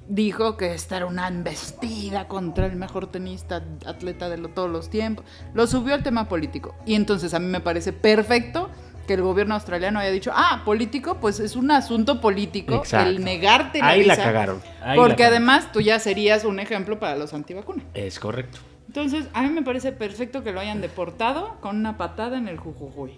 dijo 0.07 0.57
que 0.57 0.73
esta 0.73 0.97
era 0.97 1.05
una 1.05 1.27
embestida 1.27 2.27
contra 2.27 2.65
el 2.65 2.75
mejor 2.75 3.07
tenista, 3.07 3.63
atleta 3.85 4.27
de 4.29 4.37
lo- 4.37 4.49
todos 4.49 4.69
los 4.69 4.89
tiempos. 4.89 5.25
Lo 5.53 5.67
subió 5.67 5.93
al 5.93 6.03
tema 6.03 6.27
político. 6.27 6.75
Y 6.85 6.95
entonces 6.95 7.33
a 7.33 7.39
mí 7.39 7.45
me 7.47 7.59
parece 7.59 7.93
perfecto 7.93 8.69
que 9.07 9.13
el 9.15 9.21
gobierno 9.23 9.55
australiano 9.55 9.99
haya 9.99 10.11
dicho, 10.11 10.31
ah, 10.35 10.61
político, 10.65 11.17
pues 11.19 11.39
es 11.39 11.55
un 11.55 11.71
asunto 11.71 12.21
político 12.21 12.75
Exacto. 12.75 13.09
el 13.09 13.23
negarte 13.23 13.79
la 13.79 13.87
Ahí 13.87 14.03
la 14.03 14.15
cagaron, 14.15 14.61
ahí 14.83 14.95
la 14.97 15.01
porque 15.03 15.15
cagaron. 15.23 15.37
además 15.37 15.71
tú 15.71 15.81
ya 15.81 15.97
serías 15.99 16.43
un 16.45 16.59
ejemplo 16.59 16.99
para 16.99 17.15
los 17.15 17.33
antivacunas. 17.33 17.85
es 17.95 18.19
correcto. 18.19 18.59
Entonces, 18.89 19.27
a 19.33 19.43
mí 19.43 19.49
me 19.49 19.61
parece 19.61 19.91
perfecto 19.91 20.43
que 20.43 20.51
lo 20.51 20.59
hayan 20.59 20.81
deportado 20.81 21.57
con 21.61 21.77
una 21.77 21.95
patada 21.95 22.39
en 22.39 22.47
el 22.47 22.57
jujujuy. 22.57 23.11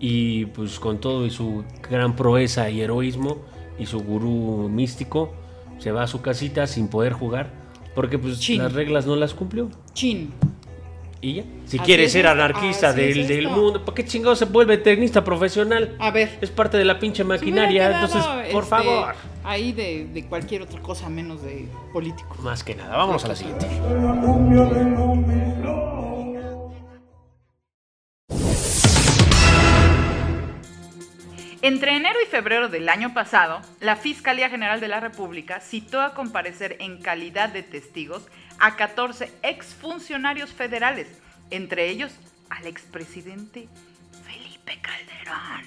Y 0.00 0.46
pues 0.46 0.80
con 0.80 0.98
todo 0.98 1.26
y 1.26 1.30
su 1.30 1.62
gran 1.88 2.16
proeza 2.16 2.68
y 2.70 2.80
heroísmo 2.80 3.36
y 3.78 3.86
su 3.86 4.00
gurú 4.00 4.68
místico, 4.68 5.32
se 5.78 5.92
va 5.92 6.02
a 6.02 6.06
su 6.08 6.22
casita 6.22 6.66
sin 6.66 6.88
poder 6.88 7.12
jugar, 7.12 7.52
porque 7.94 8.18
pues 8.18 8.40
Chin. 8.40 8.58
las 8.58 8.72
reglas 8.72 9.06
no 9.06 9.14
las 9.14 9.32
cumplió. 9.32 9.70
Chin. 9.92 10.32
Y 11.22 11.34
ya. 11.34 11.42
Si 11.66 11.76
Así 11.76 11.84
quiere 11.84 12.04
es 12.04 12.12
ser 12.12 12.26
anarquista 12.26 12.92
del, 12.92 13.20
es 13.20 13.28
del 13.28 13.48
mundo, 13.48 13.84
¿para 13.84 13.94
qué 13.94 14.04
chingado 14.06 14.34
se 14.34 14.46
vuelve 14.46 14.78
tecnista 14.78 15.22
profesional? 15.22 15.94
A 15.98 16.10
ver. 16.10 16.38
Es 16.40 16.50
parte 16.50 16.78
de 16.78 16.84
la 16.84 16.98
pinche 16.98 17.24
maquinaria, 17.24 17.88
quedado, 17.88 18.06
entonces, 18.06 18.52
por 18.52 18.62
este, 18.64 18.76
favor. 18.76 19.14
Ahí 19.44 19.72
de, 19.72 20.06
de 20.06 20.24
cualquier 20.24 20.62
otra 20.62 20.80
cosa 20.80 21.10
menos 21.10 21.42
de 21.42 21.68
político. 21.92 22.36
Más 22.42 22.64
que 22.64 22.74
nada, 22.74 22.96
vamos 22.96 23.24
a 23.24 23.28
la 23.28 23.36
siguiente. 23.36 23.66
La 23.66 24.20
cumbia 24.20 24.64
del 24.64 24.94
Omicron. 24.94 25.90
Entre 31.62 31.94
enero 31.94 32.18
y 32.24 32.26
febrero 32.26 32.70
del 32.70 32.88
año 32.88 33.12
pasado, 33.12 33.60
la 33.80 33.96
Fiscalía 33.96 34.48
General 34.48 34.80
de 34.80 34.88
la 34.88 34.98
República 34.98 35.60
citó 35.60 36.00
a 36.00 36.14
comparecer 36.14 36.76
en 36.80 37.02
calidad 37.02 37.50
de 37.50 37.62
testigos 37.62 38.26
a 38.60 38.76
14 38.76 39.32
exfuncionarios 39.42 40.50
federales, 40.50 41.08
entre 41.50 41.88
ellos 41.88 42.12
al 42.50 42.66
expresidente 42.66 43.68
Felipe 44.24 44.78
Calderón, 44.80 45.64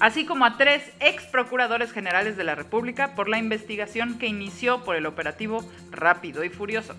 así 0.00 0.26
como 0.26 0.44
a 0.44 0.56
tres 0.56 0.82
ex 1.00 1.24
procuradores 1.24 1.92
generales 1.92 2.36
de 2.36 2.44
la 2.44 2.54
República 2.54 3.14
por 3.14 3.28
la 3.28 3.38
investigación 3.38 4.18
que 4.18 4.26
inició 4.26 4.84
por 4.84 4.96
el 4.96 5.06
operativo 5.06 5.64
Rápido 5.90 6.44
y 6.44 6.50
Furioso. 6.50 6.94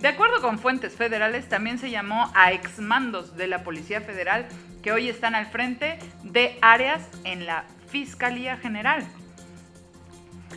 De 0.00 0.08
acuerdo 0.08 0.40
con 0.40 0.58
fuentes 0.58 0.96
federales, 0.96 1.48
también 1.48 1.78
se 1.78 1.90
llamó 1.90 2.32
a 2.34 2.50
exmandos 2.52 3.36
de 3.36 3.46
la 3.46 3.62
Policía 3.62 4.00
Federal 4.00 4.48
que 4.82 4.90
hoy 4.90 5.08
están 5.08 5.36
al 5.36 5.46
frente 5.46 5.98
de 6.24 6.58
áreas 6.60 7.08
en 7.22 7.46
la 7.46 7.66
Fiscalía 7.88 8.56
General. 8.56 9.06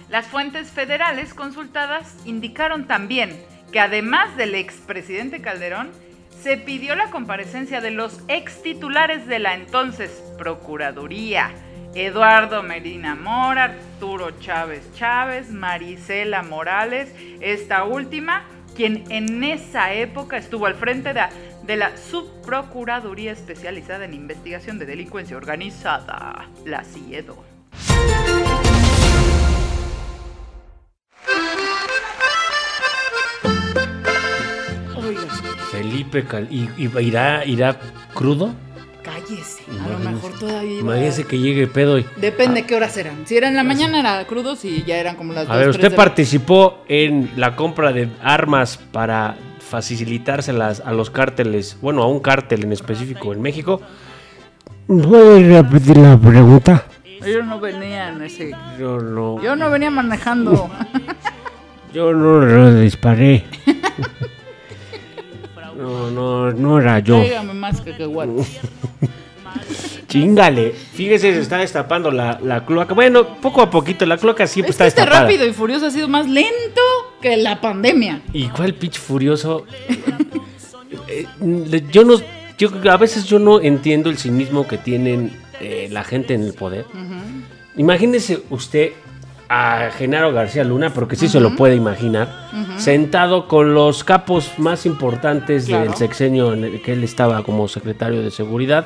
Las 0.09 0.25
fuentes 0.27 0.71
federales 0.71 1.33
consultadas 1.33 2.15
indicaron 2.25 2.87
también 2.87 3.39
que 3.75 3.81
además 3.81 4.37
del 4.37 4.55
expresidente 4.55 5.41
Calderón, 5.41 5.91
se 6.41 6.55
pidió 6.55 6.95
la 6.95 7.11
comparecencia 7.11 7.81
de 7.81 7.91
los 7.91 8.21
ex 8.29 8.63
titulares 8.63 9.27
de 9.27 9.37
la 9.39 9.53
entonces 9.53 10.23
Procuraduría, 10.37 11.51
Eduardo 11.93 12.63
Medina 12.63 13.15
Mora, 13.15 13.65
Arturo 13.65 14.31
Chávez 14.39 14.93
Chávez, 14.93 15.51
Marisela 15.51 16.41
Morales, 16.41 17.13
esta 17.41 17.83
última, 17.83 18.45
quien 18.77 19.03
en 19.11 19.43
esa 19.43 19.91
época 19.91 20.37
estuvo 20.37 20.67
al 20.67 20.75
frente 20.75 21.13
de, 21.13 21.23
de 21.63 21.75
la 21.75 21.97
Subprocuraduría 21.97 23.33
Especializada 23.33 24.05
en 24.05 24.13
Investigación 24.13 24.79
de 24.79 24.85
Delincuencia 24.85 25.35
Organizada, 25.35 26.47
la 26.63 26.85
CIEDO. 26.85 27.43
Felipe, 35.77 36.23
Cal- 36.23 36.47
¿y, 36.51 36.69
y 36.77 36.89
irá, 37.01 37.45
irá 37.45 37.77
crudo? 38.13 38.53
cállese. 39.03 39.61
A 39.85 39.87
lo 39.89 39.99
mejor 39.99 40.31
todavía. 40.39 40.79
Imagínese 40.79 41.25
que 41.25 41.37
llegue 41.37 41.67
pedo 41.67 41.99
y... 41.99 42.05
Depende 42.17 42.63
qué 42.65 42.75
horas 42.75 42.97
eran. 42.97 43.27
Si 43.27 43.37
era 43.37 43.47
en 43.47 43.55
la 43.55 43.63
mañana 43.63 43.99
era 43.99 44.25
crudos 44.25 44.65
y 44.65 44.83
ya 44.83 44.97
eran 44.97 45.15
como 45.15 45.31
las 45.31 45.43
A 45.47 45.53
dos, 45.53 45.57
ver, 45.59 45.69
usted 45.69 45.91
la- 45.91 45.95
participó 45.95 46.83
en 46.87 47.29
la 47.35 47.55
compra 47.55 47.91
de 47.93 48.09
armas 48.23 48.77
para 48.91 49.37
facilitárselas 49.59 50.79
a 50.83 50.91
los 50.91 51.11
cárteles, 51.11 51.77
bueno, 51.81 52.01
a 52.01 52.07
un 52.07 52.19
cártel 52.19 52.63
en 52.63 52.71
específico 52.71 53.31
en 53.31 53.41
México. 53.43 53.79
¿Puedes 54.87 55.47
repetir 55.47 55.97
la 55.97 56.17
pregunta? 56.17 56.85
Yo 57.25 57.43
no 57.43 57.59
venía 57.59 58.09
en 58.09 58.21
ese. 58.23 58.51
Yo 58.79 58.99
no, 58.99 59.41
Yo 59.41 59.55
no 59.55 59.69
venía 59.69 59.89
manejando. 59.91 60.69
Yo 61.93 62.11
no 62.13 62.39
lo 62.39 62.79
disparé. 62.79 63.45
No, 65.85 66.09
no, 66.11 66.51
no 66.51 66.79
era 66.79 66.99
yo. 66.99 67.17
Tráigame 67.17 67.53
más 67.53 67.79
cacahuates. 67.81 68.59
Chingale. 70.07 70.71
Fíjese, 70.71 71.33
se 71.33 71.39
está 71.41 71.57
destapando 71.57 72.11
la, 72.11 72.39
la 72.41 72.65
cloaca. 72.65 72.93
Bueno, 72.93 73.35
poco 73.41 73.61
a 73.61 73.69
poquito, 73.69 74.05
la 74.05 74.17
cloaca 74.17 74.47
siempre 74.47 74.69
Es 74.71 74.75
está 74.75 74.85
que 74.85 74.87
este 74.89 75.01
destapada. 75.01 75.23
rápido 75.25 75.45
y 75.45 75.53
furioso 75.53 75.87
ha 75.87 75.91
sido 75.91 76.07
más 76.07 76.27
lento 76.29 76.81
que 77.21 77.37
la 77.37 77.59
pandemia. 77.61 78.21
¿Y 78.33 78.47
cuál 78.49 78.73
pitch 78.75 78.97
furioso? 78.99 79.65
Eh, 81.07 81.25
yo 81.91 82.03
no, 82.03 82.15
yo 82.57 82.69
a 82.89 82.97
veces 82.97 83.25
yo 83.25 83.39
no 83.39 83.59
entiendo 83.61 84.09
el 84.09 84.17
cinismo 84.17 84.67
que 84.67 84.77
tienen 84.77 85.37
eh, 85.59 85.87
la 85.91 86.03
gente 86.03 86.33
en 86.33 86.43
el 86.43 86.53
poder. 86.53 86.85
Imagínese 87.77 88.41
usted 88.49 88.91
a 89.49 89.89
Genaro 89.95 90.31
García 90.33 90.63
Luna, 90.63 90.91
porque 90.91 91.15
sí 91.15 91.27
se 91.27 91.39
lo 91.39 91.55
puede 91.55 91.75
imaginar, 91.75 92.49
sentado 92.77 93.47
con 93.47 93.73
los 93.73 94.03
capos 94.03 94.53
más 94.57 94.85
importantes 94.85 95.65
Claro. 95.65 95.85
del 95.85 95.95
sexenio 95.95 96.53
en 96.53 96.63
el 96.63 96.81
que 96.81 96.93
él 96.93 97.03
estaba 97.03 97.43
como 97.43 97.67
secretario 97.67 98.21
de 98.21 98.31
seguridad 98.31 98.85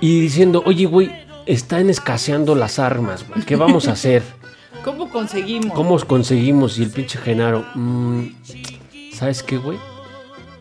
y 0.00 0.20
diciendo, 0.20 0.62
oye, 0.66 0.86
güey, 0.86 1.10
están 1.46 1.90
escaseando 1.90 2.54
las 2.54 2.78
armas, 2.78 3.26
güey, 3.28 3.42
¿qué 3.44 3.56
vamos 3.56 3.88
a 3.88 3.92
hacer? 3.92 4.22
¿Cómo 4.84 5.10
conseguimos? 5.10 5.72
¿Cómo 5.74 5.98
conseguimos? 5.98 6.78
Y 6.78 6.84
el 6.84 6.90
pinche 6.90 7.18
Genaro, 7.18 7.64
mm, 7.74 8.24
¿sabes 9.12 9.42
qué, 9.42 9.58
güey? 9.58 9.78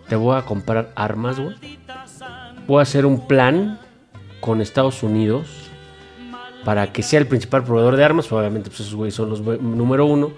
Te 0.10 0.16
voy 0.16 0.36
a 0.38 0.42
comprar 0.42 0.92
armas, 0.96 1.40
güey. 1.40 1.56
Voy 2.68 2.80
a 2.80 2.82
hacer 2.82 3.06
un 3.06 3.28
plan 3.28 3.80
con 4.42 4.60
Estados 4.62 5.04
Unidos 5.04 5.69
para 6.70 6.94
que 6.94 7.02
sea 7.02 7.18
el 7.18 7.26
principal 7.26 7.64
proveedor 7.64 7.96
de 7.96 8.04
armas. 8.04 8.32
Obviamente, 8.32 8.70
pues 8.70 8.82
esos 8.82 8.94
güeyes 8.94 9.16
son 9.16 9.32
los 9.32 9.42
número 9.42 10.06
uno. 10.06 10.30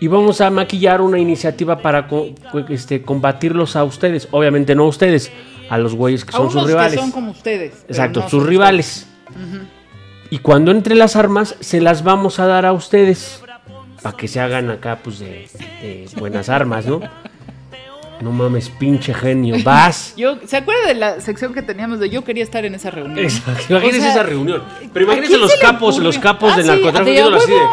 Y 0.00 0.06
vamos 0.06 0.40
a 0.40 0.48
maquillar 0.48 1.02
una 1.02 1.18
iniciativa 1.18 1.76
para 1.82 2.08
co- 2.08 2.30
este, 2.70 3.02
combatirlos 3.02 3.76
a 3.76 3.84
ustedes. 3.84 4.26
Obviamente 4.30 4.74
no 4.74 4.84
a 4.84 4.88
ustedes, 4.88 5.30
a 5.68 5.76
los 5.76 5.94
güeyes 5.94 6.24
que 6.24 6.30
A 6.30 6.32
son 6.32 6.40
unos 6.46 6.54
sus 6.54 6.66
rivales. 6.66 6.92
que 6.94 6.98
son 7.00 7.10
como 7.10 7.32
ustedes. 7.32 7.84
Exacto, 7.86 8.20
no 8.20 8.28
sus 8.30 8.46
rivales. 8.46 9.06
Y 10.30 10.38
cuando 10.38 10.70
entre 10.70 10.94
las 10.94 11.14
armas, 11.14 11.54
se 11.60 11.82
las 11.82 12.02
vamos 12.04 12.40
a 12.40 12.46
dar 12.46 12.64
a 12.64 12.72
ustedes. 12.72 13.42
Para 14.00 14.16
que 14.16 14.28
se 14.28 14.40
hagan 14.40 14.70
acá, 14.70 15.00
pues, 15.04 15.18
de, 15.18 15.46
de 15.82 16.08
buenas 16.18 16.48
armas, 16.48 16.86
¿no? 16.86 17.00
No 18.22 18.30
mames, 18.32 18.68
pinche 18.70 19.14
genio. 19.14 19.56
Vas. 19.64 20.14
Yo, 20.16 20.36
¿Se 20.46 20.56
acuerda 20.58 20.86
de 20.88 20.94
la 20.94 21.20
sección 21.20 21.54
que 21.54 21.62
teníamos 21.62 22.00
de 22.00 22.10
yo 22.10 22.22
quería 22.24 22.44
estar 22.44 22.64
en 22.64 22.74
esa 22.74 22.90
reunión? 22.90 23.18
Exacto. 23.18 23.64
Imagínense 23.70 23.98
O 23.98 24.02
sea, 24.02 24.10
esa 24.12 24.22
reunión. 24.22 24.62
Pero 24.92 25.06
¿a 25.10 25.14
imagínense 25.14 25.38
los 25.38 25.54
capos, 25.56 25.98
los 25.98 26.18
capos 26.18 26.52
Ah, 26.52 26.56
del 26.56 26.64
sí, 26.66 26.70
narcotráfico 26.70 27.34
así 27.36 27.46
de. 27.50 27.56
huevo. 27.56 27.66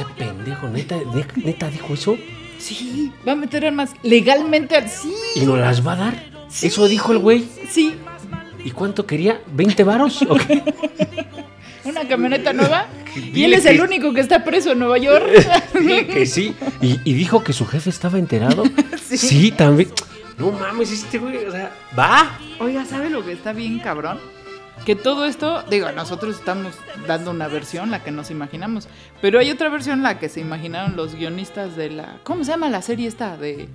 Este 0.00 0.24
pendejo, 0.24 0.68
neta, 0.68 0.96
de- 0.96 1.26
neta 1.44 1.68
dijo 1.68 1.94
eso. 1.94 2.16
Sí, 2.58 3.12
va 3.26 3.32
a 3.32 3.36
meter 3.36 3.66
armas 3.66 3.92
legalmente 4.02 4.74
al 4.76 4.88
sí. 4.88 5.12
Y 5.36 5.40
nos 5.40 5.58
las 5.58 5.86
va 5.86 5.92
a 5.92 5.96
dar. 5.96 6.24
Sí. 6.48 6.66
Eso 6.68 6.88
dijo 6.88 7.12
el 7.12 7.18
güey. 7.18 7.44
Sí, 7.70 7.94
¿Y 8.64 8.70
cuánto 8.70 9.04
quería? 9.06 9.40
¿20 9.54 9.84
varos? 9.84 10.20
Una 11.84 12.08
camioneta 12.08 12.54
nueva. 12.54 12.86
y 13.14 13.44
él 13.44 13.52
es 13.52 13.66
el 13.66 13.78
único 13.80 14.14
que 14.14 14.20
está 14.22 14.42
preso 14.42 14.72
en 14.72 14.78
Nueva 14.78 14.96
York. 14.98 15.28
Dile 15.78 16.06
que 16.06 16.24
sí. 16.24 16.54
Y, 16.80 16.98
y 17.04 17.12
dijo 17.12 17.44
que 17.44 17.52
su 17.52 17.66
jefe 17.66 17.90
estaba 17.90 18.18
enterado. 18.18 18.62
Sí. 19.16 19.50
también. 19.52 19.90
No 20.38 20.50
mames, 20.50 20.90
este 20.90 21.18
güey, 21.18 21.44
o 21.44 21.50
sea, 21.52 21.72
va. 21.96 22.38
Oiga, 22.58 22.84
¿sabe 22.84 23.08
lo 23.10 23.24
que 23.24 23.32
está 23.32 23.52
bien 23.52 23.78
cabrón? 23.78 24.18
Que 24.84 24.96
todo 24.96 25.24
esto, 25.24 25.62
digo, 25.70 25.92
nosotros 25.92 26.36
estamos 26.36 26.74
dando 27.06 27.30
una 27.30 27.46
versión, 27.48 27.90
la 27.90 28.02
que 28.02 28.10
nos 28.10 28.30
imaginamos, 28.30 28.88
pero 29.22 29.38
hay 29.38 29.50
otra 29.50 29.68
versión, 29.68 30.02
la 30.02 30.18
que 30.18 30.28
se 30.28 30.40
imaginaron 30.40 30.96
los 30.96 31.14
guionistas 31.14 31.76
de 31.76 31.90
la... 31.90 32.18
¿Cómo 32.24 32.44
se 32.44 32.50
llama 32.50 32.68
la 32.68 32.82
serie 32.82 33.06
esta 33.06 33.36
de, 33.36 33.68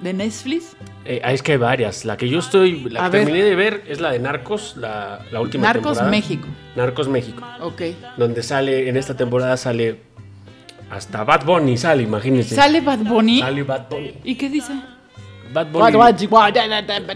de 0.00 0.12
Netflix? 0.12 0.76
Eh, 1.04 1.20
ah, 1.24 1.32
es 1.32 1.42
que 1.42 1.52
hay 1.52 1.58
varias. 1.58 2.04
La 2.04 2.16
que 2.16 2.28
yo 2.28 2.38
estoy, 2.38 2.84
la 2.88 3.04
A 3.04 3.10
que 3.10 3.16
ver. 3.18 3.26
terminé 3.26 3.44
de 3.44 3.56
ver 3.56 3.84
es 3.88 4.00
la 4.00 4.12
de 4.12 4.20
Narcos, 4.20 4.76
la, 4.76 5.20
la 5.32 5.40
última 5.40 5.64
Narcos 5.66 5.98
temporada. 5.98 6.10
México. 6.10 6.46
Narcos 6.76 7.08
México. 7.08 7.42
Ok. 7.60 7.82
Donde 8.16 8.42
sale, 8.44 8.88
en 8.88 8.96
esta 8.96 9.16
temporada 9.16 9.56
sale 9.56 10.00
hasta 10.94 11.24
Bad 11.24 11.44
Bunny, 11.44 11.76
sale, 11.76 12.02
imagínense. 12.02 12.54
¿Sale 12.54 12.80
Bad 12.80 12.98
Bunny? 13.00 13.40
Sale 13.40 13.62
Bad 13.62 13.88
Bunny. 13.90 14.14
¿Y 14.24 14.34
qué 14.36 14.48
dice? 14.48 14.72
Bad 15.52 15.66
Bunny, 15.68 15.82
Bad 15.92 15.92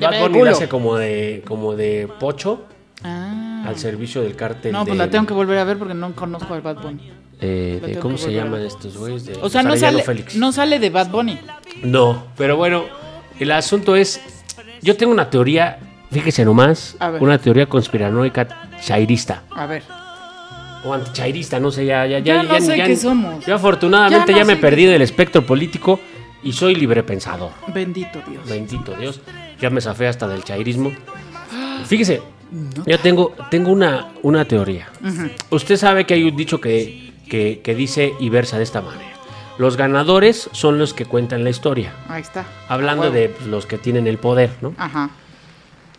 Bad 0.00 0.30
Bunny 0.30 0.48
hace 0.48 0.68
como 0.68 0.96
de, 0.96 1.42
como 1.46 1.74
de 1.74 2.08
pocho 2.20 2.64
Ah. 3.04 3.62
al 3.66 3.76
servicio 3.78 4.22
del 4.22 4.34
cártel. 4.34 4.72
No, 4.72 4.84
pues 4.84 4.98
de- 4.98 5.04
la 5.04 5.08
tengo 5.10 5.24
que 5.26 5.34
volver 5.34 5.58
a 5.58 5.64
ver 5.64 5.78
porque 5.78 5.94
no 5.94 6.12
conozco 6.14 6.54
al 6.54 6.60
Bad 6.62 6.76
Bunny. 6.82 7.12
eh, 7.40 7.78
de- 7.80 7.88
tengo 7.88 8.00
¿Cómo 8.00 8.18
se 8.18 8.32
llaman 8.32 8.62
estos 8.62 8.96
güeyes? 8.96 9.24
De 9.26 9.34
O 9.40 9.48
sea, 9.48 9.62
no 9.62 9.76
sale, 9.76 10.02
Félix. 10.02 10.34
no 10.34 10.50
sale 10.50 10.80
de 10.80 10.90
Bad 10.90 11.08
Bunny. 11.10 11.38
No, 11.84 12.24
pero 12.36 12.56
bueno, 12.56 12.84
el 13.38 13.52
asunto 13.52 13.94
es, 13.94 14.20
yo 14.82 14.96
tengo 14.96 15.12
una 15.12 15.30
teoría, 15.30 15.78
fíjese 16.10 16.44
nomás, 16.44 16.96
una 17.20 17.38
teoría 17.38 17.66
conspiranoica 17.66 18.48
chairista 18.82 19.44
A 19.54 19.66
ver. 19.66 19.84
O 20.84 20.94
antichairista, 20.94 21.58
no 21.60 21.70
sé, 21.70 21.84
ya, 21.86 22.06
ya, 22.06 22.18
Ya 22.18 22.42
ya, 22.42 22.42
no 22.42 22.60
sé 22.60 22.76
qué 22.76 22.96
somos. 22.96 23.44
Yo 23.46 23.54
afortunadamente 23.54 24.32
Ya 24.32 24.38
ya, 24.38 24.44
no 24.44 24.48
me 24.48 24.54
sé 24.54 24.60
perdí 24.60 24.86
del 24.86 25.02
espectro 25.02 25.44
político 25.44 26.00
y 26.42 26.52
soy 26.52 26.74
libre 26.74 27.02
pensador. 27.02 27.50
Bendito 27.68 28.20
Dios. 28.28 28.48
Bendito 28.48 28.94
Dios, 28.94 29.20
ya 29.60 29.70
me 29.70 29.80
zafé 29.80 30.08
hasta 30.08 30.28
del 30.28 30.44
chairismo. 30.44 30.92
Fíjese, 31.86 32.22
yo 32.86 32.98
tengo, 32.98 33.34
tengo 33.50 33.72
una, 33.72 34.08
una 34.22 34.44
teoría. 34.44 34.88
Usted 35.50 35.76
sabe 35.76 36.06
que 36.06 36.14
hay 36.14 36.24
un 36.24 36.36
dicho 36.36 36.60
que, 36.60 37.12
que, 37.28 37.60
que 37.62 37.74
dice 37.74 38.14
y 38.20 38.28
versa 38.28 38.56
de 38.58 38.64
esta 38.64 38.80
manera. 38.80 39.12
Los 39.58 39.76
ganadores 39.76 40.48
son 40.52 40.78
los 40.78 40.94
que 40.94 41.04
cuentan 41.04 41.42
la 41.42 41.50
historia. 41.50 41.92
Ahí 42.08 42.22
está. 42.22 42.46
Hablando 42.68 43.10
de 43.10 43.28
pues, 43.28 43.48
los 43.48 43.66
que 43.66 43.76
tienen 43.76 44.06
el 44.06 44.18
poder, 44.18 44.50
¿no? 44.60 44.72
Ajá. 44.78 45.10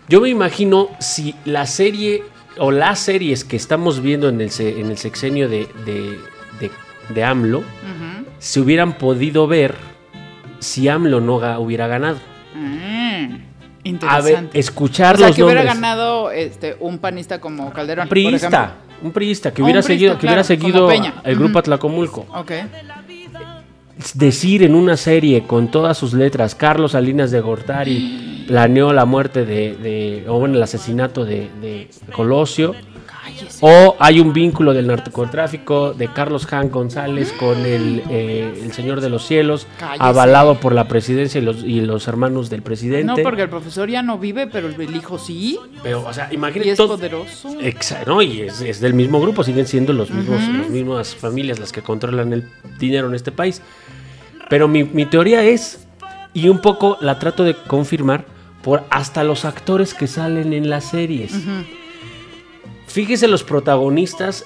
Yo 0.07 0.21
me 0.21 0.29
imagino 0.29 0.89
si 0.99 1.35
la 1.45 1.65
serie 1.65 2.23
o 2.57 2.71
las 2.71 2.99
series 2.99 3.43
que 3.43 3.55
estamos 3.55 4.01
viendo 4.01 4.27
en 4.29 4.41
el, 4.41 4.49
en 4.59 4.89
el 4.91 4.97
sexenio 4.97 5.47
de, 5.49 5.67
de, 5.85 6.17
de- 6.59 6.71
de 7.13 7.23
AMLO 7.23 7.63
se 8.39 8.59
hubieran 8.59 8.93
podido 8.97 9.47
ver 9.47 9.75
si 10.59 10.87
AMLO 10.87 11.21
no 11.21 11.39
ga- 11.39 11.59
hubiera 11.59 11.87
ganado. 11.87 12.17
A 12.55 13.87
interesante. 13.87 14.31
ver, 14.33 14.49
escuchar 14.53 15.15
o 15.15 15.17
sea, 15.19 15.27
los 15.27 15.35
que 15.35 15.43
hubiera 15.43 15.63
ganado 15.63 16.31
este, 16.31 16.75
un 16.79 16.99
panista 16.99 17.39
como 17.39 17.71
Calderón. 17.71 18.07
Por 18.07 18.09
priista, 18.09 18.75
un 19.01 19.11
priista 19.11 19.53
que 19.53 19.63
hubiera 19.63 19.79
un 19.79 19.85
priista, 19.85 19.93
seguido, 19.99 20.17
que 20.19 20.25
hubiera 20.27 20.43
claro, 20.43 20.87
seguido 20.87 20.91
el 21.23 21.35
grupo 21.37 21.59
Atlacomulco. 21.59 22.25
Ok. 22.33 22.51
Decir 24.13 24.63
en 24.63 24.75
una 24.75 24.95
serie 24.95 25.43
con 25.45 25.69
todas 25.71 25.97
sus 25.97 26.13
letras, 26.13 26.55
Carlos 26.55 26.91
Salinas 26.93 27.31
de 27.31 27.41
Gortari 27.41 28.38
planeó 28.49 28.91
la 28.93 29.05
muerte 29.05 29.45
de, 29.45 29.75
de- 29.75 30.25
o 30.27 30.39
bueno, 30.39 30.55
el 30.57 30.63
asesinato 30.63 31.23
de, 31.23 31.49
de 31.61 31.87
Colosio. 32.11 32.73
O 33.61 33.95
hay 33.99 34.19
un 34.19 34.33
vínculo 34.33 34.73
del 34.73 34.87
narcotráfico 34.87 35.93
de 35.93 36.07
Carlos 36.07 36.51
Han 36.51 36.71
González 36.71 37.31
con 37.33 37.57
el, 37.65 38.01
eh, 38.09 38.59
el 38.63 38.73
Señor 38.73 39.01
de 39.01 39.09
los 39.09 39.25
Cielos, 39.25 39.67
Cállese. 39.77 40.03
avalado 40.03 40.55
por 40.59 40.73
la 40.73 40.87
presidencia 40.87 41.39
y 41.39 41.43
los, 41.43 41.63
y 41.63 41.79
los 41.81 42.07
hermanos 42.07 42.49
del 42.49 42.63
presidente. 42.63 43.05
No, 43.05 43.15
porque 43.23 43.43
el 43.43 43.49
profesor 43.49 43.87
ya 43.89 44.01
no 44.01 44.17
vive, 44.17 44.47
pero 44.47 44.67
el 44.67 44.95
hijo 44.95 45.19
sí. 45.19 45.57
Pero, 45.83 46.05
o 46.05 46.11
sea, 46.11 46.27
Y 46.31 46.35
imagínate 46.35 46.71
es 46.71 46.77
todo- 46.77 46.95
poderoso. 46.97 47.49
Exa- 47.59 48.03
no, 48.07 48.21
y 48.21 48.41
es, 48.41 48.61
es 48.61 48.79
del 48.81 48.93
mismo 48.95 49.21
grupo, 49.21 49.43
siguen 49.43 49.67
siendo 49.67 49.93
los 49.93 50.09
mismos, 50.09 50.41
las 50.41 50.69
mismas 50.69 51.15
familias 51.15 51.59
las 51.59 51.71
que 51.71 51.81
controlan 51.81 52.33
el 52.33 52.49
dinero 52.79 53.07
en 53.07 53.13
este 53.15 53.31
país. 53.31 53.61
Pero 54.49 54.67
mi, 54.67 54.83
mi 54.83 55.05
teoría 55.05 55.43
es, 55.43 55.85
y 56.33 56.49
un 56.49 56.59
poco 56.59 56.97
la 56.99 57.19
trato 57.19 57.43
de 57.43 57.53
confirmar, 57.55 58.25
por 58.61 58.83
hasta 58.89 59.23
los 59.23 59.45
actores 59.45 59.93
que 59.93 60.07
salen 60.07 60.53
en 60.53 60.69
las 60.69 60.85
series. 60.85 61.33
Fíjese 62.87 63.27
los 63.27 63.43
protagonistas 63.43 64.45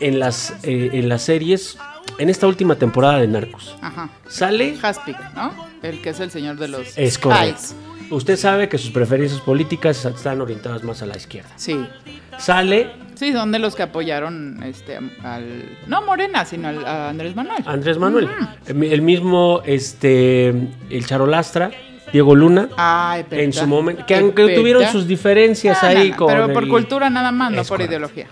en 0.00 0.18
las, 0.18 0.54
eh, 0.64 0.90
en 0.92 1.08
las 1.08 1.22
series 1.22 1.78
en 2.18 2.30
esta 2.30 2.46
última 2.46 2.76
temporada 2.76 3.18
de 3.18 3.28
Narcos. 3.28 3.76
Ajá. 3.80 4.10
Sale 4.28 4.76
Haspic, 4.82 5.16
¿no? 5.34 5.52
El 5.82 6.00
que 6.00 6.10
es 6.10 6.20
el 6.20 6.30
señor 6.30 6.56
de 6.56 6.68
los 6.68 6.96
Es 6.98 7.18
correcto. 7.18 7.74
Usted 8.10 8.36
sabe 8.36 8.68
que 8.68 8.78
sus 8.78 8.90
preferencias 8.90 9.40
políticas 9.40 10.04
están 10.04 10.40
orientadas 10.40 10.84
más 10.84 11.02
a 11.02 11.06
la 11.06 11.16
izquierda. 11.16 11.50
Sí. 11.56 11.86
Sale 12.38 12.90
Sí, 13.14 13.32
son 13.32 13.52
de 13.52 13.58
los 13.58 13.76
que 13.76 13.84
apoyaron 13.84 14.62
este 14.64 14.98
al 15.22 15.78
no 15.86 16.02
Morena, 16.02 16.44
sino 16.44 16.68
al, 16.68 16.84
a 16.84 17.10
Andrés 17.10 17.34
Manuel. 17.36 17.62
Andrés 17.64 17.98
Manuel, 17.98 18.28
el 18.66 19.02
mismo 19.02 19.62
este 19.64 20.48
el 20.48 21.06
Charolastra, 21.06 21.70
Diego 22.14 22.36
Luna, 22.36 22.68
Ay, 22.76 23.24
peta. 23.24 23.42
en 23.42 23.52
su 23.52 23.66
momento, 23.66 24.06
que 24.06 24.14
aunque 24.14 24.54
tuvieron 24.54 24.86
sus 24.86 25.08
diferencias 25.08 25.82
ahí 25.82 26.12
no, 26.12 26.16
con 26.16 26.28
pero 26.28 26.52
por 26.52 26.62
el- 26.62 26.68
cultura 26.68 27.10
nada 27.10 27.32
más, 27.32 27.50
no 27.50 27.60
Es 27.60 27.66
por 27.68 27.78
correcto. 27.78 27.90
ideología. 27.90 28.26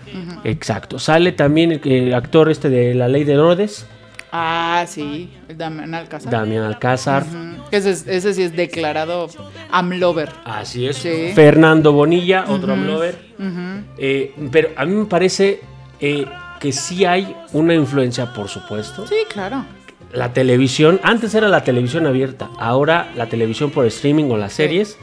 Exacto. 0.45 0.99
Sale 0.99 1.33
también 1.33 1.81
el, 1.83 2.13
actor 2.13 2.49
este 2.49 2.69
de 2.69 2.95
La 2.95 3.09
Ley 3.09 3.25
de 3.25 3.33
Herodes, 3.33 3.85
Ah, 4.31 4.85
sí, 4.87 5.29
Damián 5.53 5.93
Alcázar. 5.93 6.31
Damián 6.31 6.63
Alcázar. 6.63 7.25
Ese, 7.71 7.91
es- 7.91 8.07
ese 8.07 8.33
sí 8.33 8.43
es 8.43 8.55
declarado 8.55 9.27
amlover. 9.69 10.29
Así 10.45 10.87
es. 10.87 10.95
Sí. 10.97 11.33
Fernando 11.35 11.91
Bonilla, 11.91 12.45
otro 12.47 12.71
amlover. 12.73 13.19
Ujú. 13.37 13.83
Eh, 13.97 14.33
pero 14.49 14.69
a 14.77 14.85
mí 14.85 14.95
me 14.95 15.05
parece 15.05 15.59
eh, 15.99 16.25
que 16.61 16.71
sí 16.71 17.03
hay 17.05 17.35
una 17.51 17.73
influencia, 17.75 18.33
por 18.33 18.47
supuesto. 18.47 19.05
Sí, 19.05 19.15
claro. 19.31 19.65
La 20.13 20.31
televisión, 20.33 20.99
antes 21.03 21.33
era 21.33 21.47
la 21.49 21.63
televisión 21.63 22.05
abierta, 22.05 22.49
ahora 22.59 23.11
la 23.15 23.25
televisión 23.27 23.71
por 23.71 23.85
streaming 23.87 24.25
o 24.29 24.37
las 24.37 24.53
series 24.53 24.97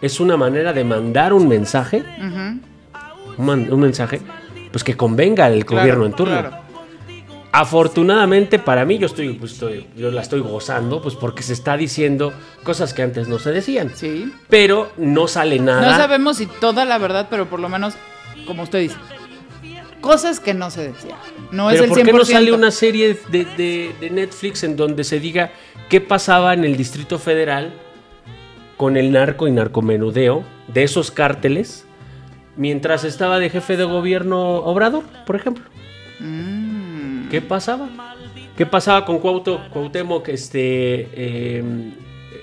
es 0.00 0.20
una 0.20 0.36
manera 0.36 0.72
de 0.72 0.84
mandar 0.84 1.32
un 1.32 1.48
mensaje, 1.48 2.04
un, 3.38 3.44
man- 3.44 3.72
un 3.72 3.80
mensaje, 3.80 4.20
pues 4.70 4.84
que 4.84 4.96
convenga 4.96 5.46
al 5.46 5.64
Claro, 5.66 5.82
gobierno 5.82 6.06
en 6.06 6.12
turno. 6.12 6.38
claro. 6.40 6.62
Afortunadamente 7.54 8.58
para 8.58 8.84
mí 8.86 8.96
yo 8.98 9.06
estoy, 9.06 9.34
pues, 9.34 9.52
estoy- 9.52 9.86
yo 9.96 10.10
la 10.10 10.22
estoy 10.22 10.40
gozando, 10.40 11.02
pues 11.02 11.16
porque 11.16 11.42
se 11.42 11.52
está 11.52 11.76
diciendo 11.76 12.32
cosas 12.62 12.94
que 12.94 13.02
antes 13.02 13.28
no 13.28 13.38
se 13.38 13.50
decían. 13.50 13.90
Sí. 13.94 14.32
Pero 14.48 14.90
no 14.96 15.28
sale 15.28 15.58
nada. 15.58 15.82
No 15.90 15.96
sabemos 15.96 16.38
si 16.38 16.46
toda 16.46 16.84
la 16.86 16.96
verdad, 16.98 17.26
pero 17.28 17.46
por 17.50 17.60
lo 17.60 17.68
menos, 17.68 17.94
como 18.46 18.62
usted 18.62 18.78
dice, 18.80 18.96
cosas 20.02 20.38
que 20.40 20.52
no 20.52 20.70
se 20.70 20.88
decían. 20.92 21.16
No 21.50 21.68
Pero 21.68 21.70
es 21.70 21.80
el 21.82 21.88
¿por 21.88 21.98
100%. 21.98 22.04
qué 22.04 22.12
no 22.12 22.24
sale 22.26 22.52
una 22.52 22.70
serie 22.70 23.16
de, 23.30 23.44
de- 23.56 23.94
de 24.00 24.10
Netflix 24.10 24.62
en 24.64 24.76
donde 24.76 25.04
se 25.04 25.18
diga 25.20 25.52
qué 25.88 26.00
pasaba 26.02 26.52
en 26.52 26.64
el 26.64 26.76
Distrito 26.76 27.18
Federal 27.18 27.72
con 28.76 28.96
el 28.98 29.12
narco 29.12 29.48
y 29.48 29.52
narcomenudeo 29.52 30.42
de 30.68 30.82
esos 30.82 31.10
cárteles 31.10 31.86
mientras 32.56 33.04
estaba 33.04 33.38
de 33.38 33.48
jefe 33.48 33.76
de 33.78 33.84
gobierno 33.84 34.56
Obrador, 34.56 35.04
por 35.24 35.36
ejemplo? 35.36 35.64
Mm. 36.20 37.28
¿Qué 37.30 37.40
pasaba? 37.40 37.88
¿Qué 38.56 38.66
pasaba 38.66 39.04
con 39.06 39.18
Cuauhtémoc, 39.18 40.28
este, 40.28 41.08
eh, 41.14 41.64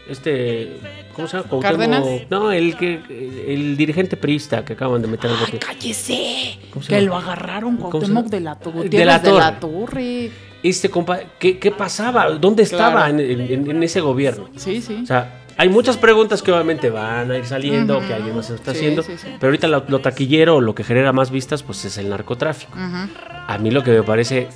este, 0.09 0.77
¿cómo 1.19 1.27
se 1.27 1.37
llama? 1.37 1.61
¿Cárdenas? 1.61 2.03
No, 2.29 2.51
el 2.51 2.75
que, 2.75 2.99
el 3.47 3.77
dirigente 3.77 4.17
priista 4.17 4.63
que 4.65 4.73
acaban 4.73 5.01
de 5.01 5.07
meter 5.07 5.29
al 5.31 5.37
bote. 5.37 5.59
cállese. 5.59 6.57
¿Cómo 6.71 6.83
se 6.83 6.93
Que 6.93 7.01
lo 7.01 7.15
agarraron 7.15 7.77
¿Cómo 7.77 7.87
se 7.87 7.91
Cuauhtémoc 8.11 8.25
de 8.27 8.39
la, 8.39 8.59
tu- 8.59 8.71
De 8.83 9.05
la 9.05 9.21
Torre. 9.21 9.55
Torre. 9.59 10.31
Este 10.61 10.89
compa, 10.89 11.19
¿qué, 11.39 11.57
qué 11.57 11.71
pasaba? 11.71 12.29
¿Dónde 12.31 12.63
estaba 12.63 13.05
Claro. 13.05 13.19
en, 13.19 13.41
en- 13.41 13.71
en 13.71 13.83
ese 13.83 14.01
gobierno? 14.01 14.49
Sí, 14.57 14.81
sí. 14.81 14.99
O 15.03 15.05
sea, 15.05 15.43
hay 15.55 15.69
muchas 15.69 15.95
preguntas 15.97 16.41
que 16.41 16.51
obviamente 16.51 16.89
van 16.89 17.31
a 17.31 17.37
ir 17.37 17.45
saliendo, 17.45 17.99
que 18.05 18.13
alguien 18.13 18.35
más 18.35 18.47
se 18.47 18.55
está 18.55 18.71
Sí, 18.73 18.77
haciendo, 18.79 19.03
sí, 19.03 19.13
sí. 19.17 19.27
pero 19.39 19.47
ahorita 19.49 19.67
lo, 19.67 19.85
lo 19.87 19.99
taquillero 19.99 20.55
o 20.57 20.61
lo 20.61 20.75
que 20.75 20.83
genera 20.83 21.13
más 21.13 21.31
vistas, 21.31 21.63
pues 21.63 21.83
es 21.85 21.97
el 21.97 22.09
narcotráfico. 22.09 22.73
Ujú. 22.73 23.09
A 23.47 23.57
mí 23.57 23.71
lo 23.71 23.83
que 23.83 23.91
me 23.91 24.03
parece, 24.03 24.47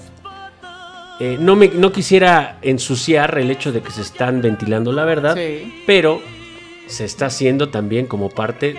eh, 1.19 1.37
no, 1.39 1.55
me, 1.55 1.67
no 1.69 1.91
quisiera 1.91 2.57
ensuciar 2.61 3.37
el 3.37 3.51
hecho 3.51 3.71
de 3.71 3.81
que 3.81 3.91
se 3.91 4.01
están 4.01 4.41
ventilando 4.41 4.91
la 4.91 5.05
verdad, 5.05 5.35
Sí. 5.35 5.83
pero 5.85 6.21
se 6.87 7.05
está 7.05 7.27
haciendo 7.27 7.69
también 7.69 8.05
como 8.05 8.29
parte 8.29 8.75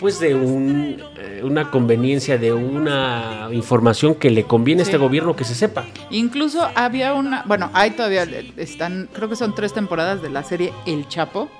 pues 0.00 0.18
de 0.18 0.34
un, 0.34 1.02
eh, 1.18 1.42
una 1.44 1.70
conveniencia, 1.70 2.38
de 2.38 2.54
una 2.54 3.48
información 3.52 4.14
que 4.14 4.30
le 4.30 4.44
conviene 4.44 4.80
a 4.80 4.84
este 4.84 4.96
gobierno 4.96 5.36
que 5.36 5.44
se 5.44 5.54
sepa. 5.54 5.84
Incluso 6.10 6.66
había 6.74 7.12
una, 7.12 7.42
bueno, 7.46 7.70
hay 7.74 7.90
todavía, 7.90 8.26
están, 8.56 9.10
creo 9.12 9.28
que 9.28 9.36
son 9.36 9.54
tres 9.54 9.74
temporadas 9.74 10.22
de 10.22 10.30
la 10.30 10.42
serie 10.42 10.72
El 10.86 11.06
Chapo, 11.06 11.50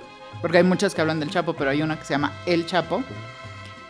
porque 0.41 0.57
hay 0.57 0.63
muchas 0.63 0.95
que 0.95 1.01
hablan 1.01 1.19
del 1.19 1.29
Chapo, 1.29 1.53
pero 1.53 1.69
hay 1.69 1.83
una 1.83 1.99
que 1.99 2.05
se 2.05 2.15
llama 2.15 2.33
El 2.47 2.65
Chapo. 2.65 3.03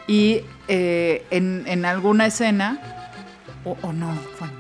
Y 0.06 0.42
eh, 0.68 1.26
en, 1.32 1.64
en 1.68 1.86
alguna 1.86 2.26
escena, 2.26 2.78
o, 3.64 3.94
no, 3.94 4.14
bueno, 4.38 4.54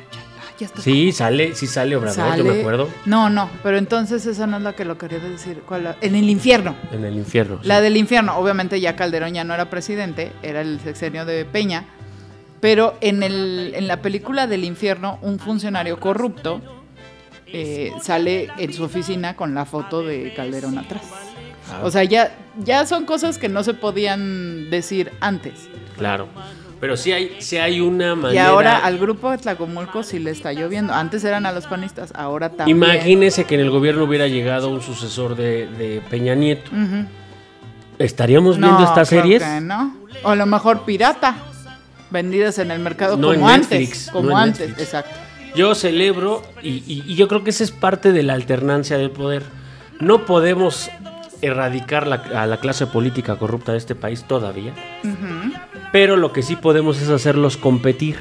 Sí, 0.82 1.12
sale, 1.12 1.56
sí 1.56 1.68
sale 1.68 1.96
Obrador, 1.96 2.38
yo 2.38 2.46
me 2.46 2.60
acuerdo, 2.60 2.90
No, 3.06 3.30
no, 3.30 3.50
pero 3.64 3.78
entonces 3.78 4.26
esa 4.26 4.48
no 4.48 4.58
es 4.58 4.64
la 4.64 4.74
que 4.74 4.86
lo 4.86 4.98
quería 4.98 5.20
decir. 5.20 5.62
¿Cuál 5.68 5.96
En 6.02 6.16
el 6.16 6.30
infierno. 6.30 6.76
en 6.92 7.06
el 7.06 7.16
infierno. 7.16 7.60
sí. 7.62 7.68
La 7.68 7.82
del 7.82 7.98
infierno, 7.98 8.36
obviamente 8.38 8.80
ya 8.80 8.96
Calderón 8.96 9.34
ya 9.34 9.44
no 9.44 9.54
era 9.54 9.70
presidente, 9.70 10.32
era 10.42 10.62
el 10.62 10.80
sexenio 10.80 11.26
de 11.26 11.46
Peña, 11.46 11.86
pero 12.60 12.96
en, 13.02 13.24
el, 13.24 13.74
en 13.76 13.88
la 13.88 14.02
película 14.02 14.48
del 14.48 14.64
infierno, 14.64 15.18
un 15.22 15.40
funcionario 15.40 16.00
corrupto 16.00 16.62
eh, 17.48 17.92
sale 18.02 18.50
en 18.58 18.72
su 18.74 18.84
oficina 18.84 19.36
con 19.36 19.54
la 19.54 19.66
foto 19.66 20.04
de 20.04 20.34
Calderón 20.36 20.78
atrás. 20.78 21.02
Ah, 21.72 21.82
O 21.84 21.92
sea, 21.92 22.04
ya, 22.04 22.36
ya 22.64 22.86
son 22.86 23.06
cosas 23.06 23.38
que 23.38 23.50
no 23.50 23.64
se 23.64 23.74
podían 23.74 24.70
decir 24.70 25.12
antes. 25.22 25.70
Claro. 25.98 26.28
Pero 26.82 26.98
sí 26.98 27.12
hay, 27.12 27.36
sí 27.40 27.58
hay 27.58 27.80
una 27.80 28.16
manera. 28.16 28.34
Y 28.34 28.46
ahora 28.46 28.80
al 28.80 28.98
grupo 28.98 29.30
de 29.32 29.38
Tlacomulco 29.38 30.02
sí 30.04 30.18
le 30.20 30.32
está 30.32 30.52
lloviendo. 30.52 30.94
Antes 30.94 31.24
eran 31.24 31.46
a 31.46 31.52
los 31.52 31.68
panistas, 31.68 32.12
ahora 32.16 32.50
también. 32.50 32.76
Imagínese 32.76 33.46
que 33.46 33.54
en 33.56 33.62
el 33.62 33.70
gobierno 33.70 34.04
hubiera 34.06 34.28
llegado 34.28 34.68
un 34.70 34.82
sucesor 34.82 35.36
de, 35.36 35.68
de 35.68 36.02
Peña 36.10 36.34
Nieto. 36.36 36.72
¿Estaríamos 38.00 38.58
viendo 38.58 38.84
estas 38.84 39.10
creo 39.10 39.22
series? 39.22 39.44
que 39.44 39.62
no. 39.62 39.96
O 40.24 40.30
a 40.32 40.36
lo 40.36 40.46
mejor 40.46 40.84
pirata. 40.84 41.36
Vendidas 42.10 42.58
en 42.60 42.72
el 42.72 42.80
mercado 42.80 43.16
No 43.16 43.28
como 43.34 43.48
en 43.50 43.56
antes. 43.56 43.70
Netflix, 43.70 44.10
como 44.12 44.30
no 44.32 44.38
antes, 44.38 44.60
Netflix. 44.68 44.82
exacto. 44.82 45.12
Yo 45.56 45.76
celebro 45.76 46.42
y, 46.62 46.70
y- 46.70 47.04
y 47.08 47.16
yo 47.16 47.28
creo 47.28 47.44
que 47.44 47.52
esa 47.52 47.64
es 47.64 47.72
parte 47.72 48.12
de 48.12 48.24
la 48.24 48.34
alternancia 48.34 48.98
del 48.98 49.12
poder. 49.12 49.44
No 50.02 50.26
podemos 50.26 50.90
erradicar 51.42 52.08
la- 52.08 52.24
a 52.36 52.46
la 52.48 52.58
clase 52.58 52.86
política 52.88 53.38
corrupta 53.38 53.72
de 53.72 53.78
este 53.78 53.96
país 53.96 54.26
todavía, 54.28 54.74
Ujú. 55.04 55.71
Pero 55.92 56.18
lo 56.18 56.32
que 56.34 56.42
sí 56.44 56.56
podemos 56.56 57.02
es 57.02 57.10
hacerlos 57.10 57.58
competir. 57.58 58.18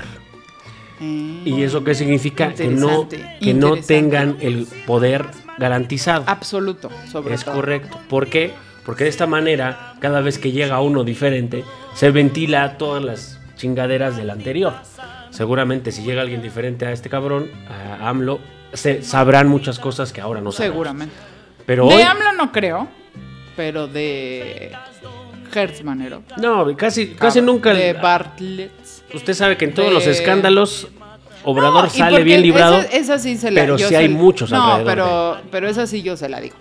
Eh, 1.00 1.42
¿Y 1.44 1.62
eso 1.62 1.82
qué 1.84 1.94
significa? 1.94 2.52
Que 2.52 2.68
no, 2.68 3.08
que 3.08 3.54
no 3.54 3.76
tengan 3.76 4.36
el 4.40 4.66
poder 4.86 5.26
garantizado. 5.58 6.24
Absoluto, 6.26 6.90
sobre 7.10 7.34
Es 7.34 7.44
todo. 7.44 7.54
correcto. 7.54 7.98
¿Por 8.08 8.28
qué? 8.28 8.52
Porque 8.84 9.04
de 9.04 9.10
esta 9.10 9.26
manera, 9.26 9.94
cada 10.00 10.20
vez 10.20 10.38
que 10.38 10.52
llega 10.52 10.80
uno 10.80 11.04
diferente, 11.04 11.64
se 11.94 12.10
ventila 12.10 12.76
todas 12.78 13.02
las 13.02 13.40
chingaderas 13.56 14.16
del 14.16 14.30
anterior. 14.30 14.74
Seguramente 15.30 15.92
si 15.92 16.02
llega 16.02 16.22
alguien 16.22 16.42
diferente 16.42 16.86
a 16.86 16.92
este 16.92 17.08
cabrón, 17.08 17.50
a 17.68 18.08
AMLO, 18.08 18.40
se 18.72 19.02
sabrán 19.02 19.48
muchas 19.48 19.78
cosas 19.78 20.12
que 20.12 20.20
ahora 20.20 20.40
no 20.40 20.50
saben. 20.50 20.72
Seguramente. 20.72 21.14
Pero 21.66 21.86
de 21.88 21.94
hoy, 21.94 22.02
AMLO 22.02 22.32
no 22.32 22.52
creo, 22.52 22.88
pero 23.54 23.86
de 23.86 24.72
Hertz 25.52 25.82
Manero. 25.84 26.22
no, 26.38 26.76
casi, 26.76 27.08
casi 27.14 27.40
nunca. 27.40 27.72
De 27.74 27.92
Bartlett. 27.94 28.72
Usted 29.14 29.34
sabe 29.34 29.56
que 29.56 29.64
en 29.66 29.74
todos 29.74 29.88
de- 29.88 29.94
los 29.94 30.06
escándalos, 30.06 30.88
Obrador 31.42 31.84
No, 31.84 31.90
sale 31.90 32.22
bien 32.22 32.42
librado. 32.42 32.78
Esa, 32.80 32.96
esa 32.96 33.18
sí 33.18 33.36
se 33.38 33.50
la 33.50 33.62
pero 33.62 33.78
sí 33.78 33.84
se- 33.84 33.96
hay 33.96 34.08
muchos 34.10 34.50
No, 34.50 34.62
alrededor 34.74 34.86
pero, 35.40 35.50
pero 35.50 35.68
esa 35.68 35.86
sí 35.86 36.02
yo 36.02 36.16
se 36.16 36.28
la 36.28 36.38
digo. 36.40 36.56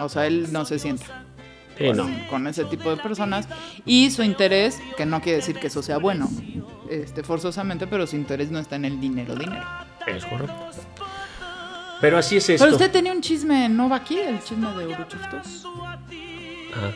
O 0.00 0.08
sea, 0.08 0.26
él 0.26 0.48
no 0.52 0.64
se 0.64 0.78
sienta. 0.78 1.04
Sí, 1.76 1.86
con, 1.86 1.96
no. 1.96 2.10
con 2.30 2.46
ese 2.46 2.64
tipo 2.64 2.90
de 2.90 2.96
personas 2.96 3.46
y 3.86 4.10
su 4.10 4.22
interés, 4.22 4.78
que 4.96 5.04
no 5.06 5.20
quiere 5.20 5.36
decir 5.38 5.58
que 5.58 5.66
eso 5.68 5.82
sea 5.82 5.98
bueno, 5.98 6.28
este, 6.90 7.22
forzosamente, 7.22 7.86
pero 7.86 8.06
su 8.06 8.16
interés 8.16 8.50
no 8.50 8.58
está 8.58 8.76
en 8.76 8.84
el 8.86 9.00
dinero, 9.00 9.34
dinero. 9.34 9.64
Es 10.06 10.24
correcto. 10.26 10.54
Pero 12.00 12.16
así 12.18 12.36
es 12.38 12.48
esto. 12.48 12.64
Pero 12.64 12.76
usted 12.76 12.90
tenía 12.90 13.12
un 13.12 13.20
chisme, 13.20 13.68
¿no 13.68 13.88
va 13.90 13.96
aquí? 13.96 14.18
El 14.18 14.42
chisme 14.42 14.66
de 14.76 14.86
Uruchuftos. 14.86 15.66
Ah. 16.74 16.90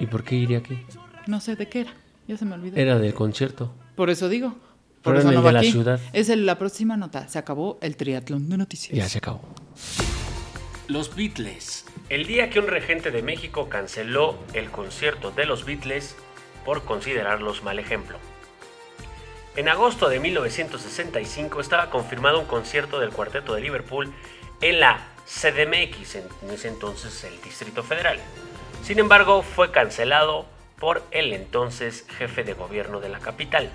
¿Y 0.00 0.06
por 0.06 0.24
qué 0.24 0.34
iría 0.36 0.58
aquí? 0.58 0.78
No 1.26 1.40
sé 1.40 1.56
de 1.56 1.68
qué 1.68 1.80
era, 1.82 1.94
ya 2.28 2.36
se 2.36 2.44
me 2.44 2.54
olvidó. 2.54 2.76
Era 2.76 2.98
del 2.98 3.14
concierto. 3.14 3.72
Por 3.94 4.10
eso 4.10 4.28
digo. 4.28 4.54
Por 5.02 5.14
Pero 5.14 5.18
eso 5.20 5.28
en 5.28 5.34
el 5.34 5.34
no 5.36 5.42
va 5.42 5.50
de 5.50 5.54
la 5.54 5.60
aquí. 5.60 5.70
ciudad. 5.72 6.00
Es 6.12 6.28
el- 6.28 6.46
la 6.46 6.58
próxima 6.58 6.96
nota. 6.96 7.28
Se 7.28 7.38
acabó 7.38 7.78
el 7.80 7.96
triatlón 7.96 8.48
de 8.48 8.56
noticias. 8.58 8.96
Ya 8.96 9.08
se 9.08 9.18
acabó. 9.18 9.40
Los 10.88 11.14
Beatles. 11.14 11.84
El 12.08 12.26
día 12.26 12.50
que 12.50 12.58
un 12.60 12.66
regente 12.68 13.10
de 13.10 13.22
México 13.22 13.68
canceló 13.68 14.36
el 14.52 14.70
concierto 14.70 15.30
de 15.30 15.46
los 15.46 15.64
Beatles 15.64 16.16
por 16.64 16.84
considerarlos 16.84 17.62
mal 17.62 17.78
ejemplo. 17.78 18.18
En 19.56 19.68
agosto 19.68 20.08
de 20.08 20.20
1965 20.20 21.60
estaba 21.60 21.88
confirmado 21.90 22.38
un 22.40 22.46
concierto 22.46 23.00
del 23.00 23.10
Cuarteto 23.10 23.54
de 23.54 23.62
Liverpool 23.62 24.12
en 24.60 24.80
la 24.80 25.08
CDMX, 25.26 26.16
en 26.16 26.50
ese 26.52 26.68
entonces 26.68 27.24
el 27.24 27.40
Distrito 27.42 27.82
Federal. 27.82 28.18
Sin 28.86 29.00
embargo, 29.00 29.42
fue 29.42 29.72
cancelado 29.72 30.46
por 30.78 31.02
el 31.10 31.32
entonces 31.32 32.06
jefe 32.18 32.44
de 32.44 32.52
gobierno 32.52 33.00
de 33.00 33.08
la 33.08 33.18
capital. 33.18 33.68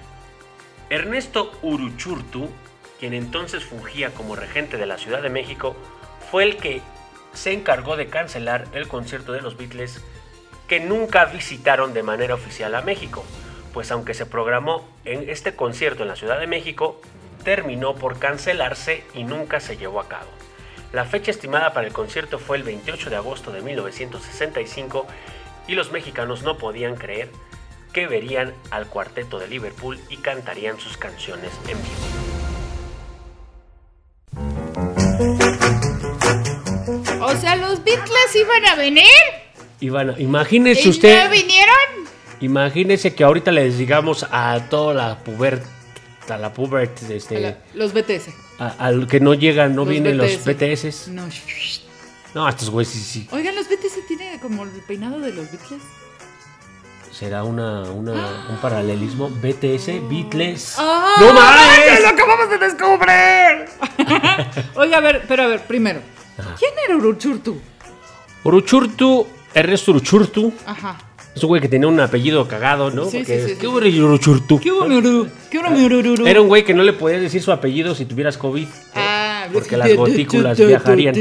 Ernesto 0.89 1.51
Uruchurtu, 1.61 2.49
quien 2.97 3.13
entonces 3.13 3.65
fungía 3.65 4.11
como 4.11 4.37
regente 4.37 4.77
de 4.77 4.85
la 4.85 4.97
Ciudad 4.97 5.21
de 5.21 5.29
México, 5.29 5.75
fue 6.31 6.45
el 6.45 6.55
que 6.55 6.81
se 7.33 7.51
encargó 7.51 7.97
de 7.97 8.07
cancelar 8.07 8.69
el 8.71 8.87
concierto 8.87 9.33
de 9.33 9.41
los 9.41 9.57
Beatles 9.57 10.01
que 10.69 10.79
nunca 10.79 11.25
visitaron 11.25 11.93
de 11.93 12.03
manera 12.03 12.35
oficial 12.35 12.73
a 12.73 12.81
México, 12.81 13.25
pues 13.73 13.91
aunque 13.91 14.13
se 14.13 14.25
programó 14.25 14.87
en 15.03 15.29
este 15.29 15.57
concierto 15.57 16.03
en 16.03 16.07
la 16.07 16.15
Ciudad 16.15 16.39
de 16.39 16.47
México, 16.47 17.01
terminó 17.43 17.95
por 17.95 18.17
cancelarse 18.17 19.03
y 19.13 19.25
nunca 19.25 19.59
se 19.59 19.75
llevó 19.75 19.99
a 19.99 20.07
cabo. 20.07 20.29
La 20.93 21.05
fecha 21.05 21.31
estimada 21.31 21.73
para 21.73 21.87
el 21.87 21.93
concierto 21.93 22.37
fue 22.37 22.57
el 22.57 22.63
28 22.63 23.09
de 23.09 23.15
agosto 23.15 23.51
de 23.51 23.61
1965 23.61 25.07
y 25.67 25.73
los 25.75 25.91
mexicanos 25.91 26.43
no 26.43 26.57
podían 26.57 26.95
creer 26.95 27.29
que 27.93 28.07
verían 28.07 28.53
al 28.71 28.87
cuarteto 28.87 29.39
de 29.39 29.47
Liverpool 29.47 29.99
y 30.09 30.17
cantarían 30.17 30.79
sus 30.79 30.97
canciones 30.97 31.51
en 31.67 31.77
vivo. 31.81 33.11
O 37.21 37.35
sea, 37.35 37.55
los 37.55 37.83
Beatles 37.83 38.35
iban 38.35 38.65
a 38.65 38.75
venir. 38.75 39.05
Ivana, 39.79 40.15
imagínese 40.17 40.87
¿Y 40.87 40.89
usted, 40.89 41.25
no 41.25 41.31
vinieron? 41.31 41.75
imagínese 42.39 43.15
que 43.15 43.23
ahorita 43.23 43.51
le 43.51 43.69
digamos 43.71 44.25
a 44.31 44.59
toda 44.69 44.93
la 44.93 45.17
puber, 45.19 45.61
a 46.29 46.37
la 46.37 46.53
pubert, 46.53 47.01
este, 47.09 47.37
A 47.37 47.39
la- 47.39 47.57
Los 47.73 47.93
BTS. 47.93 48.29
Al 48.67 49.07
que 49.07 49.19
no 49.19 49.33
llegan, 49.33 49.75
no 49.75 49.81
Los 49.81 49.89
vienen 49.89 50.17
los 50.17 50.45
BTS. 50.45 51.07
No. 51.09 51.27
No, 52.33 52.47
estos 52.47 52.69
güeyes 52.69 52.93
sí, 52.93 52.99
sí. 52.99 53.27
Oigan, 53.31 53.55
los 53.55 53.67
BTS 53.67 54.07
tienen 54.07 54.39
como 54.39 54.63
el 54.63 54.69
peinado 54.87 55.19
de 55.19 55.33
los 55.33 55.51
Beatles. 55.51 55.81
Será 57.11 57.43
una, 57.43 57.81
una- 57.91 58.47
un 58.49 58.57
paralelismo. 58.61 59.29
BTS, 59.29 59.87
Beatles. 60.09 60.75
¡Ah! 60.77 61.15
¡No 61.19 61.33
mames! 61.33 62.01
¡Lo 62.01 62.07
acabamos 62.07 62.49
de 62.49 62.57
descubrir! 62.57 64.65
Oiga, 64.75 64.97
a 64.97 65.01
ver, 65.01 65.25
pero 65.27 65.43
a 65.43 65.47
ver, 65.47 65.61
primero. 65.65 65.99
¿Quién 66.57 66.71
era 66.87 66.95
Uruchurtu? 66.95 67.59
Uruchurtu, 68.43 69.27
Ernesto 69.53 69.91
Uruchurtu. 69.91 70.53
Ajá. 70.65 70.97
Es 71.35 71.43
un 71.43 71.47
güey 71.47 71.61
que 71.61 71.69
tenía 71.69 71.87
un 71.87 71.99
apellido 71.99 72.45
cagado, 72.47 72.91
¿no? 72.91 73.05
Sí, 73.09 73.19
Porque, 73.19 73.41
sí, 73.41 73.49
sí, 73.51 73.55
¿Qué 73.59 73.67
hubo? 73.67 73.79
¿Qué 73.79 74.01
hubo? 74.01 74.59
¿Qué 74.59 74.71
hubo? 74.71 76.27
Era 76.27 76.41
un 76.41 76.47
güey 76.49 76.65
que 76.65 76.73
no 76.73 76.83
le 76.83 76.91
podías 76.93 77.21
decir 77.21 77.41
su 77.41 77.51
apellido 77.53 77.95
si 77.95 78.05
tuvieras 78.05 78.37
COVID. 78.37 78.65
¿no? 78.65 78.71
Ah, 78.95 79.47
Porque 79.53 79.77
las 79.77 79.95
gotículas 79.95 80.57
viajarían. 80.57 81.15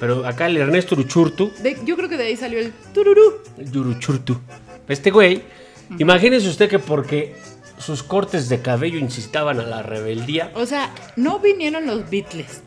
Pero 0.00 0.24
acá 0.26 0.46
el 0.46 0.56
Ernesto 0.56 0.94
Uruchurtu, 0.94 1.50
De- 1.62 1.76
yo 1.84 1.96
creo 1.96 2.08
que 2.08 2.16
de 2.16 2.24
ahí 2.24 2.36
salió 2.36 2.60
el 2.60 2.72
tururú. 2.94 3.34
el 3.58 3.76
Uruchurtu. 3.76 4.38
Este 4.88 5.10
güey, 5.10 5.42
imagínese 5.98 6.48
usted 6.48 6.68
que 6.68 6.78
porque 6.78 7.34
sus 7.78 8.02
cortes 8.04 8.48
de 8.48 8.60
cabello 8.60 8.98
incitaban 8.98 9.58
a 9.60 9.64
la 9.64 9.82
rebeldía, 9.82 10.52
O 10.54 10.64
sea, 10.64 10.90
no 11.16 11.38
vinieron 11.40 11.86
los 11.86 12.08
Beatles. 12.08 12.62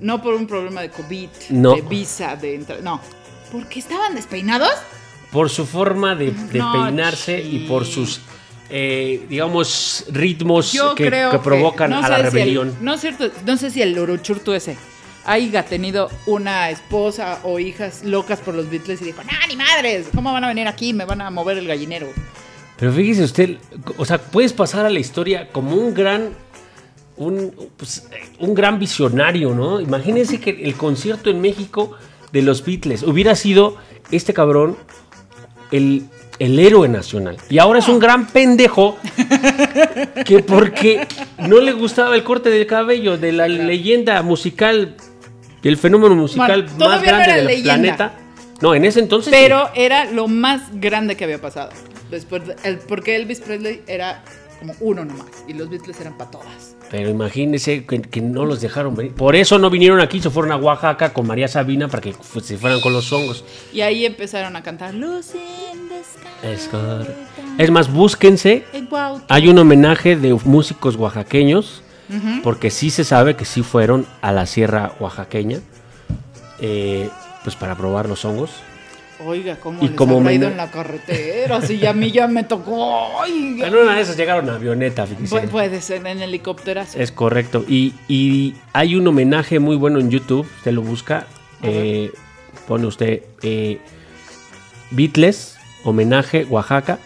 No 0.00 0.20
por 0.22 0.34
un 0.34 0.46
problema 0.46 0.80
de 0.80 0.90
COVID, 0.90 1.28
No. 1.50 1.74
de 1.76 1.82
visa, 1.82 2.36
de 2.36 2.54
entrada. 2.56 2.80
No. 2.82 3.00
¿Porque 3.52 3.78
estaban 3.78 4.14
despeinados? 4.14 4.70
Por 5.32 5.48
su 5.50 5.66
forma 5.66 6.14
de, 6.14 6.30
de 6.30 6.58
No, 6.58 6.72
peinarse 6.72 7.40
y 7.42 7.60
por 7.60 7.84
sus, 7.86 8.20
eh, 8.70 9.24
digamos, 9.28 10.04
ritmos 10.10 10.72
que, 10.96 11.10
provocan 11.42 11.92
a 11.92 12.08
la 12.08 12.16
el- 12.18 12.22
rebelión. 12.24 12.76
no 12.80 12.94
es 12.94 13.00
cierto, 13.00 13.30
no 13.46 13.56
sé 13.56 13.70
si 13.70 13.80
el 13.82 13.98
Uruchurtu 13.98 14.52
ese 14.52 14.76
haya 15.24 15.64
tenido 15.64 16.10
una 16.26 16.68
esposa 16.70 17.38
o 17.44 17.58
hijas 17.58 18.04
locas 18.04 18.40
por 18.40 18.54
los 18.54 18.68
Beatles 18.68 19.00
y 19.02 19.06
dijo, 19.06 19.22
no, 19.22 19.30
ni 19.48 19.56
madres, 19.56 20.08
¿cómo 20.14 20.32
van 20.32 20.44
a 20.44 20.48
venir 20.48 20.66
aquí? 20.68 20.92
Me 20.92 21.04
van 21.04 21.20
a 21.20 21.30
mover 21.30 21.58
el 21.58 21.66
gallinero. 21.66 22.08
Pero 22.76 22.92
fíjese 22.92 23.22
usted, 23.24 23.56
o 23.96 24.04
sea, 24.04 24.18
puedes 24.20 24.52
pasar 24.52 24.84
a 24.84 24.90
la 24.90 24.98
historia 24.98 25.48
como 25.52 25.76
un 25.76 25.94
gran, 25.94 26.30
un, 27.16 27.54
pues, 27.76 28.08
eh, 28.10 28.32
un 28.40 28.52
gran 28.54 28.78
visionario, 28.80 29.54
¿no? 29.54 29.80
Imagínense 29.80 30.40
que 30.40 30.50
el 30.64 30.74
concierto 30.74 31.30
en 31.30 31.40
México 31.40 31.92
de 32.32 32.42
los 32.42 32.64
Beatles 32.64 33.04
hubiera 33.04 33.36
sido 33.36 33.76
este 34.10 34.34
cabrón 34.34 34.76
el, 35.72 36.04
el 36.38 36.58
héroe 36.58 36.88
nacional. 36.88 37.36
Y 37.50 37.58
ahora 37.58 37.80
es 37.80 37.88
un 37.88 37.98
gran 37.98 38.26
pendejo 38.28 38.98
que 40.24 40.40
porque 40.40 41.06
no 41.38 41.60
le 41.60 41.72
gustaba 41.72 42.14
el 42.14 42.22
corte 42.24 42.50
del 42.50 42.66
cabello 42.66 43.18
de 43.18 43.32
la 43.32 43.48
leyenda 43.48 44.22
musical, 44.22 44.94
del 45.62 45.76
fenómeno 45.76 46.14
musical 46.14 46.62
Bueno, 46.64 46.78
más 46.90 47.00
no 47.00 47.06
grande 47.06 47.32
del 47.34 47.46
leyenda. 47.46 47.74
planeta. 47.74 48.12
No, 48.60 48.74
en 48.74 48.84
ese 48.84 49.00
entonces. 49.00 49.32
sí. 49.32 49.38
Pero 49.40 49.68
era 49.74 50.04
lo 50.04 50.28
más 50.28 50.62
grande 50.74 51.16
que 51.16 51.24
había 51.24 51.40
pasado. 51.40 51.70
Después, 52.10 52.46
de- 52.46 52.56
el- 52.64 52.78
porque 52.78 53.16
Elvis 53.16 53.40
Presley 53.40 53.82
era 53.86 54.22
como 54.60 54.74
uno 54.80 55.04
nomás 55.04 55.26
y 55.48 55.52
los 55.54 55.68
Beatles 55.68 56.00
eran 56.00 56.16
para 56.16 56.30
todas. 56.30 56.71
Pero 56.92 57.08
imagínense 57.08 57.86
que, 57.86 58.02
que 58.02 58.20
no 58.20 58.44
los 58.44 58.60
dejaron 58.60 58.94
venir. 58.94 59.14
Por 59.14 59.34
eso 59.34 59.58
no 59.58 59.70
vinieron 59.70 60.02
aquí, 60.02 60.20
se 60.20 60.28
fueron 60.28 60.52
a 60.52 60.58
Oaxaca 60.58 61.14
con 61.14 61.26
María 61.26 61.48
Sabina 61.48 61.88
para 61.88 62.02
que 62.02 62.14
se 62.42 62.58
fueran 62.58 62.82
con 62.82 62.92
los 62.92 63.10
hongos. 63.10 63.46
Y 63.72 63.80
ahí 63.80 64.04
empezaron 64.04 64.56
a 64.56 64.62
cantar 64.62 64.92
Luz 64.92 65.34
in 65.34 65.88
the 65.88 66.02
sky. 66.04 67.08
Es, 67.56 67.70
más, 67.70 67.90
búsquense. 67.90 68.64
Hay 69.30 69.48
un 69.48 69.58
homenaje 69.58 70.16
de 70.16 70.34
músicos 70.44 70.96
oaxaqueños, 70.96 71.82
porque 72.42 72.70
sí 72.70 72.90
se 72.90 73.04
sabe 73.04 73.36
que 73.36 73.46
sí 73.46 73.62
fueron 73.62 74.04
a 74.20 74.30
la 74.30 74.44
sierra 74.44 74.92
oaxaqueña, 75.00 75.60
eh, 76.60 77.08
pues 77.42 77.56
para 77.56 77.74
probar 77.74 78.06
los 78.06 78.22
hongos. 78.26 78.50
Oiga, 79.24 79.56
¿cómo 79.56 79.82
Y 79.84 79.88
les 79.88 79.96
como 79.96 80.18
habrá 80.18 80.32
ido 80.32 80.48
en 80.48 80.56
la 80.56 80.70
carretera? 80.70 81.60
Si 81.62 81.78
ya 81.78 81.90
a 81.90 81.92
mí 81.92 82.10
ya 82.10 82.26
me 82.28 82.44
tocó. 82.44 82.74
Oiga. 83.18 83.66
En 83.68 83.74
una 83.76 83.94
de 83.94 84.00
esas 84.02 84.16
llegaron 84.16 84.48
a 84.50 84.54
avioneta. 84.56 85.06
Pu- 85.06 85.48
puede 85.48 85.80
ser 85.80 86.06
en 86.06 86.20
helicópteras. 86.22 86.94
Es 86.96 87.12
correcto. 87.12 87.64
Y, 87.68 87.94
y 88.08 88.54
hay 88.72 88.96
un 88.96 89.06
homenaje 89.06 89.58
muy 89.58 89.76
bueno 89.76 89.98
en 90.00 90.10
YouTube. 90.10 90.46
Usted 90.58 90.72
lo 90.72 90.82
busca. 90.82 91.26
eh, 91.62 92.10
pone 92.66 92.86
usted 92.86 93.22
eh, 93.42 93.78
Beatles, 94.90 95.56
homenaje, 95.84 96.44
Oaxaca. 96.44 96.98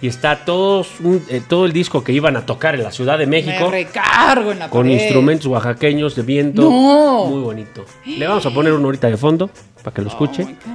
Y 0.00 0.06
está 0.08 0.44
todos, 0.44 1.00
un- 1.00 1.24
eh, 1.28 1.40
todo 1.46 1.64
el 1.64 1.72
disco 1.72 2.04
que 2.04 2.12
iban 2.12 2.36
a 2.36 2.44
tocar 2.44 2.74
en 2.74 2.82
la 2.82 2.90
Ciudad 2.90 3.16
de 3.18 3.26
México. 3.26 3.70
Me 3.70 3.84
recargo 3.84 4.52
en 4.52 4.58
la 4.58 4.68
Con 4.68 4.82
pared. 4.82 5.00
instrumentos 5.00 5.46
oaxaqueños 5.46 6.14
de 6.14 6.22
viento. 6.22 6.62
No. 6.62 7.24
Muy 7.26 7.40
bonito. 7.40 7.86
Le 8.04 8.26
vamos 8.26 8.44
a 8.44 8.50
poner 8.50 8.72
uno 8.74 8.84
ahorita 8.86 9.08
de 9.08 9.16
fondo 9.16 9.48
para 9.82 9.94
que 9.94 10.02
lo 10.02 10.08
escuche. 10.08 10.42
Bonito. 10.42 10.66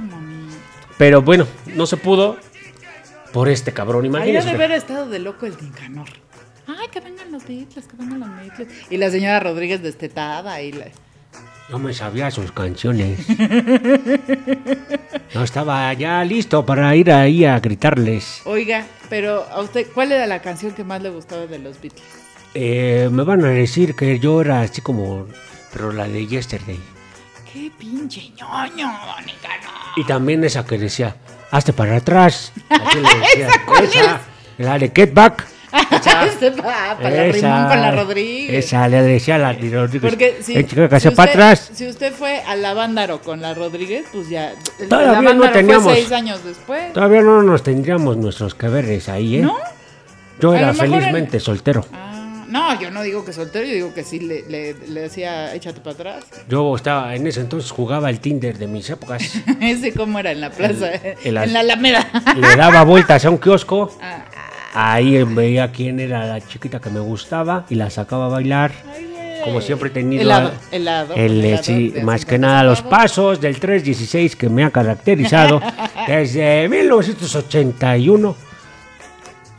Pero 1.00 1.22
bueno, 1.22 1.46
no 1.74 1.86
se 1.86 1.96
pudo 1.96 2.36
por 3.32 3.48
este 3.48 3.72
cabrón. 3.72 4.04
Ahí 4.04 4.08
ha 4.08 4.10
Imagínese. 4.10 4.48
de 4.48 4.54
haber 4.54 4.72
estado 4.72 5.08
de 5.08 5.18
loco 5.18 5.46
el 5.46 5.56
Nicanor. 5.58 6.10
Ay, 6.66 6.88
que 6.92 7.00
vengan 7.00 7.32
los 7.32 7.42
Beatles, 7.48 7.86
que 7.86 7.96
vengan 7.96 8.20
los 8.20 8.28
Beatles. 8.36 8.68
Y 8.90 8.98
la 8.98 9.08
señora 9.08 9.40
Rodríguez 9.40 9.82
destetada 9.82 10.60
y 10.60 10.72
la... 10.72 10.88
No 11.70 11.78
me 11.78 11.94
sabía 11.94 12.30
sus 12.30 12.52
canciones. 12.52 13.18
No 15.32 15.42
estaba 15.42 15.90
ya 15.94 16.22
listo 16.22 16.66
para 16.66 16.94
ir 16.94 17.10
ahí 17.10 17.46
a 17.46 17.58
gritarles. 17.60 18.42
Oiga, 18.44 18.84
pero 19.08 19.46
a 19.50 19.62
usted, 19.62 19.86
¿cuál 19.94 20.12
era 20.12 20.26
la 20.26 20.42
canción 20.42 20.74
que 20.74 20.84
más 20.84 21.00
le 21.00 21.08
gustaba 21.08 21.46
de 21.46 21.60
los 21.60 21.80
Beatles? 21.80 22.04
Eh, 22.52 23.08
me 23.10 23.22
van 23.22 23.42
a 23.42 23.48
decir 23.48 23.94
que 23.94 24.18
yo 24.18 24.42
era 24.42 24.60
así 24.60 24.82
como... 24.82 25.26
Pero 25.72 25.92
la 25.92 26.06
de 26.08 26.26
Yesterday. 26.26 26.78
¡Qué 27.52 27.70
pinche 27.78 28.30
ñoño, 28.38 28.92
Nicanor! 29.26 29.96
Y 29.96 30.04
también 30.04 30.44
esa 30.44 30.64
que 30.64 30.78
decía, 30.78 31.16
hazte 31.50 31.72
para 31.72 31.96
atrás. 31.96 32.52
Así 32.68 32.98
le 33.00 33.08
decía, 33.20 33.48
esa, 34.02 34.20
la 34.58 34.78
de 34.78 34.92
Get 34.94 35.12
Back. 35.14 35.46
Este 36.26 36.50
pa- 36.50 36.96
para 37.00 37.10
la 37.10 37.24
rimón 37.32 37.68
con 37.68 37.80
la 37.80 37.90
Rodríguez. 37.92 38.64
Esa 38.66 38.88
le 38.88 39.02
decía 39.02 39.36
a 39.36 39.38
la 39.38 39.52
de 39.54 39.70
Rodríguez. 39.70 40.10
Porque 40.10 40.38
si, 40.42 40.56
"Eh, 40.56 40.66
chica, 40.66 40.88
que 40.88 40.98
si 41.00 41.08
hace 41.08 41.16
para 41.16 41.30
usted- 41.30 41.40
atrás. 41.42 41.70
si 41.72 41.86
usted 41.88 42.12
fue 42.12 42.42
a 42.42 42.56
la 42.56 42.74
Vándaro 42.74 43.20
con 43.22 43.40
la 43.40 43.54
Rodríguez, 43.54 44.06
pues 44.12 44.28
ya. 44.28 44.52
Todavía 44.88 45.32
no 45.32 45.50
teníamos. 45.52 45.84
fue 45.84 45.94
seis 45.94 46.10
años 46.12 46.42
después. 46.44 46.92
Todavía 46.92 47.20
no 47.22 47.42
nos 47.44 47.62
tendríamos 47.62 48.16
nuestros 48.16 48.54
que 48.56 48.66
veres 48.68 49.08
ahí, 49.08 49.36
¿eh? 49.36 49.42
¿No? 49.42 49.56
Yo 50.40 50.50
A 50.52 50.58
era 50.58 50.74
felizmente 50.74 51.38
soltero. 51.38 51.86
Ah, 51.92 52.09
no, 52.50 52.80
yo 52.80 52.90
no 52.90 53.02
digo 53.02 53.24
que 53.24 53.32
soltero, 53.32 53.64
yo 53.66 53.72
digo 53.74 53.94
que 53.94 54.04
sí 54.04 54.20
le, 54.20 54.42
le, 54.48 54.74
le 54.88 55.00
decía 55.02 55.54
échate 55.54 55.80
para 55.80 55.94
atrás. 55.94 56.24
Yo 56.48 56.74
estaba, 56.76 57.14
en 57.14 57.26
ese 57.26 57.40
entonces 57.40 57.70
jugaba 57.70 58.10
el 58.10 58.20
Tinder 58.20 58.58
de 58.58 58.66
mis 58.66 58.88
épocas. 58.90 59.22
Ese 59.60 59.92
cómo 59.94 60.18
era 60.18 60.32
en 60.32 60.40
la 60.40 60.50
plaza, 60.50 60.92
El- 60.94 61.16
el 61.24 61.36
en 61.38 61.52
la 61.52 61.60
Alameda. 61.60 62.06
Le 62.36 62.56
daba 62.56 62.82
vueltas 62.84 63.24
a 63.24 63.30
un 63.30 63.38
kiosco. 63.38 63.96
Ah, 64.72 64.94
Ahí 64.94 65.20
veía 65.24 65.72
quién 65.72 65.98
era 65.98 66.24
la 66.26 66.40
chiquita 66.40 66.78
que 66.80 66.90
me 66.90 67.00
gustaba 67.00 67.66
y 67.68 67.74
la 67.74 67.90
sacaba 67.90 68.26
a 68.26 68.28
bailar. 68.28 68.70
Como 69.42 69.60
siempre 69.60 69.88
he 69.88 69.92
tenido 69.92 70.22
Helado, 70.22 70.52
helado, 70.70 71.14
el, 71.16 71.44
helado 71.44 71.62
sí, 71.64 71.92
más 72.04 72.24
que 72.24 72.36
50 72.36 72.38
nada 72.38 72.62
los 72.62 72.80
pasos 72.82 73.40
del 73.40 73.58
316 73.58 74.36
que 74.36 74.48
me 74.48 74.62
ha 74.62 74.70
caracterizado 74.70 75.60
desde 76.06 76.68
1981. 76.68 78.36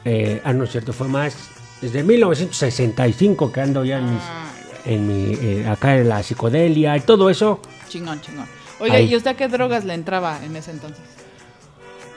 Eh, 0.05 0.41
ah, 0.45 0.53
no 0.53 0.63
es 0.63 0.71
cierto, 0.71 0.93
fue 0.93 1.09
más. 1.09 1.35
Desde 1.81 2.03
1965 2.03 3.51
que 3.51 3.61
ando 3.61 3.83
ya 3.83 3.97
en, 3.99 4.07
Ah, 4.07 4.47
en 4.85 5.07
mi, 5.07 5.33
eh, 5.41 5.67
acá 5.67 5.97
en 5.97 6.09
la 6.09 6.21
psicodelia 6.23 6.95
y 6.97 7.01
todo 7.01 7.29
eso. 7.29 7.59
chingón, 7.89 8.21
chingón. 8.21 8.45
Oiga, 8.79 8.95
Ahí. 8.95 9.11
¿y 9.11 9.15
usted 9.15 9.31
a 9.31 9.33
qué 9.35 9.47
drogas 9.47 9.83
le 9.85 9.93
entraba 9.93 10.39
en 10.43 10.55
ese 10.55 10.71
entonces? 10.71 11.03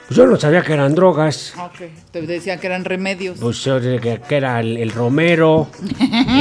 Pues 0.07 0.17
yo 0.17 0.27
no 0.27 0.37
sabía 0.37 0.61
que 0.61 0.73
eran 0.73 0.93
drogas. 0.93 1.53
Ok, 1.59 1.81
te 2.11 2.21
decían 2.21 2.59
que 2.59 2.67
eran 2.67 2.85
remedios. 2.85 3.39
Pues 3.39 3.63
yo 3.63 3.79
que, 3.81 4.21
que 4.27 4.35
era 4.37 4.59
el, 4.59 4.77
el 4.77 4.91
romero, 4.91 5.67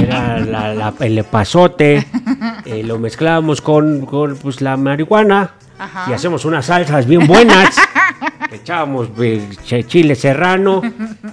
era 0.02 0.38
la- 0.40 0.74
la- 0.74 0.94
el 1.00 1.16
epazote, 1.18 2.06
eh, 2.66 2.82
lo 2.82 2.98
mezclábamos 2.98 3.62
con, 3.62 4.04
con, 4.04 4.36
pues, 4.36 4.60
la 4.60 4.76
marihuana 4.76 5.54
Ajá. 5.78 6.10
y 6.10 6.12
hacemos 6.12 6.44
unas 6.44 6.66
salsas 6.66 7.06
bien 7.06 7.26
buenas. 7.26 7.74
Echábamos 8.52 9.08
eh, 9.18 9.48
ch- 9.66 9.86
chile 9.86 10.14
serrano 10.14 10.82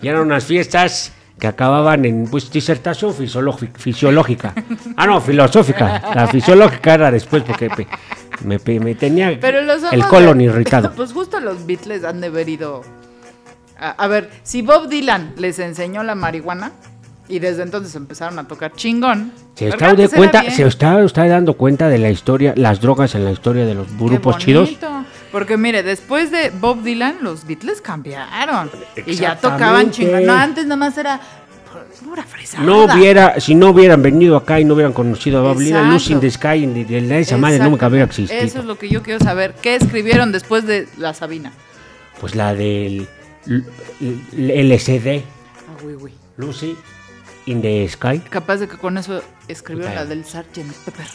y 0.02 0.08
eran 0.08 0.22
unas 0.22 0.46
fiestas 0.46 1.12
que 1.42 1.48
acababan 1.48 2.06
en 2.06 2.28
pues, 2.30 2.52
disertación 2.52 3.16
fisiológi- 3.16 3.72
fisiológica. 3.76 4.54
Ah, 4.96 5.08
no, 5.08 5.20
filosófica. 5.20 6.12
La 6.14 6.28
fisiológica 6.28 6.94
era 6.94 7.10
después 7.10 7.42
porque 7.42 7.68
me, 8.46 8.60
pe- 8.60 8.80
me 8.80 8.94
tenía 8.94 9.36
Pero 9.42 9.64
los 9.64 9.82
el 9.92 10.06
colon 10.06 10.38
de- 10.38 10.44
irritado. 10.44 10.92
Pues 10.96 11.12
justo 11.12 11.40
los 11.40 11.66
Beatles 11.66 12.04
han 12.04 12.22
de 12.22 12.28
haber 12.28 12.48
ido. 12.48 12.84
A, 13.80 13.90
a 13.90 14.08
ver, 14.08 14.30
si 14.44 14.62
Bob 14.62 14.88
Dylan 14.88 15.34
les 15.38 15.58
enseñó 15.58 16.04
la 16.04 16.14
marihuana 16.14 16.74
y 17.28 17.40
desde 17.40 17.64
entonces 17.64 17.96
empezaron 17.96 18.38
a 18.38 18.48
tocar 18.48 18.74
chingón. 18.74 19.32
Se 19.56 19.66
¿verdad 19.66 20.00
está, 20.00 20.02
de 20.04 20.10
cuenta, 20.10 20.52
se 20.52 20.64
está 20.68 20.98
usted 20.98 21.28
dando 21.28 21.58
cuenta 21.58 21.90
de 21.90 21.98
la 21.98 22.12
historia, 22.12 22.54
las 22.56 22.80
drogas 22.82 23.16
en 23.16 23.26
la 23.26 23.32
historia 23.32 23.66
de 23.66 23.74
los 23.74 23.88
grupos 23.98 24.38
chidos. 24.38 24.70
Porque 25.32 25.58
mire, 25.58 25.84
después 25.84 26.30
de 26.32 26.50
Bob 26.50 26.84
Dylan, 26.84 27.18
los 27.22 27.46
Beatles 27.46 27.82
cambiaron. 27.82 28.70
Y 29.06 29.14
ya 29.16 29.36
tocaban 29.38 29.92
chingón. 29.92 30.26
No, 30.26 30.34
antes 30.34 30.66
nada 30.66 30.76
más 30.78 30.98
era 30.98 31.22
pura 32.04 32.24
fresada. 32.24 32.64
No 32.66 32.84
hubiera, 32.84 33.40
si 33.40 33.56
no 33.56 33.70
hubieran 33.70 34.02
venido 34.02 34.36
acá 34.36 34.60
y 34.60 34.66
no 34.66 34.74
hubieran 34.74 34.92
conocido 34.94 35.40
a 35.40 35.42
Bob 35.44 35.60
Dylan. 35.60 35.92
Lucy 35.92 36.14
in 36.14 36.20
the 36.20 36.30
Sky, 36.30 36.66
ni 36.68 36.84
de 36.84 37.20
esa 37.22 37.38
madre 37.38 37.60
nunca 37.60 37.88
hubiera 37.88 38.06
existido. 38.06 38.42
Eso 38.42 38.60
es 38.60 38.66
lo 38.66 38.78
que 38.78 38.90
yo 38.90 39.02
quiero 39.04 39.24
saber. 39.24 39.54
¿Qué 39.62 39.76
escribieron 39.76 40.32
después 40.32 40.66
de 40.68 40.88
la 40.98 41.14
Sabina? 41.14 41.54
Pues 42.20 42.36
la 42.36 42.54
del 42.54 43.08
L- 43.48 43.64
L- 44.38 44.76
LSD, 44.76 45.24
Ah, 45.70 45.82
güey, 45.82 45.96
güey. 45.96 46.14
Lucy 46.38 46.76
in 47.46 47.62
the 47.62 47.88
Sky, 47.88 48.20
Capaz 48.30 48.58
de 48.58 48.68
que 48.68 48.78
con 48.78 48.98
eso 48.98 49.24
escribieron 49.48 49.96
la 49.96 50.06
del 50.06 50.24
Sgt. 50.26 50.60
Pepper. 50.86 51.06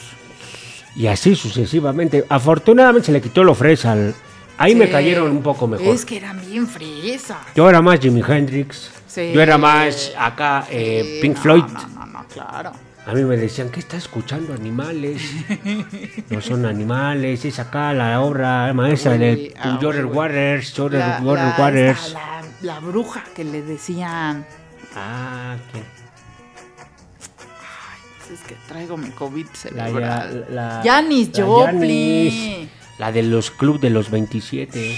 Y 0.96 1.06
así 1.06 1.34
sucesivamente. 1.36 2.24
Afortunadamente 2.28 3.06
se 3.06 3.12
le 3.12 3.20
quitó 3.20 3.44
lo 3.44 3.54
fresa. 3.54 3.92
al- 3.92 4.14
Ahí 4.58 4.74
me 4.74 4.88
cayeron 4.88 5.30
un 5.30 5.42
poco 5.42 5.66
mejor. 5.66 5.94
Es 5.94 6.04
que 6.06 6.16
eran 6.16 6.40
bien 6.40 6.66
fresas. 6.66 7.36
Yo 7.54 7.68
era 7.68 7.82
más 7.82 8.00
Jimi 8.00 8.22
Hendrix. 8.26 8.90
Sí. 9.06 9.32
Yo 9.34 9.40
era 9.42 9.58
más 9.58 10.12
acá 10.18 10.66
eh, 10.70 11.18
Pink 11.20 11.36
no, 11.36 11.42
Floyd. 11.42 11.62
No, 11.64 11.88
no, 11.88 12.06
no, 12.06 12.24
claro. 12.26 12.72
A 13.06 13.12
mí 13.12 13.22
me 13.22 13.36
decían, 13.36 13.68
¿qué 13.70 13.80
está 13.80 13.96
escuchando 13.98 14.52
animales? 14.54 15.22
No 16.30 16.40
son 16.40 16.64
animales, 16.66 17.44
es 17.44 17.58
acá 17.58 17.92
la 17.92 18.20
obra 18.20 18.72
maestra 18.74 19.16
de 19.16 19.54
ah, 19.60 19.78
uy, 19.80 19.86
uy. 19.86 20.02
Waters, 20.04 20.76
La, 20.78 21.20
la- 21.20 21.54
Waters. 21.58 22.06
esta, 22.06 22.18
la- 22.18 22.42
la 22.62 22.80
bruja 22.80 23.22
que 23.34 23.44
le 23.44 23.62
decían. 23.62 24.44
Ah, 24.96 25.56
¿quién? 25.70 25.84
Es 28.32 28.40
que 28.46 28.54
traigo 28.68 28.96
mi 28.96 29.10
COVID 29.10 29.46
cerebral. 29.52 30.46
la, 30.50 30.78
la- 30.78 30.82
Janis 30.84 31.30
la 31.38 31.44
Joplin. 31.44 32.30
Janis, 32.30 32.68
la 32.98 33.12
de 33.12 33.22
los 33.22 33.50
clubs 33.50 33.80
de 33.80 33.90
los 33.90 34.10
27. 34.10 34.96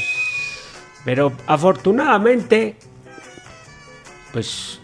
Pero 1.04 1.32
afortunadamente, 1.46 2.76
pues. 4.32 4.80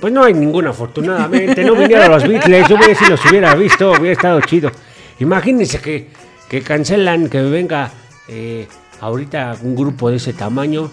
Pues 0.00 0.12
no 0.12 0.22
hay 0.22 0.32
ninguna, 0.34 0.70
afortunadamente. 0.70 1.64
No 1.64 1.74
vinieron 1.74 2.10
los 2.10 2.22
Beatles. 2.26 2.68
Yo 2.68 2.76
hubiera, 2.76 2.94
si 2.94 3.06
los 3.10 3.24
hubiera 3.26 3.54
visto, 3.56 3.90
hubiera 3.90 4.12
estado 4.12 4.40
chido. 4.42 4.70
Imagínense 5.18 5.80
que, 5.80 6.08
que 6.48 6.62
cancelan, 6.62 7.28
que 7.28 7.42
venga 7.42 7.90
eh, 8.28 8.68
ahorita 9.00 9.56
un 9.62 9.74
grupo 9.74 10.08
de 10.10 10.16
ese 10.18 10.32
tamaño. 10.34 10.88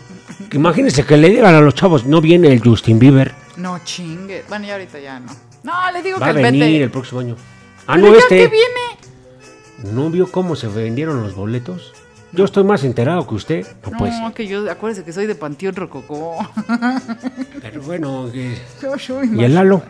Imagínense 0.54 1.06
que 1.06 1.18
le 1.18 1.30
digan 1.30 1.54
a 1.54 1.62
los 1.62 1.76
chavos, 1.76 2.06
no 2.06 2.20
viene 2.20 2.52
el 2.52 2.62
Justin 2.62 2.98
Bieber. 2.98 3.32
No 3.58 3.80
chingue. 3.84 4.44
Bueno, 4.50 4.66
ya 4.66 4.74
ahorita 4.74 5.00
ya 5.00 5.20
no. 5.20 5.32
No, 5.66 5.92
le 5.92 6.02
digo 6.04 6.20
Va 6.20 6.28
a 6.28 6.34
que 6.34 6.42
venir 6.42 6.62
vete. 6.62 6.84
el 6.84 6.92
próximo 6.92 7.20
año. 7.22 7.36
Ah, 7.88 7.98
no, 7.98 8.14
este. 8.16 8.38
que 8.38 8.48
viene. 8.48 9.94
¿No 9.94 10.10
vio 10.10 10.32
cómo 10.32 10.56
se 10.56 10.68
vendieron 10.68 11.22
los 11.22 11.36
boletos? 11.36 11.94
Yo 12.32 12.46
estoy 12.46 12.64
más 12.64 12.84
enterado 12.84 13.26
que 13.28 13.36
usted. 13.36 13.68
No, 13.84 13.92
No, 13.92 13.98
puede 13.98 14.12
ser. 14.18 14.34
que 14.34 14.48
yo, 14.48 14.70
acuérdese 14.70 15.04
que 15.04 15.14
soy 15.14 15.26
de 15.26 15.36
Panteón 15.36 15.76
Rococó. 15.76 16.38
Pero 17.62 17.82
bueno, 17.82 18.30
que- 18.32 18.58
Yo 18.82 18.98
soy 19.00 19.30
¿y 19.36 19.44
el 19.44 19.54
Lalo? 19.56 19.84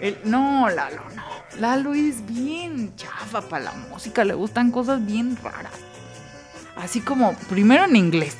El- 0.00 0.18
no, 0.24 0.68
Lalo, 0.70 1.02
no. 1.14 1.22
Lalo 1.60 1.94
es 1.94 2.24
bien 2.26 2.94
chafa 2.96 3.42
para 3.42 3.64
la 3.64 3.72
música, 3.90 4.24
le 4.24 4.34
gustan 4.34 4.70
cosas 4.70 5.04
bien 5.04 5.36
raras. 5.42 5.72
Así 6.76 7.00
como, 7.00 7.34
primero 7.48 7.84
en 7.84 7.96
inglés. 7.96 8.36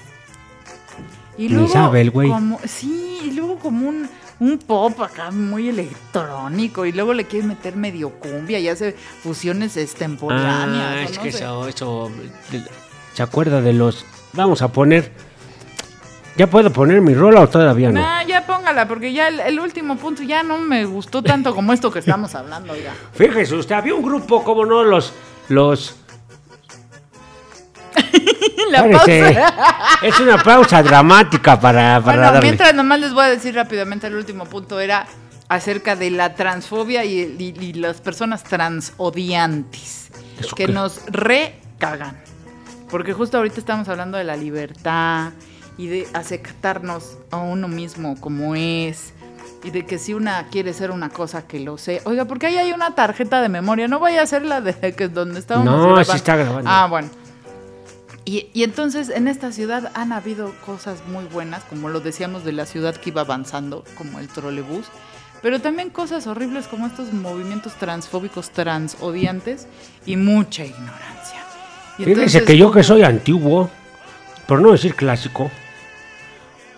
Y 1.37 1.49
luego, 1.49 1.69
sabe 1.69 2.01
el 2.01 2.11
güey. 2.11 2.29
como- 2.29 2.59
sí, 2.65 3.21
y 3.25 3.31
luego 3.33 3.59
como 3.59 3.89
un, 3.89 4.09
un 4.41 4.59
pop 4.59 5.01
acá 5.01 5.31
muy 5.31 5.69
electrónico. 5.69 6.87
Y 6.87 6.93
luego 6.93 7.15
le 7.15 7.25
quiere 7.25 7.47
meter 7.47 7.77
medio 7.77 8.11
cumbia 8.11 8.59
y 8.59 8.69
hace 8.69 8.93
fusiones 9.23 9.77
extemporáneas. 9.77 10.93
Ah, 10.97 11.03
es 11.03 11.17
no 11.17 11.23
que 11.23 11.33
sé. 11.33 11.39
eso, 11.39 11.69
eso. 11.69 12.11
¿Se 13.15 13.23
acuerda 13.23 13.61
de 13.61 13.73
los.? 13.73 14.05
Vamos 14.33 14.63
a 14.63 14.69
poner. 14.69 15.13
¿Ya 16.37 16.49
puedo 16.49 16.73
poner 16.73 17.01
mi 17.01 17.15
rola 17.15 17.43
o 17.43 17.49
todavía 17.49 17.93
no? 17.93 18.01
Nah, 18.01 18.25
ya 18.25 18.45
póngala, 18.45 18.89
porque 18.89 19.13
ya 19.13 19.29
el, 19.29 19.39
el 19.39 19.61
último 19.61 19.97
punto 19.97 20.25
ya 20.25 20.43
no 20.43 20.59
me 20.59 20.85
gustó 20.85 21.23
tanto 21.23 21.55
como 21.55 21.73
esto 21.73 21.93
que 21.93 22.01
estamos 22.01 22.35
hablando 22.35 22.75
ya. 22.75 22.93
Fíjese 23.13 23.55
usted, 23.55 23.77
había 23.77 23.95
un 23.95 24.03
grupo, 24.03 24.43
como 24.43 24.67
no, 24.67 24.83
los. 24.83 25.13
Los. 25.49 25.95
La 28.71 28.83
pausa. 28.91 29.97
Es 30.03 30.21
una 30.21 30.43
pausa 30.43 30.83
dramática 30.83 31.59
para, 31.61 32.01
para 32.01 32.17
Bueno, 32.17 32.23
darle. 32.23 32.41
mientras 32.43 32.75
nomás 32.75 33.01
les 33.01 33.13
voy 33.13 33.25
a 33.25 33.29
decir 33.29 33.55
rápidamente 33.55 34.07
el 34.07 34.15
último 34.17 34.45
punto 34.47 34.81
era 34.81 35.07
acerca 35.49 35.95
de 35.97 36.11
la 36.11 36.35
transfobia 36.35 37.05
y, 37.05 37.21
y- 37.39 37.55
y 37.65 37.73
las 37.75 38.01
personas 38.01 38.43
transodiantes 38.45 40.11
¿Eso 40.41 40.57
que 40.57 40.67
qué? 40.67 40.73
nos 40.73 41.01
recagan. 41.07 42.19
Porque 42.91 43.13
justo 43.13 43.37
ahorita 43.39 43.59
estamos 43.61 43.89
hablando 43.89 44.19
de 44.19 44.25
la 44.25 44.37
libertad 44.37 45.33
y 45.77 45.87
de 45.89 46.09
aceptarnos 46.13 47.19
a 47.31 47.39
uno 47.39 47.69
mismo 47.69 48.19
como 48.21 48.55
es. 48.55 49.13
Y 49.65 49.71
de 49.71 49.87
que 49.87 49.99
si 49.99 50.13
una 50.15 50.47
quiere 50.49 50.73
ser 50.75 50.91
una 50.91 51.09
cosa 51.09 51.47
que 51.47 51.59
lo 51.59 51.79
sé. 51.79 52.03
Oiga, 52.05 52.27
porque 52.27 52.47
ahí 52.47 52.59
hay 52.59 52.73
una 52.73 52.95
tarjeta 52.95 53.41
de 53.41 53.49
memoria. 53.49 53.89
No 53.89 53.99
vaya 53.99 54.23
a 54.23 54.27
ser 54.27 54.43
la 54.45 54.61
de 54.61 54.95
que 54.95 55.09
donde 55.09 55.41
estábamos 55.41 55.73
No, 55.75 56.05
sí 56.05 56.13
está 56.17 56.37
grabando. 56.37 56.71
Ah, 56.71 56.87
bueno. 56.89 57.09
Y, 58.25 58.49
y 58.55 58.63
entonces 58.63 59.11
en 59.11 59.29
esta 59.29 59.53
ciudad 59.53 59.93
han 59.95 60.13
habido 60.13 60.53
cosas 60.65 61.03
muy 61.09 61.25
buenas, 61.27 61.63
como 61.65 61.89
lo 61.91 62.01
decíamos 62.01 62.45
de 62.45 62.53
la 62.53 62.65
ciudad 62.65 62.97
que 62.97 63.11
iba 63.11 63.21
avanzando, 63.21 63.85
como 63.99 64.19
el 64.19 64.29
trolebús, 64.29 64.87
pero 65.43 65.61
también 65.61 65.91
cosas 65.91 66.27
horribles 66.27 66.67
como 66.67 66.87
estos 66.87 67.13
movimientos 67.13 67.75
transfóbicos, 67.75 68.49
transodiantes 68.51 69.67
y 70.07 70.17
mucha 70.17 70.65
ignorancia. 70.65 71.45
Y 71.99 72.05
entonces, 72.05 72.43
que 72.45 72.57
yo 72.57 72.73
que 72.73 72.83
soy 72.83 73.03
antiguo, 73.03 73.69
por 74.47 74.63
no 74.63 74.73
decir 74.73 74.95
clásico, 74.95 75.51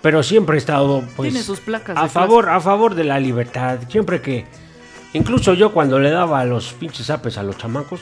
pero 0.02 0.22
siempre 0.22 0.56
he 0.56 0.58
estado 0.58 1.04
pues 1.14 1.30
Tiene 1.32 1.44
sus 1.44 1.60
placas 1.60 1.96
a 1.96 2.08
favor, 2.08 2.48
a 2.48 2.60
favor 2.60 2.94
de 2.96 3.04
la 3.04 3.20
libertad. 3.20 3.78
Siempre 3.88 4.20
que, 4.20 4.46
incluso 5.12 5.54
yo 5.54 5.72
cuando 5.72 5.98
le 5.98 6.10
daba 6.10 6.44
los 6.44 6.72
pinches 6.72 7.08
apes 7.10 7.38
a 7.38 7.42
los 7.42 7.56
chamacos, 7.56 8.00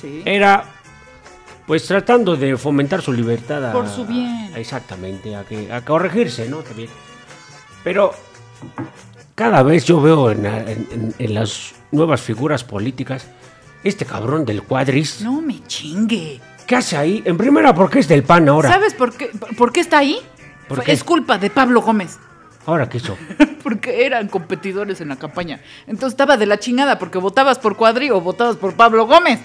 Sí. 0.00 0.22
era 0.24 0.64
pues 1.66 1.86
tratando 1.86 2.36
de 2.36 2.56
fomentar 2.56 3.00
su 3.02 3.12
libertad. 3.12 3.70
a- 3.70 3.72
Por 3.72 3.88
su 3.88 4.06
bien. 4.06 4.52
Exactamente, 4.56 5.34
a, 5.36 5.44
que, 5.44 5.72
a 5.72 5.84
corregirse, 5.84 6.48
¿no? 6.48 6.58
También. 6.58 6.90
Pero 7.82 8.12
cada 9.34 9.62
vez 9.62 9.84
yo 9.84 10.00
veo 10.00 10.30
en, 10.30 10.46
en- 10.46 11.14
en- 11.18 11.34
las 11.34 11.74
nuevas 11.90 12.20
figuras 12.20 12.64
políticas, 12.64 13.26
este 13.82 14.04
cabrón 14.04 14.44
del 14.44 14.62
cuadris. 14.62 15.20
No 15.22 15.40
me 15.40 15.62
chingue. 15.66 16.40
¿Qué 16.66 16.76
hace 16.76 16.96
ahí? 16.96 17.22
En 17.26 17.36
primera, 17.36 17.74
porque 17.74 17.98
es 17.98 18.08
del 18.08 18.22
PAN 18.22 18.48
ahora. 18.48 18.70
¿Sabes 18.70 18.94
por 18.94 19.12
qué, 19.14 19.30
por 19.56 19.70
qué 19.72 19.80
está 19.80 19.98
ahí? 19.98 20.18
¿Por 20.68 20.82
qué? 20.82 20.92
Es 20.92 21.04
culpa 21.04 21.36
de 21.36 21.50
Pablo 21.50 21.82
Gómez. 21.82 22.18
Ahora 22.66 22.88
qué 22.88 22.96
hizo. 22.96 23.16
Porque 23.62 24.06
eran 24.06 24.28
competidores 24.28 25.00
en 25.02 25.08
la 25.08 25.16
campaña. 25.16 25.60
Entonces 25.86 26.12
estaba 26.14 26.36
de 26.38 26.46
la 26.46 26.58
chingada 26.58 26.98
porque 26.98 27.18
votabas 27.18 27.58
por 27.58 27.76
Cuadri 27.76 28.10
o 28.10 28.20
votabas 28.22 28.56
por 28.56 28.74
Pablo 28.74 29.06
Gómez. 29.06 29.40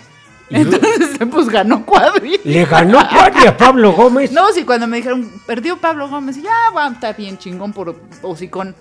Entonces, 0.49 1.17
pues 1.31 1.47
ganó 1.49 1.85
Cuadri. 1.85 2.39
Le 2.43 2.65
ganó 2.65 2.99
Cuadri 3.07 3.45
a 3.47 3.55
Pablo 3.55 3.91
Gómez. 3.93 4.31
No, 4.31 4.51
sí, 4.53 4.63
cuando 4.63 4.87
me 4.87 4.97
dijeron, 4.97 5.31
perdió 5.45 5.77
Pablo 5.77 6.09
Gómez, 6.09 6.37
y 6.37 6.41
ya, 6.43 6.51
va, 6.75 6.87
está 6.87 7.13
bien 7.13 7.37
chingón 7.37 7.71
por 7.73 7.95
hocicón. 8.21 8.75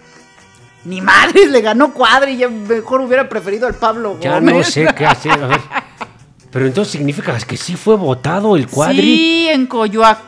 Ni 0.84 1.00
madres, 1.00 1.50
le 1.50 1.60
ganó 1.60 1.92
Cuadri, 1.92 2.36
ya 2.36 2.48
mejor 2.48 3.00
hubiera 3.02 3.28
preferido 3.28 3.66
al 3.66 3.74
Pablo 3.74 4.16
Ya 4.20 4.34
Gómez. 4.34 4.54
no 4.54 4.62
sé 4.64 4.88
qué 4.96 5.04
hacer. 5.06 5.32
A 5.32 5.46
ver. 5.48 5.60
Pero 6.50 6.66
entonces 6.66 6.92
significa 6.92 7.36
que 7.46 7.58
sí 7.58 7.76
fue 7.76 7.96
votado 7.96 8.56
el 8.56 8.66
Cuadri. 8.68 8.96
Sí, 9.02 9.48
en, 9.50 9.68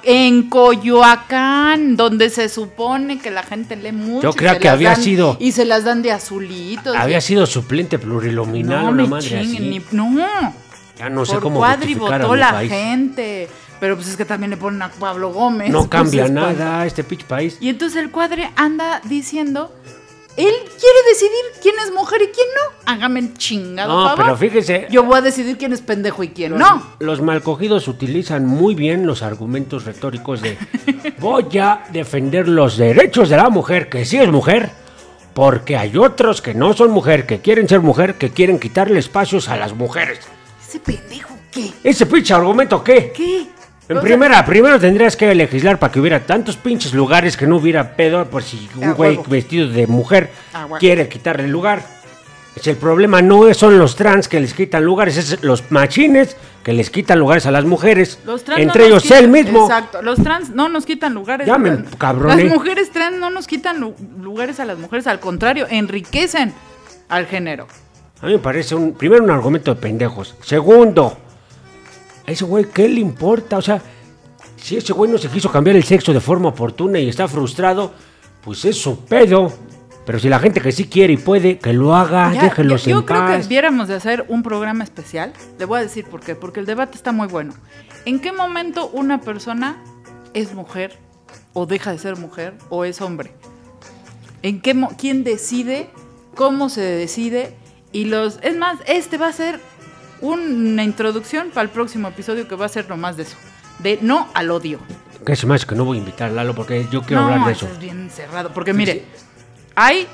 en 0.03 0.51
Coyoacán, 0.51 1.97
donde 1.97 2.28
se 2.28 2.51
supone 2.51 3.18
que 3.18 3.30
la 3.30 3.43
gente 3.43 3.74
lee 3.76 3.93
mucho. 3.93 4.24
Yo 4.24 4.32
se 4.32 4.59
que 4.59 4.68
había 4.68 4.91
dan- 4.91 5.03
sido- 5.03 5.36
Y 5.41 5.53
se 5.53 5.64
las 5.64 5.84
dan 5.84 6.03
de 6.03 6.12
azulitos. 6.12 6.95
Había 6.95 7.18
y- 7.18 7.22
sido 7.22 7.47
suplente 7.47 7.99
pluriluminal, 7.99 8.84
no 8.84 8.91
una 8.91 9.07
madre 9.07 9.28
chinguen, 9.28 9.47
así. 9.47 9.59
ni- 9.61 9.82
no. 9.93 10.55
Ya 11.01 11.09
no 11.09 11.25
sé 11.25 11.33
por 11.35 11.43
cómo 11.45 11.59
Cuadri 11.61 11.95
votó 11.95 12.37
la 12.37 12.53
país. 12.53 12.71
gente. 12.71 13.49
Pero 13.81 13.97
pues 13.97 14.09
es 14.09 14.17
que 14.19 14.27
también 14.27 14.51
le 14.51 14.59
ponen 14.59 14.83
a 14.83 14.91
Pablo 14.91 15.33
Gómez. 15.33 15.71
No 15.71 15.89
cambia 15.91 16.29
nada 16.29 16.85
este 16.85 17.03
pitch 17.03 17.25
país. 17.25 17.57
Y 17.59 17.71
entonces 17.71 18.03
el 18.03 18.11
cuadre 18.11 18.51
anda 18.55 19.01
diciendo, 19.05 19.75
él 20.37 20.53
quiere 20.79 20.99
decidir 21.09 21.41
quién 21.63 21.75
es 21.83 21.91
mujer 21.95 22.21
y 22.21 22.27
quién 22.27 22.47
no. 22.55 22.93
Hágame 22.93 23.21
el 23.21 23.33
chingado 23.39 23.89
No, 23.99 24.09
favor. 24.11 24.25
pero 24.27 24.37
fíjese, 24.37 24.87
Yo 24.91 25.05
voy 25.05 25.17
a 25.17 25.23
decidir 25.23 25.57
quién 25.57 25.73
es 25.73 25.81
pendejo 25.81 26.23
y 26.23 26.29
quién 26.29 26.59
no. 26.59 26.83
Los 26.99 27.23
malcogidos 27.23 27.89
utilizan 27.89 28.45
muy 28.45 28.75
bien 28.75 29.07
los 29.07 29.23
argumentos 29.23 29.87
retóricos 29.87 30.43
de 30.43 30.59
voy 31.19 31.57
a 31.57 31.85
defender 31.91 32.47
los 32.47 32.77
derechos 32.77 33.31
de 33.31 33.39
la 33.39 33.49
mujer, 33.49 33.89
que 33.89 34.05
sí 34.05 34.19
es 34.19 34.29
mujer, 34.31 34.69
porque 35.33 35.79
hay 35.79 35.97
otros 35.97 36.43
que 36.43 36.53
no 36.53 36.75
son 36.75 36.91
mujer, 36.91 37.25
que 37.25 37.41
quieren 37.41 37.67
ser 37.67 37.81
mujer, 37.81 38.17
que 38.17 38.29
quieren 38.29 38.59
quitarle 38.59 38.99
espacios 38.99 39.49
a 39.49 39.57
las 39.57 39.73
mujeres. 39.73 40.21
Ese 40.71 40.79
pendejo, 40.79 41.37
¿qué? 41.51 41.73
¿Ese 41.83 42.07
pinche 42.07 42.33
argumento 42.33 42.83
qué? 42.85 43.11
¿Qué? 43.12 43.41
En 43.89 43.97
O 43.97 44.01
sea, 44.01 44.03
primera, 44.03 44.47
primero 44.47 44.79
tendrías 44.79 45.16
que 45.16 45.35
legislar 45.35 45.81
para 45.81 45.91
que 45.93 45.99
hubiera 45.99 46.25
tantos 46.25 46.57
pinches 46.57 46.95
lugares 46.95 47.37
que 47.37 47.45
no 47.45 47.57
hubiera 47.57 47.97
pedo 47.97 48.25
por 48.31 48.45
si 48.45 48.68
un 48.77 48.93
güey 48.95 49.16
huevo. 49.16 49.25
vestido 49.29 49.66
de 49.66 49.89
mujer 49.89 50.31
quiere 50.79 51.09
quitarle 51.09 51.47
el 51.47 51.51
lugar. 51.51 51.83
Es 52.55 52.68
el 52.68 52.77
problema 52.77 53.21
no 53.21 53.49
es- 53.49 53.57
son 53.57 53.79
los 53.79 53.97
trans 53.97 54.29
que 54.29 54.39
les 54.39 54.55
quitan 54.55 54.85
lugares, 54.85 55.16
es 55.16 55.43
los 55.43 55.73
machines 55.73 56.37
que 56.62 56.73
les 56.73 56.89
quitan 56.91 57.18
lugares 57.18 57.47
a 57.47 57.51
las 57.51 57.64
mujeres. 57.64 58.21
Los 58.25 58.45
trans 58.45 58.61
entre 58.61 58.83
no 58.83 58.87
ellos 58.91 59.05
él 59.11 59.27
quitan- 59.27 59.31
mismo. 59.33 59.64
Exacto. 59.64 60.03
Los 60.03 60.23
trans 60.23 60.51
no 60.51 60.68
nos 60.68 60.87
quitan 60.87 61.14
lugares. 61.14 61.49
Llamen, 61.49 61.85
Las- 61.87 61.97
cabrones. 61.97 62.45
Las 62.45 62.55
mujeres 62.55 62.91
trans 62.93 63.16
no 63.18 63.31
nos 63.31 63.49
quitan 63.49 63.81
lu- 63.81 63.97
lugares 64.21 64.61
a 64.61 64.64
las 64.66 64.79
mujeres. 64.79 65.09
Al 65.09 65.18
contrario, 65.18 65.66
enriquecen 65.68 66.53
al 67.09 67.27
género. 67.27 67.66
A 68.23 68.27
mí 68.27 68.33
me 68.33 68.39
parece 68.39 68.75
un 68.75 68.93
primero 68.93 69.25
un 69.25 69.31
argumento 69.31 69.75
de 69.75 69.81
pendejos. 69.81 70.35
Segundo, 70.43 71.16
a 72.27 72.31
ese 72.31 72.45
güey 72.45 72.66
qué 72.66 72.89
le 72.89 73.01
importa, 73.01 73.59
o 73.59 73.62
sea, 73.62 73.81
si 74.57 74.77
ese 74.77 74.93
güey 74.93 75.11
no 75.11 75.16
se 75.18 75.29
quiso 75.29 75.51
cambiar 75.51 75.77
el 75.77 75.85
sexo 75.85 76.12
de 76.12 76.21
forma 76.21 76.51
oportuna 76.51 76.99
y 76.99 77.09
está 77.09 77.27
frustrado, 77.29 77.93
pues 78.43 78.64
es 78.64 78.77
su 78.77 79.05
pedo. 79.05 79.53
Pero 80.05 80.18
si 80.18 80.29
la 80.29 80.39
gente 80.39 80.61
que 80.61 80.73
sí 80.73 80.87
quiere 80.87 81.12
y 81.14 81.16
puede, 81.16 81.59
que 81.59 81.73
lo 81.73 81.95
haga, 81.95 82.33
Ya, 82.35 82.43
déjenlos 82.45 82.85
yo, 82.85 82.91
yo 82.91 82.99
en 83.01 83.05
creo 83.05 83.21
paz. 83.21 83.43
que 83.43 83.49
viéramos 83.49 83.89
de 83.89 83.95
hacer 83.95 84.25
un 84.29 84.43
programa 84.43 84.83
especial. 84.85 85.33
Le 85.59 85.64
voy 85.66 85.79
a 85.79 85.83
decir 85.83 86.05
por 86.07 86.21
qué. 86.21 86.35
Porque 86.35 86.61
el 86.61 86.66
debate 86.66 86.97
está 86.97 87.12
muy 87.12 87.29
bueno. 87.29 87.53
¿En 88.07 88.18
qué 88.18 88.33
momento 88.33 88.89
una 88.93 89.21
persona 89.21 89.83
es 90.35 90.55
mujer 90.55 90.99
o 91.53 91.66
deja 91.66 91.93
de 91.93 91.99
ser 91.99 92.16
mujer 92.16 92.55
o 92.71 92.85
es 92.85 93.01
hombre? 93.01 93.33
¿En 94.43 94.61
qué 94.61 94.75
quién 94.99 95.23
decide? 95.23 95.91
¿Cómo 96.35 96.71
se 96.71 96.81
decide? 96.81 97.55
Y 97.93 98.05
los 98.05 98.38
es 98.43 98.57
más, 98.57 98.78
este 98.86 99.16
va 99.18 99.28
a 99.28 99.32
ser 99.32 99.61
una 100.20 100.84
introducción 100.84 101.51
para 101.51 101.62
el 101.62 101.70
próximo 101.70 102.09
episodio 102.09 102.47
que 102.47 102.55
va 102.55 102.66
a 102.66 102.68
ser 102.68 102.88
nomás 102.88 103.16
de 103.16 103.24
eso, 103.24 103.36
de 103.78 103.99
no 104.03 104.28
al 104.34 104.51
odio. 104.51 104.78
Que 105.24 105.32
es 105.32 105.45
más 105.45 105.66
que 105.66 105.74
no 105.74 105.84
voy 105.84 105.97
a 105.99 106.01
invitar 106.01 106.30
a 106.30 106.32
Lalo 106.32 106.55
porque 106.55 106.86
yo 106.91 107.03
quiero 107.03 107.22
no, 107.22 107.28
hablar 107.28 107.47
de 107.47 107.53
eso. 107.53 107.66
es 107.66 107.78
bien 107.78 108.11
cerrado. 108.11 108.51
Porque 108.53 108.72
mire, 108.72 109.05
hay, 109.74 110.07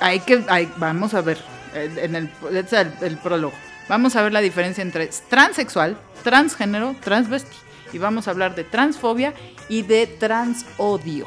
hay 0.00 0.20
que, 0.20 0.44
hay, 0.48 0.70
vamos 0.76 1.14
a 1.14 1.20
ver, 1.20 1.38
en 1.74 2.14
el, 2.16 2.30
es 2.52 2.72
el, 2.72 2.92
el 3.02 3.16
prólogo. 3.18 3.54
Vamos 3.88 4.16
a 4.16 4.22
ver 4.22 4.32
la 4.32 4.40
diferencia 4.40 4.82
entre 4.82 5.08
transexual, 5.28 5.96
transgénero, 6.22 6.94
transvesti. 7.02 7.56
Y 7.92 7.98
vamos 7.98 8.28
a 8.28 8.32
hablar 8.32 8.54
de 8.54 8.64
transfobia 8.64 9.32
y 9.68 9.82
de 9.82 10.06
transodio. 10.06 11.26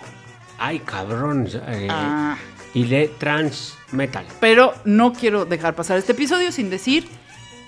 Ay, 0.57 0.79
cabrón. 0.79 1.47
eh, 1.67 1.87
Ah. 1.89 2.37
Y 2.74 2.86
de 2.86 3.07
trans 3.17 3.76
metal. 3.91 4.26
Pero 4.39 4.74
no 4.86 5.13
quiero 5.13 5.45
dejar 5.45 5.76
pasar 5.76 5.97
este 5.97 6.11
episodio 6.11 6.51
sin 6.51 6.70
decir 6.70 7.07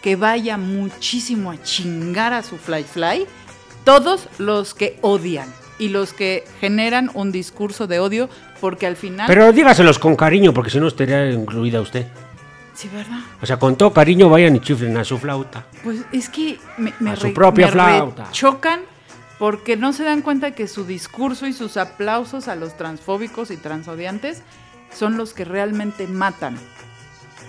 que 0.02 0.16
vaya 0.16 0.58
muchísimo 0.58 1.52
a 1.52 1.62
chingar 1.62 2.34
a 2.34 2.44
su 2.44 2.58
Fly 2.58 2.84
Fly 2.84 3.26
todos 3.84 4.28
los 4.38 4.74
que 4.74 4.98
odian 5.02 5.52
y 5.80 5.90
los 5.90 6.14
que 6.14 6.44
generan 6.60 7.10
un 7.14 7.32
discurso 7.32 7.88
de 7.88 8.00
odio 8.00 8.30
porque 8.60 8.86
al 8.86 8.96
final... 8.96 9.26
Pero 9.28 9.52
dígaselos 9.52 9.98
con 9.98 10.16
cariño 10.16 10.54
porque 10.54 10.70
si 10.70 10.80
no 10.80 10.88
estaría 10.88 11.32
incluida 11.32 11.82
usted. 11.82 12.06
sí, 12.76 12.88
¿verdad? 12.94 13.20
O 13.42 13.46
sea, 13.46 13.58
con 13.58 13.76
todo 13.76 13.92
cariño 13.92 14.30
vayan 14.30 14.56
y 14.56 14.60
chiflen 14.60 14.96
a 14.98 15.04
su 15.04 15.18
flauta. 15.18 15.66
Pues 15.84 16.02
es 16.12 16.30
que 16.30 16.60
me, 16.78 16.94
me 17.00 17.12
A 17.12 17.16
su 17.16 17.34
propia 17.34 17.68
me 17.68 17.72
flauta. 17.72 18.30
chocan 18.32 18.82
porque 19.40 19.76
no 19.76 19.92
se 19.94 20.04
dan 20.04 20.22
cuenta 20.22 20.52
que 20.52 20.68
su 20.68 20.84
discurso 20.86 21.48
y 21.48 21.54
sus 21.54 21.78
aplausos 21.78 22.48
a 22.48 22.56
los 22.56 22.78
transfóbicos 22.78 23.50
y 23.50 23.58
transodiantes 23.58 24.44
son 24.94 25.18
los 25.18 25.34
que 25.34 25.46
realmente 25.46 26.08
matan. 26.08 26.58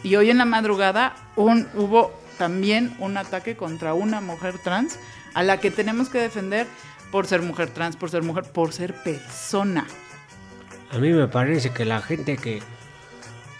Y 0.02 0.16
hoy 0.16 0.30
en 0.30 0.38
la 0.38 0.44
madrugada 0.44 1.14
hubo 1.36 2.12
también 2.38 2.94
un 2.98 3.16
ataque 3.16 3.56
contra 3.56 3.94
una 3.94 4.20
mujer 4.20 4.58
trans 4.58 4.98
a 5.34 5.42
la 5.42 5.58
que 5.60 5.70
tenemos 5.70 6.08
que 6.08 6.18
defender 6.18 6.66
por 7.10 7.26
ser 7.26 7.42
mujer 7.42 7.68
trans, 7.70 7.96
por 7.96 8.10
ser 8.10 8.22
mujer, 8.22 8.44
por 8.44 8.72
ser 8.72 8.94
persona. 8.94 9.86
A 10.90 10.98
mí 10.98 11.10
me 11.10 11.28
parece 11.28 11.70
que 11.70 11.84
la 11.84 12.00
gente 12.00 12.36
que, 12.36 12.60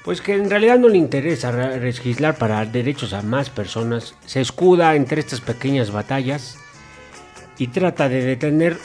pues 0.04 0.20
que 0.20 0.34
en 0.34 0.50
realidad 0.50 0.78
no 0.78 0.88
le 0.88 0.98
interesa 0.98 1.50
re- 1.52 1.80
legislar 1.80 2.36
para 2.36 2.64
derechos 2.64 3.12
a 3.12 3.22
más 3.22 3.50
personas, 3.50 4.14
se 4.26 4.40
escuda 4.40 4.94
entre 4.96 5.20
estas 5.20 5.40
pequeñas 5.40 5.90
batallas 5.90 6.58
y 7.56 7.68
trata 7.68 8.08
de 8.08 8.22
detener 8.22 8.78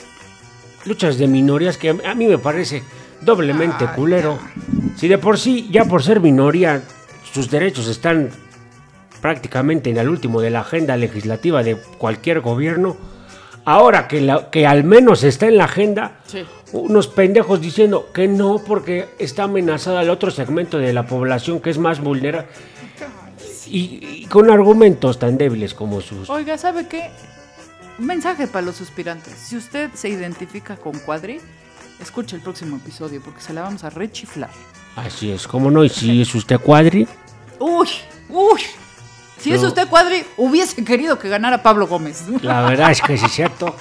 luchas 0.84 1.18
de 1.18 1.26
minorías 1.26 1.76
que 1.76 1.90
a 1.90 2.14
mí 2.14 2.26
me 2.26 2.38
parece 2.38 2.82
doblemente 3.20 3.86
culero. 3.94 4.38
Si 4.96 5.08
de 5.08 5.18
por 5.18 5.38
sí, 5.38 5.68
ya 5.70 5.84
por 5.84 6.02
ser 6.02 6.20
minoría, 6.20 6.82
sus 7.32 7.50
derechos 7.50 7.86
están 7.88 8.30
prácticamente 9.20 9.90
en 9.90 9.98
el 9.98 10.08
último 10.08 10.40
de 10.40 10.50
la 10.50 10.60
agenda 10.60 10.96
legislativa 10.96 11.62
de 11.62 11.76
cualquier 11.76 12.40
gobierno, 12.40 12.96
ahora 13.64 14.06
que, 14.08 14.20
la- 14.20 14.50
que 14.50 14.66
al 14.66 14.84
menos 14.84 15.24
está 15.24 15.46
en 15.46 15.56
la 15.58 15.64
agenda, 15.64 16.20
Sí. 16.26 16.44
unos 16.72 17.08
pendejos 17.08 17.60
diciendo 17.60 18.08
que 18.14 18.28
no 18.28 18.58
porque 18.64 19.08
está 19.18 19.44
amenazada 19.44 20.02
el 20.02 20.10
otro 20.10 20.30
segmento 20.30 20.78
de 20.78 20.92
la 20.92 21.06
población 21.06 21.60
que 21.60 21.70
es 21.70 21.78
más 21.78 22.00
vulnerable. 22.00 22.48
Y, 23.66 24.22
y 24.22 24.26
con 24.26 24.50
argumentos 24.50 25.18
tan 25.18 25.36
débiles 25.36 25.74
como 25.74 26.00
sus... 26.00 26.30
Oiga, 26.30 26.56
¿sabe 26.56 26.86
qué? 26.88 27.10
Un 27.98 28.06
mensaje 28.06 28.46
para 28.46 28.64
los 28.64 28.76
suspirantes. 28.76 29.34
Si 29.34 29.56
usted 29.56 29.90
se 29.92 30.08
identifica 30.08 30.76
con 30.76 30.98
Cuadri, 31.00 31.38
escuche 32.00 32.36
el 32.36 32.42
próximo 32.42 32.76
episodio 32.76 33.20
porque 33.22 33.40
se 33.40 33.52
la 33.52 33.62
vamos 33.62 33.84
a 33.84 33.90
rechiflar. 33.90 34.50
Así 34.96 35.30
es, 35.30 35.46
como 35.46 35.70
no, 35.70 35.84
y 35.84 35.88
si 35.88 36.20
es 36.22 36.34
usted 36.34 36.58
cuadri, 36.58 37.06
Uy, 37.60 37.88
uy. 38.28 38.60
Si 39.38 39.52
es 39.52 39.62
usted 39.62 39.86
Cuadri, 39.88 40.24
hubiese 40.36 40.84
querido 40.84 41.16
que 41.16 41.28
ganara 41.28 41.62
Pablo 41.62 41.86
Gómez. 41.86 42.24
la 42.42 42.62
verdad 42.62 42.90
es 42.90 43.00
que 43.00 43.16
sí 43.16 43.26
es 43.26 43.32
cierto. 43.32 43.72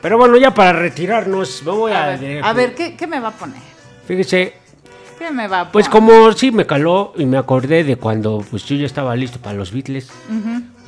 Pero 0.00 0.16
bueno, 0.16 0.36
ya 0.36 0.54
para 0.54 0.72
retirarnos, 0.72 1.62
me 1.64 1.72
voy 1.72 1.90
a... 1.92 2.04
A 2.04 2.16
ver, 2.16 2.44
a 2.44 2.52
ver, 2.52 2.74
¿qué, 2.76 2.96
qué 2.96 3.06
me 3.08 3.18
va 3.18 3.28
a 3.28 3.32
poner? 3.32 3.60
Fíjese, 4.06 4.54
¿Qué 5.18 5.30
me 5.32 5.48
va 5.48 5.60
a 5.60 5.64
poner? 5.64 5.72
pues 5.72 5.88
como 5.88 6.32
sí 6.32 6.52
me 6.52 6.66
caló 6.66 7.12
y 7.16 7.26
me 7.26 7.36
acordé 7.36 7.82
de 7.82 7.96
cuando 7.96 8.44
pues 8.48 8.64
yo 8.64 8.76
ya 8.76 8.86
estaba 8.86 9.14
listo 9.16 9.40
para 9.40 9.56
los 9.56 9.72
Beatles, 9.72 10.08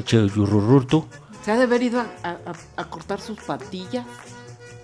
Eche 0.00 0.28
yurururtu. 0.28 1.06
¿Se 1.44 1.50
ha 1.50 1.56
de 1.56 1.64
haber 1.64 1.82
ido 1.82 2.00
a- 2.00 2.36
a 2.76 2.84
cortar 2.84 3.20
sus 3.20 3.40
patillas? 3.40 4.06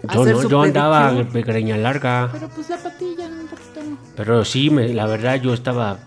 ¿A 0.09 0.15
Yo, 0.15 0.23
hacer 0.23 0.35
no, 0.37 0.43
su 0.43 0.49
yo 0.49 0.63
andaba 0.63 1.11
pedicure? 1.11 1.33
de 1.33 1.43
greña 1.43 1.77
larga. 1.77 2.29
Pero 2.33 2.49
pues 2.49 2.69
la 2.71 2.77
patilla, 2.79 3.29
¿no? 3.29 3.41
Un 3.43 3.47
poquito. 3.49 3.81
Pero 4.17 4.45
sí, 4.45 4.71
me- 4.71 4.89
la 4.95 5.07
verdad 5.07 5.37
yo 5.41 5.53
estaba, 5.55 5.99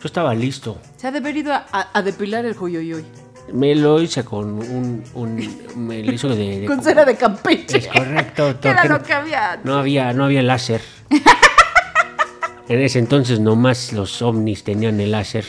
yo 0.00 0.06
estaba 0.06 0.34
listo. 0.34 0.78
Se 0.96 1.06
ha 1.08 1.10
de 1.12 1.18
haber 1.18 1.36
ido 1.36 1.52
a, 1.52 1.66
a- 1.70 1.90
a 1.98 2.02
depilar 2.02 2.44
el 2.46 2.54
joyoyoy. 2.54 3.04
Me 3.52 3.74
lo 3.74 4.00
hice 4.00 4.24
con 4.24 4.54
un, 4.54 5.04
un 5.12 5.36
me 5.76 6.02
lo 6.02 6.12
hizo 6.12 6.28
de, 6.30 6.60
de- 6.60 6.66
Con 6.66 6.82
cera 6.82 7.04
de 7.04 7.14
Campeche. 7.16 7.76
Es 7.78 7.88
correcto. 7.88 8.54
Que 8.60 8.68
era 8.68 8.84
lo 8.86 9.02
que 9.02 9.12
había. 9.12 9.60
No 9.62 9.74
había, 9.76 10.12
no 10.14 10.24
había 10.24 10.40
láser. 10.42 10.80
en 12.68 12.80
ese 12.80 12.98
entonces 12.98 13.40
nomás 13.40 13.92
los 13.92 14.22
ovnis 14.22 14.64
tenían 14.64 14.98
el 15.00 15.10
láser. 15.10 15.44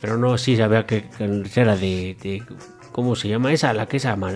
Pero 0.00 0.16
no, 0.18 0.36
sí 0.38 0.56
sabía 0.56 0.84
que, 0.86 1.08
que 1.08 1.60
era 1.60 1.76
de, 1.76 2.16
de- 2.20 2.42
¿cómo 2.92 3.14
se 3.14 3.28
llama 3.28 3.52
esa? 3.52 3.72
La 3.72 3.86
que 3.86 3.98
es 3.98 4.04
ama- 4.06 4.32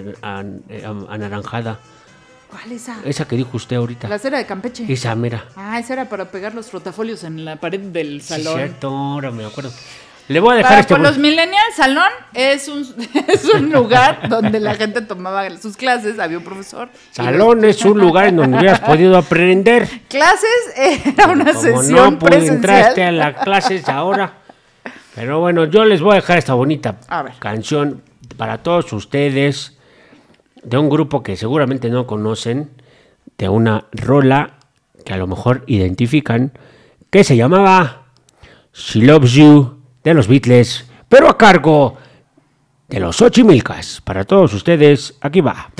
¿Cuál 2.51 2.73
es 2.73 2.83
esa? 2.83 2.97
Esa 3.05 3.27
que 3.27 3.37
dijo 3.37 3.51
usted 3.57 3.77
ahorita. 3.77 4.09
La 4.09 4.19
cera 4.19 4.39
de 4.39 4.47
Campeche. 4.47 4.85
Esa 4.93 5.15
mera. 5.15 5.45
Ah, 5.57 5.79
esa 5.79 5.93
era 5.95 6.09
para 6.09 6.31
pegar 6.31 6.55
los 6.55 6.67
frotafolios 6.71 7.25
en 7.25 7.45
la 7.45 7.57
pared 7.57 7.81
del 7.81 8.21
Sí, 8.21 8.29
salón. 8.35 8.57
cierto, 8.57 8.89
ahora 8.89 9.31
me 9.31 9.45
acuerdo. 9.45 9.71
Le 10.29 10.39
voy 10.39 10.53
a 10.55 10.57
dejar 10.59 10.71
Para 10.71 10.81
este 10.83 10.95
por 10.95 11.03
los 11.03 11.19
millennials, 11.19 11.75
salón 11.75 12.11
es 12.35 12.69
un, 12.69 12.83
es 13.27 13.45
un 13.47 13.71
lugar 13.73 14.29
donde 14.29 14.61
la 14.61 14.75
gente 14.77 15.01
tomaba 15.03 15.49
sus 15.59 15.77
clases, 15.77 16.21
había 16.21 16.39
un 16.39 16.45
profesor. 16.45 16.89
Salón 17.11 17.65
es 17.65 17.85
un 17.85 17.99
lugar 17.99 18.27
en 18.29 18.37
donde 18.37 18.59
hubieras 18.59 18.79
podido 18.79 19.17
aprender. 19.17 19.89
Clases 20.09 20.49
era 20.77 21.27
una 21.27 21.47
Como 21.53 21.61
sesión 21.61 22.13
no 22.15 22.19
pude 22.21 22.47
entraste 22.47 23.03
a 23.03 23.11
las 23.11 23.43
clases 23.43 23.89
ahora. 23.89 24.35
Pero 25.17 25.41
bueno, 25.41 25.65
yo 25.65 25.85
les 25.85 26.01
voy 26.01 26.13
a 26.13 26.17
dejar 26.17 26.39
esta 26.39 26.55
bonita 26.55 27.01
canción 27.41 28.01
para 28.37 28.59
todos 28.59 28.93
ustedes 28.93 29.77
de 30.63 30.79
un 30.79 30.89
grupo 30.89 31.23
que 31.23 31.37
seguramente 31.37 31.91
no 31.91 32.07
conocen, 32.07 32.71
de 33.39 33.49
una 33.49 33.87
rola 33.93 34.59
que 35.05 35.13
a 35.13 35.17
lo 35.17 35.27
mejor 35.27 35.65
identifican, 35.67 36.53
que 37.11 37.25
se 37.25 37.37
llamaba 37.37 38.07
She 38.73 39.01
Loves 39.01 39.33
You 39.33 39.81
de 40.05 40.15
los 40.15 40.29
Beatles, 40.29 40.91
pero 41.09 41.29
a 41.29 41.37
cargo 41.37 41.97
de 42.89 43.01
los 43.01 43.21
Ochimilcas. 43.23 44.01
Para 44.03 44.25
todos 44.25 44.53
ustedes, 44.55 45.17
aquí 45.21 45.41
va. 45.41 45.71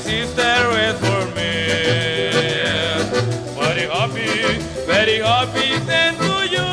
Sister 0.00 0.68
read 0.72 0.96
for 0.96 1.26
me. 1.36 1.66
Very 3.58 3.86
happy, 3.86 4.58
very 4.86 5.20
happy 5.20 5.68
siento 5.86 6.44
yo. 6.44 6.66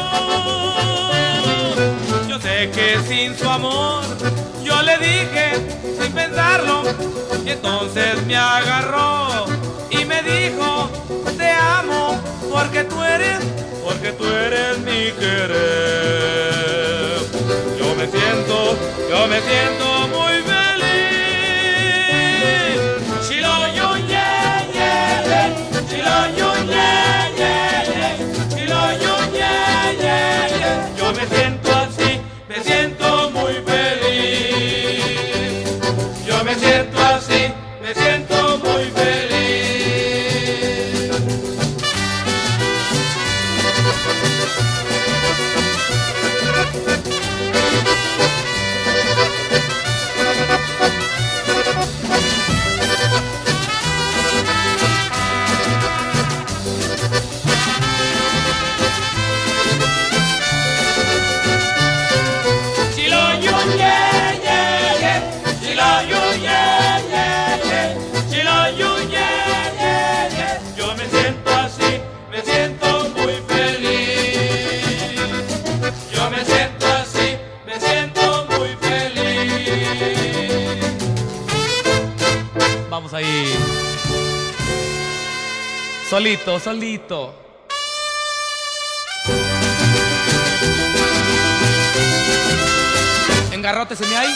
Yo 2.27 2.39
sé 2.39 2.69
que 2.71 2.99
sin 3.07 3.37
su 3.37 3.47
amor, 3.49 4.03
yo 4.63 4.81
le 4.81 4.97
dije 4.97 5.53
sin 5.99 6.11
pensarlo, 6.13 6.83
y 7.45 7.49
entonces 7.51 8.23
me 8.25 8.35
agarró 8.35 9.45
y 9.89 10.05
me 10.05 10.21
dijo, 10.23 10.89
te 11.37 11.51
amo 11.51 12.19
porque 12.51 12.83
tú 12.85 13.01
eres, 13.03 13.39
porque 13.83 14.11
tú 14.13 14.25
eres 14.25 14.79
mi 14.79 15.11
querer. 15.19 16.47
Yo 17.77 17.95
me 17.95 18.07
siento, 18.07 18.77
yo 19.09 19.27
me 19.27 19.41
siento 19.41 19.66
Solito, 86.17 86.59
solito. 86.59 87.35
Engarróteseme 93.51 94.17
ahí. 94.17 94.35